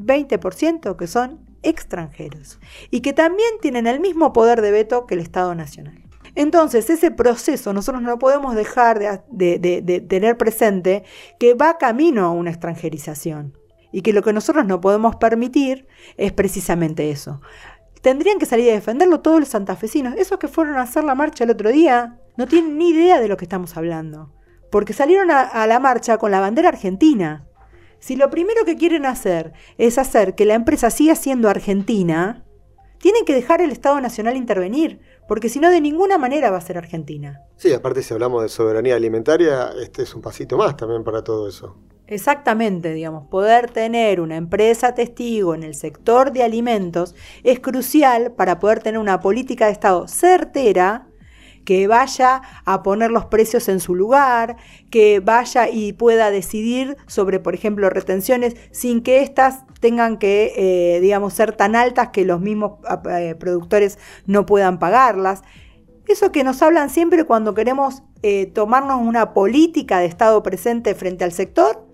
20% 0.04 0.96
que 0.96 1.06
son 1.06 1.40
extranjeros 1.62 2.58
y 2.90 3.00
que 3.00 3.12
también 3.12 3.50
tienen 3.60 3.86
el 3.86 4.00
mismo 4.00 4.32
poder 4.32 4.60
de 4.60 4.70
veto 4.70 5.06
que 5.06 5.14
el 5.14 5.20
Estado 5.20 5.54
Nacional. 5.54 6.02
Entonces, 6.34 6.88
ese 6.88 7.10
proceso 7.10 7.72
nosotros 7.72 8.02
no 8.02 8.18
podemos 8.18 8.54
dejar 8.54 9.24
de, 9.28 10.04
tener 10.08 10.38
presente 10.38 11.04
que 11.38 11.54
va 11.54 11.78
camino 11.78 12.24
a 12.24 12.30
una 12.30 12.50
extranjerización 12.50 13.56
y 13.92 14.00
que 14.00 14.14
lo 14.14 14.22
que 14.22 14.32
nosotros 14.32 14.64
no 14.64 14.80
podemos 14.80 15.16
permitir 15.16 15.86
es 16.16 16.32
precisamente 16.32 17.10
eso. 17.10 17.42
Tendrían 18.00 18.38
que 18.38 18.46
salir 18.46 18.70
a 18.70 18.74
defenderlo 18.74 19.20
todos 19.20 19.40
los 19.40 19.50
santafesinos. 19.50 20.14
Esos 20.16 20.38
que 20.38 20.48
fueron 20.48 20.76
a 20.76 20.82
hacer 20.82 21.04
la 21.04 21.14
marcha 21.14 21.44
el 21.44 21.50
otro 21.50 21.70
día 21.70 22.18
no 22.36 22.46
tienen 22.46 22.78
ni 22.78 22.90
idea 22.90 23.20
de 23.20 23.28
lo 23.28 23.36
que 23.36 23.44
estamos 23.44 23.76
hablando. 23.76 24.32
Porque 24.70 24.94
salieron 24.94 25.30
a 25.30 25.66
la 25.66 25.78
marcha 25.78 26.16
con 26.16 26.30
la 26.30 26.40
bandera 26.40 26.70
argentina. 26.70 27.46
Si 28.02 28.16
lo 28.16 28.30
primero 28.30 28.64
que 28.64 28.76
quieren 28.76 29.06
hacer 29.06 29.52
es 29.78 29.96
hacer 29.96 30.34
que 30.34 30.44
la 30.44 30.54
empresa 30.54 30.90
siga 30.90 31.14
siendo 31.14 31.48
argentina, 31.48 32.42
tienen 32.98 33.24
que 33.24 33.32
dejar 33.32 33.60
el 33.60 33.70
Estado 33.70 34.00
Nacional 34.00 34.36
intervenir, 34.36 34.98
porque 35.28 35.48
si 35.48 35.60
no, 35.60 35.70
de 35.70 35.80
ninguna 35.80 36.18
manera 36.18 36.50
va 36.50 36.56
a 36.56 36.62
ser 36.62 36.78
Argentina. 36.78 37.42
Sí, 37.54 37.72
aparte 37.72 38.02
si 38.02 38.12
hablamos 38.12 38.42
de 38.42 38.48
soberanía 38.48 38.96
alimentaria, 38.96 39.70
este 39.80 40.02
es 40.02 40.12
un 40.16 40.20
pasito 40.20 40.56
más 40.56 40.76
también 40.76 41.04
para 41.04 41.22
todo 41.22 41.48
eso. 41.48 41.76
Exactamente, 42.08 42.92
digamos, 42.92 43.28
poder 43.28 43.70
tener 43.70 44.20
una 44.20 44.34
empresa 44.34 44.96
testigo 44.96 45.54
en 45.54 45.62
el 45.62 45.76
sector 45.76 46.32
de 46.32 46.42
alimentos 46.42 47.14
es 47.44 47.60
crucial 47.60 48.32
para 48.32 48.58
poder 48.58 48.80
tener 48.82 48.98
una 48.98 49.20
política 49.20 49.66
de 49.66 49.72
Estado 49.72 50.08
certera 50.08 51.06
que 51.64 51.86
vaya 51.86 52.42
a 52.64 52.82
poner 52.82 53.10
los 53.10 53.26
precios 53.26 53.68
en 53.68 53.80
su 53.80 53.94
lugar, 53.94 54.56
que 54.90 55.20
vaya 55.20 55.68
y 55.68 55.92
pueda 55.92 56.30
decidir 56.30 56.96
sobre, 57.06 57.40
por 57.40 57.54
ejemplo, 57.54 57.88
retenciones 57.90 58.56
sin 58.70 59.02
que 59.02 59.20
éstas 59.22 59.64
tengan 59.80 60.18
que, 60.18 60.52
eh, 60.56 61.00
digamos, 61.00 61.34
ser 61.34 61.52
tan 61.52 61.76
altas 61.76 62.08
que 62.08 62.24
los 62.24 62.40
mismos 62.40 62.72
eh, 63.08 63.34
productores 63.38 63.98
no 64.26 64.46
puedan 64.46 64.78
pagarlas. 64.78 65.42
Eso 66.06 66.32
que 66.32 66.44
nos 66.44 66.62
hablan 66.62 66.90
siempre 66.90 67.24
cuando 67.24 67.54
queremos 67.54 68.02
eh, 68.22 68.46
tomarnos 68.46 69.00
una 69.00 69.34
política 69.34 70.00
de 70.00 70.06
Estado 70.06 70.42
presente 70.42 70.94
frente 70.94 71.24
al 71.24 71.32
sector, 71.32 71.86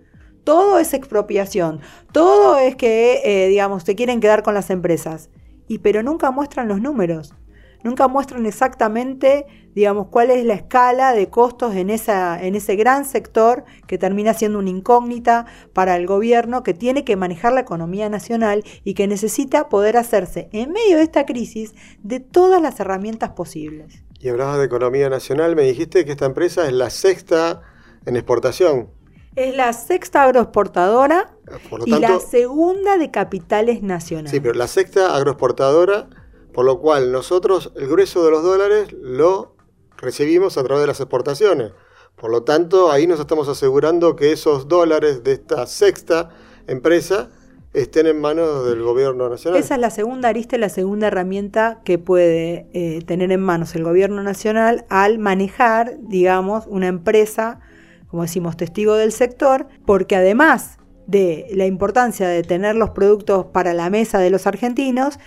todo 0.44 0.78
es 0.78 0.94
expropiación, 0.94 1.80
todo 2.10 2.58
es 2.58 2.74
que, 2.74 3.46
digamos, 3.50 3.82
se 3.82 3.94
quieren 3.94 4.20
quedar 4.20 4.42
con 4.42 4.54
las 4.54 4.70
empresas, 4.70 5.28
y 5.66 5.80
pero 5.80 6.02
nunca 6.02 6.30
muestran 6.30 6.68
los 6.68 6.80
números 6.80 7.34
nunca 7.82 8.08
muestran 8.08 8.46
exactamente, 8.46 9.46
digamos, 9.74 10.08
cuál 10.08 10.30
es 10.30 10.44
la 10.44 10.54
escala 10.54 11.12
de 11.12 11.28
costos 11.28 11.74
en, 11.74 11.90
esa, 11.90 12.42
en 12.42 12.54
ese 12.54 12.76
gran 12.76 13.04
sector 13.04 13.64
que 13.86 13.98
termina 13.98 14.34
siendo 14.34 14.58
una 14.58 14.70
incógnita 14.70 15.46
para 15.72 15.96
el 15.96 16.06
gobierno 16.06 16.62
que 16.62 16.74
tiene 16.74 17.04
que 17.04 17.16
manejar 17.16 17.52
la 17.52 17.60
economía 17.60 18.08
nacional 18.08 18.64
y 18.84 18.94
que 18.94 19.06
necesita 19.06 19.68
poder 19.68 19.96
hacerse 19.96 20.48
en 20.52 20.72
medio 20.72 20.96
de 20.96 21.02
esta 21.02 21.26
crisis 21.26 21.74
de 22.02 22.20
todas 22.20 22.60
las 22.60 22.80
herramientas 22.80 23.30
posibles. 23.30 24.02
Y 24.20 24.28
hablabas 24.28 24.58
de 24.58 24.64
economía 24.64 25.08
nacional, 25.08 25.54
me 25.54 25.62
dijiste 25.62 26.04
que 26.04 26.12
esta 26.12 26.26
empresa 26.26 26.66
es 26.66 26.72
la 26.72 26.90
sexta 26.90 27.62
en 28.04 28.16
exportación. 28.16 28.90
Es 29.36 29.54
la 29.54 29.72
sexta 29.72 30.24
agroexportadora 30.24 31.36
y 31.86 31.92
la 31.92 32.18
segunda 32.18 32.98
de 32.98 33.12
capitales 33.12 33.82
nacionales. 33.82 34.32
Sí, 34.32 34.40
pero 34.40 34.54
la 34.54 34.66
sexta 34.66 35.14
agroexportadora 35.14 36.08
por 36.58 36.64
lo 36.64 36.80
cual 36.80 37.12
nosotros 37.12 37.70
el 37.76 37.86
grueso 37.86 38.24
de 38.24 38.32
los 38.32 38.42
dólares 38.42 38.92
lo 38.92 39.54
recibimos 39.96 40.58
a 40.58 40.64
través 40.64 40.80
de 40.80 40.88
las 40.88 40.98
exportaciones. 40.98 41.70
Por 42.16 42.32
lo 42.32 42.42
tanto, 42.42 42.90
ahí 42.90 43.06
nos 43.06 43.20
estamos 43.20 43.46
asegurando 43.46 44.16
que 44.16 44.32
esos 44.32 44.66
dólares 44.66 45.22
de 45.22 45.34
esta 45.34 45.68
sexta 45.68 46.30
empresa 46.66 47.28
estén 47.74 48.08
en 48.08 48.20
manos 48.20 48.66
del 48.66 48.82
gobierno 48.82 49.28
nacional. 49.28 49.60
Esa 49.60 49.76
es 49.76 49.80
la 49.80 49.90
segunda 49.90 50.30
arista 50.30 50.58
la 50.58 50.68
segunda 50.68 51.06
herramienta 51.06 51.80
que 51.84 51.96
puede 51.96 52.66
eh, 52.72 53.04
tener 53.06 53.30
en 53.30 53.40
manos 53.40 53.76
el 53.76 53.84
gobierno 53.84 54.24
nacional 54.24 54.84
al 54.88 55.20
manejar, 55.20 55.96
digamos, 56.00 56.64
una 56.66 56.88
empresa, 56.88 57.60
como 58.08 58.22
decimos, 58.24 58.56
testigo 58.56 58.94
del 58.94 59.12
sector, 59.12 59.68
porque 59.86 60.16
además 60.16 60.78
de 61.06 61.46
la 61.52 61.66
importancia 61.66 62.28
de 62.28 62.42
tener 62.42 62.74
los 62.74 62.90
productos 62.90 63.46
para 63.46 63.74
la 63.74 63.88
mesa 63.90 64.18
de 64.18 64.28
los 64.28 64.46
argentinos, 64.46 65.18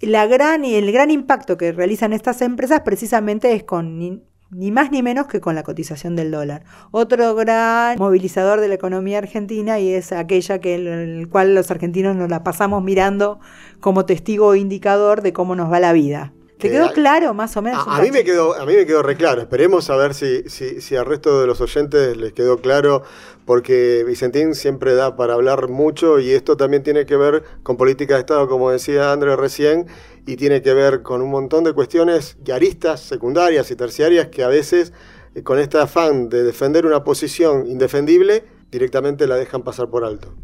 la 0.00 0.26
gran, 0.26 0.64
el 0.64 0.90
gran 0.92 1.10
impacto 1.10 1.56
que 1.56 1.72
realizan 1.72 2.12
estas 2.12 2.40
empresas 2.42 2.80
precisamente 2.80 3.52
es 3.52 3.64
con 3.64 3.98
ni, 3.98 4.70
más 4.70 4.90
ni 4.90 5.02
menos 5.02 5.26
que 5.26 5.40
con 5.40 5.54
la 5.54 5.62
cotización 5.62 6.16
del 6.16 6.30
dólar. 6.30 6.64
Otro 6.90 7.34
gran 7.34 7.98
movilizador 7.98 8.60
de 8.60 8.68
la 8.68 8.74
economía 8.74 9.18
argentina 9.18 9.78
y 9.78 9.90
es 9.90 10.12
aquella 10.12 10.58
que 10.58 10.74
el, 10.74 11.28
cual 11.28 11.54
los 11.54 11.70
argentinos 11.70 12.16
nos 12.16 12.30
la 12.30 12.42
pasamos 12.42 12.82
mirando 12.82 13.40
como 13.80 14.06
testigo 14.06 14.54
indicador 14.54 15.22
de 15.22 15.32
cómo 15.32 15.54
nos 15.54 15.70
va 15.70 15.80
la 15.80 15.92
vida. 15.92 16.32
¿Te 16.60 16.70
quedó 16.70 16.92
claro 16.92 17.34
más 17.34 17.56
o 17.56 17.62
menos? 17.62 17.84
A, 17.86 18.00
mí 18.00 18.10
me 18.10 18.22
quedó, 18.24 18.54
a 18.54 18.66
mí 18.66 18.74
me 18.74 18.86
quedó 18.86 19.02
re 19.02 19.16
claro. 19.16 19.40
Esperemos 19.40 19.88
a 19.90 19.96
ver 19.96 20.14
si, 20.14 20.48
si, 20.48 20.80
si, 20.80 20.96
al 20.96 21.06
resto 21.06 21.40
de 21.40 21.46
los 21.46 21.60
oyentes 21.60 22.16
les 22.16 22.32
quedó 22.32 22.58
claro, 22.58 23.02
porque 23.46 24.04
Vicentín 24.06 24.54
siempre 24.54 24.94
da 24.94 25.16
para 25.16 25.34
hablar 25.34 25.68
mucho 25.68 26.20
y 26.20 26.32
esto 26.32 26.56
también 26.56 26.82
tiene 26.82 27.06
que 27.06 27.16
ver 27.16 27.44
con 27.62 27.76
política 27.76 28.14
de 28.14 28.20
Estado, 28.20 28.48
como 28.48 28.70
decía 28.70 29.12
Andrés 29.12 29.36
recién, 29.36 29.86
y 30.26 30.36
tiene 30.36 30.62
que 30.62 30.74
ver 30.74 31.02
con 31.02 31.22
un 31.22 31.30
montón 31.30 31.64
de 31.64 31.72
cuestiones 31.72 32.36
yaristas, 32.42 33.00
secundarias 33.00 33.70
y 33.70 33.76
terciarias 33.76 34.28
que 34.28 34.42
a 34.42 34.48
veces, 34.48 34.92
eh, 35.34 35.42
con 35.42 35.58
este 35.58 35.78
afán 35.78 36.28
de 36.28 36.44
defender 36.44 36.86
una 36.86 37.04
posición 37.04 37.66
indefendible, 37.66 38.44
directamente 38.70 39.26
la 39.26 39.36
dejan 39.36 39.62
pasar 39.62 39.88
por 39.88 40.04
alto. 40.04 40.34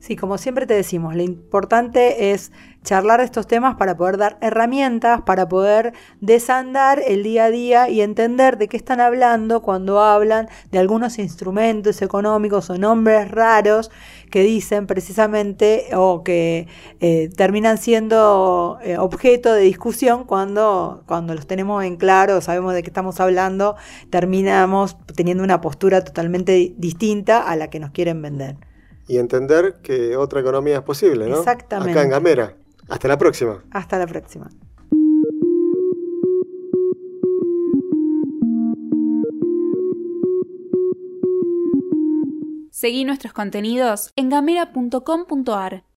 Sí, 0.00 0.14
como 0.14 0.38
siempre 0.38 0.66
te 0.66 0.74
decimos, 0.74 1.14
lo 1.14 1.22
importante 1.22 2.32
es 2.32 2.52
charlar 2.86 3.20
estos 3.20 3.48
temas 3.48 3.74
para 3.74 3.96
poder 3.96 4.16
dar 4.16 4.38
herramientas, 4.40 5.22
para 5.22 5.48
poder 5.48 5.92
desandar 6.20 7.02
el 7.04 7.24
día 7.24 7.46
a 7.46 7.50
día 7.50 7.88
y 7.88 8.00
entender 8.00 8.58
de 8.58 8.68
qué 8.68 8.76
están 8.76 9.00
hablando 9.00 9.60
cuando 9.60 10.00
hablan 10.00 10.48
de 10.70 10.78
algunos 10.78 11.18
instrumentos 11.18 12.00
económicos 12.00 12.70
o 12.70 12.78
nombres 12.78 13.28
raros 13.30 13.90
que 14.30 14.42
dicen 14.42 14.86
precisamente 14.86 15.88
o 15.96 16.22
que 16.22 16.68
eh, 17.00 17.28
terminan 17.36 17.78
siendo 17.78 18.78
eh, 18.82 18.98
objeto 18.98 19.52
de 19.52 19.62
discusión 19.62 20.24
cuando, 20.24 21.02
cuando 21.06 21.34
los 21.34 21.46
tenemos 21.48 21.82
en 21.84 21.96
claro, 21.96 22.40
sabemos 22.40 22.72
de 22.74 22.82
qué 22.82 22.90
estamos 22.90 23.18
hablando, 23.18 23.76
terminamos 24.10 24.96
teniendo 25.16 25.42
una 25.42 25.60
postura 25.60 26.04
totalmente 26.04 26.74
distinta 26.76 27.42
a 27.42 27.56
la 27.56 27.68
que 27.68 27.80
nos 27.80 27.90
quieren 27.90 28.22
vender 28.22 28.56
y 29.08 29.18
entender 29.18 29.76
que 29.82 30.16
otra 30.16 30.40
economía 30.40 30.76
es 30.76 30.82
posible, 30.82 31.28
¿no? 31.28 31.38
Exactamente. 31.38 31.92
Acá 31.92 32.02
en 32.02 32.10
Gamera. 32.10 32.56
Hasta 32.88 33.08
la 33.08 33.18
próxima. 33.18 33.64
Hasta 33.70 33.98
la 33.98 34.06
próxima. 34.06 34.48
Seguí 42.70 43.04
nuestros 43.04 43.32
contenidos 43.32 44.12
en 44.16 44.28
gamera.com.ar. 44.28 45.86